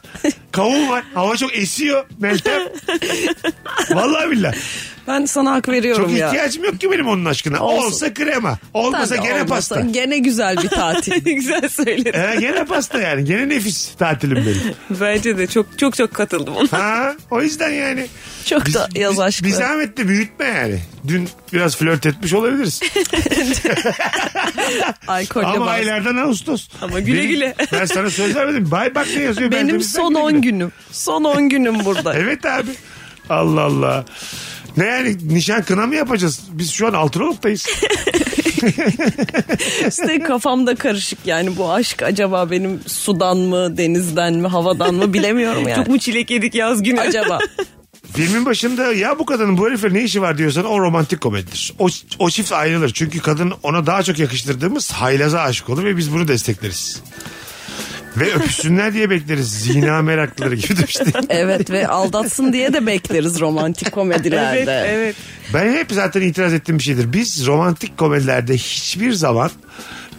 Kavun 0.52 0.88
var. 0.88 1.04
Hava 1.14 1.36
çok 1.36 1.56
esiyor. 1.56 2.06
Meltem. 2.18 2.62
Vallahi 3.90 4.30
billahi. 4.30 4.56
Ben 5.08 5.24
sana 5.24 5.52
hak 5.52 5.68
veriyorum 5.68 6.04
Çok 6.10 6.18
ya. 6.18 6.26
ihtiyacım 6.28 6.64
yok 6.64 6.80
ki 6.80 6.90
benim 6.90 7.06
onun 7.08 7.24
aşkına. 7.24 7.60
Olsun. 7.60 7.86
Olsa 7.86 8.14
krema. 8.14 8.58
Olmasa 8.74 9.16
Tabii, 9.16 9.26
gene 9.28 9.42
olmasa 9.42 9.54
pasta. 9.54 9.80
Gene 9.80 10.18
güzel 10.18 10.56
bir 10.56 10.68
tatil. 10.68 11.24
Güzel 11.34 11.68
söyledin. 11.68 12.12
Ee, 12.20 12.36
gene 12.40 12.64
pasta 12.64 12.98
yani. 13.00 13.24
Gene 13.24 13.48
nefis 13.48 13.94
tatilim 13.94 14.36
benim. 14.36 14.74
Bence 15.00 15.38
de 15.38 15.46
çok 15.46 15.78
çok 15.78 15.96
çok 15.96 16.14
katıldım 16.14 16.56
ona. 16.56 16.72
Ha, 16.72 17.14
o 17.30 17.42
yüzden 17.42 17.70
yani. 17.70 18.06
Çok 18.44 18.74
da 18.74 18.88
yaz 18.94 19.20
aşkı. 19.20 19.44
Bir 19.44 19.50
zahmet 19.50 19.96
de 19.96 20.08
büyütme 20.08 20.46
yani. 20.46 20.80
Dün 21.08 21.28
biraz 21.52 21.76
flört 21.76 22.06
etmiş 22.06 22.32
olabiliriz. 22.34 22.80
Alkolle 25.08 25.46
Ama 25.46 25.60
bazı. 25.60 25.70
aylardan 25.70 26.16
Ağustos. 26.16 26.68
Ama 26.82 27.00
güle 27.00 27.18
Benim- 27.18 27.30
güle. 27.30 27.54
Ben 27.72 27.84
sana 27.84 28.10
söz 28.10 28.36
vermedim. 28.36 28.70
Bay 28.70 28.94
bak 28.94 29.06
ne 29.16 29.22
yazıyor. 29.22 29.50
Benim 29.50 29.66
Beldemizden 29.68 30.00
son 30.00 30.08
güle 30.14 30.22
10 30.22 30.30
güle. 30.32 30.40
günüm. 30.40 30.72
Son 30.92 31.24
10 31.24 31.48
günüm 31.48 31.84
burada. 31.84 32.14
Evet 32.14 32.46
abi. 32.46 32.70
Allah 33.30 33.60
Allah. 33.60 34.04
Ne 34.76 34.84
yani 34.84 35.16
nişan 35.28 35.62
kına 35.62 35.86
mı 35.86 35.94
yapacağız? 35.94 36.40
Biz 36.52 36.70
şu 36.70 36.86
an 36.86 36.92
Altınoluk'tayız. 36.92 37.66
İşte 39.88 40.22
kafamda 40.22 40.74
karışık 40.74 41.18
yani 41.24 41.56
bu 41.56 41.72
aşk 41.72 42.02
acaba 42.02 42.50
benim 42.50 42.80
sudan 42.86 43.38
mı, 43.38 43.76
denizden 43.76 44.34
mi, 44.34 44.48
havadan 44.48 44.94
mı 44.94 45.12
bilemiyorum 45.12 45.68
yani. 45.68 45.76
Çok 45.76 45.88
mu 45.88 45.98
çilek 45.98 46.30
yedik 46.30 46.54
yaz 46.54 46.82
günü? 46.82 47.00
acaba? 47.00 47.38
Filmin 48.14 48.46
başında 48.46 48.92
ya 48.92 49.18
bu 49.18 49.26
kadının 49.26 49.58
bu 49.58 49.66
herifle 49.66 49.94
ne 49.94 50.02
işi 50.02 50.22
var 50.22 50.38
diyorsan 50.38 50.64
o 50.64 50.80
romantik 50.80 51.20
komedidir. 51.20 51.74
O, 51.78 51.88
o 52.18 52.30
çift 52.30 52.52
ayrılır. 52.52 52.90
Çünkü 52.94 53.20
kadın 53.20 53.52
ona 53.62 53.86
daha 53.86 54.02
çok 54.02 54.18
yakıştırdığımız 54.18 54.92
haylaza 54.92 55.40
aşık 55.40 55.70
olur 55.70 55.84
ve 55.84 55.96
biz 55.96 56.12
bunu 56.12 56.28
destekleriz. 56.28 57.02
Ve 58.16 58.34
öpüşsünler 58.34 58.94
diye 58.94 59.10
bekleriz. 59.10 59.50
Zina 59.50 60.02
meraklıları 60.02 60.54
gibi 60.54 60.76
demişti. 60.76 61.04
Evet 61.28 61.70
ve 61.70 61.88
aldatsın 61.88 62.52
diye 62.52 62.72
de 62.72 62.86
bekleriz 62.86 63.40
romantik 63.40 63.92
komedilerde. 63.92 64.58
Evet, 64.58 64.86
evet. 64.90 65.16
Ben 65.54 65.72
hep 65.72 65.86
zaten 65.92 66.20
itiraz 66.22 66.52
ettiğim 66.54 66.78
bir 66.78 66.82
şeydir. 66.84 67.12
Biz 67.12 67.46
romantik 67.46 67.98
komedilerde 67.98 68.54
hiçbir 68.56 69.12
zaman 69.12 69.50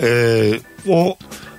e, 0.01 0.51
o 0.87 1.17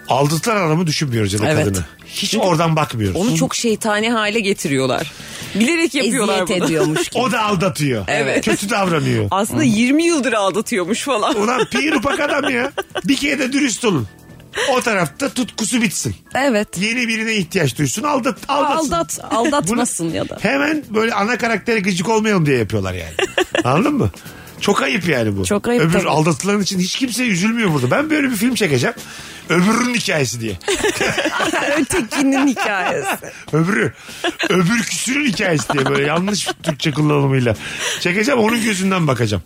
aldatılan 0.09 0.57
adamı 0.67 0.87
düşünmüyoruz 0.87 1.33
ya 1.33 1.41
da 1.41 1.49
Evet. 1.51 1.65
kadını. 1.65 1.85
Hiç 2.07 2.37
oradan 2.37 2.77
bakmıyoruz. 2.77 3.17
Onu 3.21 3.37
çok 3.37 3.55
şeytani 3.55 4.11
hale 4.11 4.41
getiriyorlar. 4.41 5.13
Bilerek 5.55 5.95
yapıyorlar 5.95 6.43
Eziyet 6.43 6.61
bunu. 6.61 6.67
ediyormuş 6.69 7.09
gibi. 7.11 7.23
O 7.23 7.33
da 7.33 7.43
aldatıyor. 7.43 8.05
Evet. 8.09 8.45
Kötü 8.45 8.71
davranıyor. 8.71 9.29
Aslında 9.31 9.63
20 9.63 10.05
yıldır 10.05 10.33
aldatıyormuş 10.33 11.01
falan. 11.03 11.37
Ulan 11.41 11.65
pir 11.65 11.93
upak 11.93 12.21
adam 12.21 12.51
ya. 12.51 12.73
Bir 13.05 13.17
kere 13.17 13.39
de 13.39 13.53
dürüst 13.53 13.85
olun. 13.85 14.09
O 14.71 14.81
tarafta 14.81 15.29
tutkusu 15.29 15.83
bitsin. 15.83 16.15
Evet. 16.35 16.69
Yeni 16.79 17.09
birine 17.09 17.35
ihtiyaç 17.35 17.79
duysun 17.79 18.03
aldat, 18.03 18.39
aldatsın. 18.49 18.93
Aldat, 18.93 19.19
aldatmasın 19.31 20.11
ya 20.11 20.29
da. 20.29 20.39
Hemen 20.43 20.85
böyle 20.91 21.15
ana 21.15 21.39
karaktere 21.39 21.81
gıcık 21.81 22.09
olmayalım 22.09 22.47
diye 22.47 22.59
yapıyorlar 22.59 22.95
yani. 22.95 23.15
Anladın 23.65 23.95
mı? 23.95 24.11
Çok 24.61 24.83
ayıp 24.83 25.09
yani 25.09 25.37
bu. 25.37 25.45
Çok 25.45 25.69
ayıp 25.69 25.83
Öbür 25.83 25.93
tabii. 25.93 26.09
aldatılan 26.09 26.61
için 26.63 26.79
hiç 26.79 26.97
kimse 26.97 27.27
üzülmüyor 27.27 27.73
burada. 27.73 27.91
Ben 27.91 28.11
böyle 28.11 28.31
bir 28.31 28.37
film 28.37 28.55
çekeceğim. 28.55 28.95
Öbürünün 29.49 29.95
hikayesi 29.95 30.41
diye. 30.41 30.53
Ötekinin 31.81 32.47
hikayesi. 32.49 33.09
Öbürü. 33.53 33.93
Öbürküsünün 34.49 35.27
hikayesi 35.27 35.73
diye 35.73 35.87
böyle 35.87 36.07
yanlış 36.07 36.49
Türkçe 36.63 36.91
kullanımıyla. 36.91 37.57
Çekeceğim 38.01 38.41
onun 38.41 38.65
gözünden 38.65 39.07
bakacağım. 39.07 39.43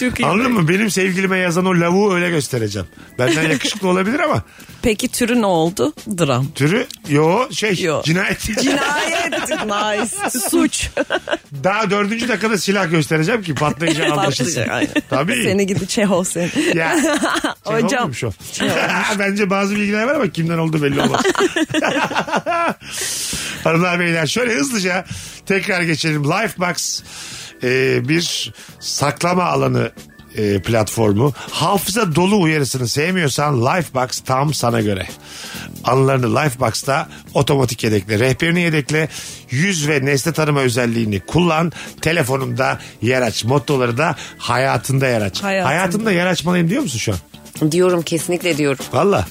Çok 0.00 0.20
iyi. 0.20 0.26
Anladın 0.26 0.52
mı? 0.52 0.68
Benim 0.68 0.90
sevgilime 0.90 1.38
yazan 1.38 1.64
o 1.66 1.80
lavuğu 1.80 2.14
öyle 2.14 2.30
göstereceğim. 2.30 2.88
Benden 3.18 3.50
yakışıklı 3.50 3.88
olabilir 3.88 4.20
ama 4.20 4.42
Peki 4.82 5.08
türü 5.08 5.40
ne 5.42 5.46
oldu? 5.46 5.92
Dram. 6.18 6.46
türü 6.54 6.86
yo 7.08 7.48
şey 7.52 7.80
Yo. 7.80 8.02
cinayet. 8.02 8.40
Cinayet. 8.62 9.32
nice. 9.66 10.38
Suç. 10.50 10.88
Daha 11.64 11.90
dördüncü 11.90 12.28
dakikada 12.28 12.58
silah 12.58 12.90
göstereceğim 12.90 13.42
ki 13.42 13.54
patlayıcı 13.54 14.04
anlaşılsın. 14.12 14.64
Patlayacak, 14.66 14.94
aynen. 14.96 15.08
Tabii. 15.10 15.42
Seni 15.44 15.66
gidi 15.66 15.88
Çehov 15.88 16.24
seni. 16.24 16.50
Ya. 16.74 16.96
Şey 17.68 17.82
Hocam. 17.82 18.10
o. 18.24 18.30
Bence 19.20 19.50
bazı 19.50 19.76
bilgiler 19.76 20.04
var 20.04 20.14
ama 20.14 20.28
kimden 20.28 20.58
olduğu 20.58 20.82
belli 20.82 21.00
olmaz. 21.00 21.22
Hanımlar 23.64 24.00
beyler 24.00 24.26
şöyle 24.26 24.54
hızlıca 24.54 25.04
tekrar 25.46 25.82
geçelim. 25.82 26.24
Lifebox 26.24 27.02
e, 27.62 28.00
bir 28.08 28.52
saklama 28.80 29.44
alanı 29.44 29.92
e, 30.36 30.62
platformu. 30.62 31.32
Hafıza 31.50 32.14
dolu 32.14 32.40
uyarısını 32.40 32.88
sevmiyorsan 32.88 33.60
Lifebox 33.60 34.20
tam 34.20 34.54
sana 34.54 34.80
göre. 34.80 35.06
Anılarını 35.84 36.36
Lifebox'ta 36.36 37.08
otomatik 37.34 37.84
yedekle. 37.84 38.18
Rehberini 38.18 38.60
yedekle. 38.60 39.08
Yüz 39.50 39.88
ve 39.88 40.04
nesne 40.04 40.32
tanıma 40.32 40.60
özelliğini 40.60 41.20
kullan. 41.20 41.72
Telefonunda 42.00 42.78
yer 43.02 43.22
aç. 43.22 43.44
Mottoları 43.44 43.98
da 43.98 44.16
hayatında 44.38 45.08
yer 45.08 45.20
aç. 45.20 45.42
Hayatında. 45.42 45.68
Hayatında 45.68 46.12
yer 46.12 46.26
açmalıyım 46.26 46.70
diyor 46.70 46.82
musun 46.82 46.98
şu 46.98 47.12
an? 47.12 47.18
Diyorum 47.70 48.02
kesinlikle 48.02 48.56
diyorum. 48.56 48.84
Valla. 48.92 49.26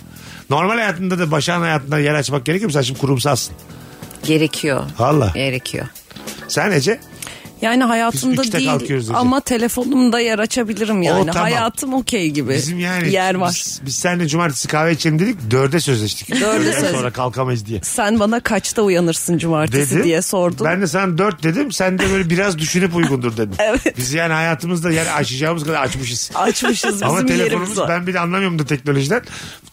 Normal 0.50 0.76
hayatında 0.76 1.20
da 1.20 1.32
başağın 1.32 1.62
hayatında 1.62 2.00
yer 2.00 2.14
açmak 2.14 2.46
gerekiyor 2.46 2.70
mu? 2.70 2.74
Sen 2.74 2.82
şimdi 2.82 3.00
kurumsalsın. 3.00 3.56
Gerekiyor. 4.24 4.84
Valla. 5.00 5.32
Gerekiyor. 5.34 5.88
Sen 6.48 6.72
Ece? 6.72 7.00
Yani 7.62 7.84
hayatımda 7.84 8.44
Biz 8.44 8.54
değil 8.54 8.70
ama 9.14 9.40
telefonumda 9.40 10.20
yer 10.20 10.40
açabilirim 10.40 11.02
yani. 11.02 11.20
O 11.22 11.26
tamam. 11.26 11.42
Hayatım 11.44 11.94
okey 11.94 12.30
gibi. 12.30 12.54
Bizim 12.54 12.80
yani 12.80 13.12
Yer 13.12 13.36
var. 13.36 13.50
Biz, 13.66 13.82
biz 13.86 13.96
seninle 13.96 14.28
cumartesi 14.28 14.68
kahve 14.68 14.92
içelim 14.92 15.20
dedik. 15.20 15.52
Dörde 15.52 15.80
sözleştik. 15.80 16.30
Dörde 16.42 16.64
sözleştik. 16.74 16.98
sonra 16.98 17.12
kalkamayız 17.12 17.66
diye. 17.66 17.80
Sen 17.84 18.20
bana 18.20 18.40
kaçta 18.40 18.82
uyanırsın 18.82 19.38
cumartesi 19.38 19.92
Dedim. 19.92 20.04
diye 20.04 20.22
sordun. 20.22 20.66
Ben 20.66 20.82
de 20.82 20.88
sana 20.88 21.18
dört 21.18 21.44
dedim. 21.44 21.72
Sen 21.72 22.00
de 22.00 22.10
böyle 22.12 22.30
biraz 22.30 22.58
düşünüp 22.60 22.96
uygundur 22.96 23.38
dedin. 23.38 23.56
Evet. 23.70 23.98
Biz 23.98 24.14
yani 24.14 24.34
hayatımızda 24.34 24.92
yer 24.92 25.06
açacağımız 25.18 25.64
kadar 25.64 25.82
açmışız. 25.82 26.32
Açmışız 26.36 27.04
Ama 27.04 27.14
bizim 27.14 27.28
yerimiz 27.28 27.50
telefonumuz 27.50 27.78
var. 27.78 27.90
ben 27.90 28.08
bir 28.08 28.14
de 28.14 28.20
anlamıyorum 28.20 28.60
da 28.60 28.66
teknolojiden. 28.66 29.22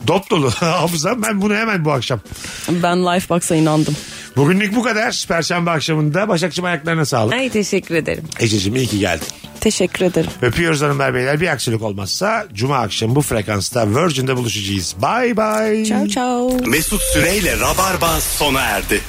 Dop 0.07 0.31
dolu 0.31 0.51
hafızam. 0.61 1.23
Ben 1.23 1.43
bunu 1.43 1.55
hemen 1.55 1.85
bu 1.85 1.93
akşam. 1.93 2.21
Ben 2.69 3.07
Lifebox'a 3.07 3.55
inandım. 3.55 3.97
Bugünlük 4.37 4.77
bu 4.77 4.83
kadar. 4.83 5.25
Perşembe 5.29 5.71
akşamında 5.71 6.29
Başakçım 6.29 6.65
ayaklarına 6.65 7.05
sağlık. 7.05 7.35
Ay 7.35 7.51
teşekkür 7.51 7.95
ederim. 7.95 8.25
Ececiğim 8.41 8.77
iyi 8.77 8.87
ki 8.87 8.99
geldin. 8.99 9.27
Teşekkür 9.61 10.05
ederim. 10.05 10.31
Öpüyoruz 10.43 10.83
hanımlar 10.83 11.15
beyler. 11.15 11.41
Bir 11.41 11.49
aksilik 11.49 11.83
olmazsa 11.83 12.47
Cuma 12.53 12.77
akşamı 12.77 13.15
bu 13.17 13.23
frekansta 13.23 13.87
Virgin'de 13.89 14.37
buluşacağız. 14.37 14.97
Bye 15.03 15.37
bye. 15.37 15.85
Ciao 15.85 16.07
ciao. 16.07 16.51
Mesut 16.67 17.01
Süreyle 17.03 17.61
Rabarba 17.61 18.21
sona 18.21 18.61
erdi. 18.61 19.01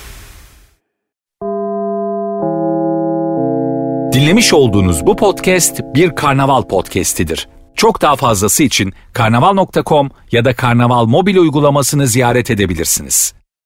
Dinlemiş 4.13 4.53
olduğunuz 4.53 5.05
bu 5.05 5.15
podcast 5.15 5.81
bir 5.95 6.15
karnaval 6.15 6.63
podcastidir. 6.63 7.47
Çok 7.75 8.01
daha 8.01 8.15
fazlası 8.15 8.63
için 8.63 8.93
karnaval.com 9.13 10.09
ya 10.31 10.45
da 10.45 10.55
karnaval 10.55 11.05
mobil 11.05 11.37
uygulamasını 11.37 12.07
ziyaret 12.07 12.51
edebilirsiniz. 12.51 13.36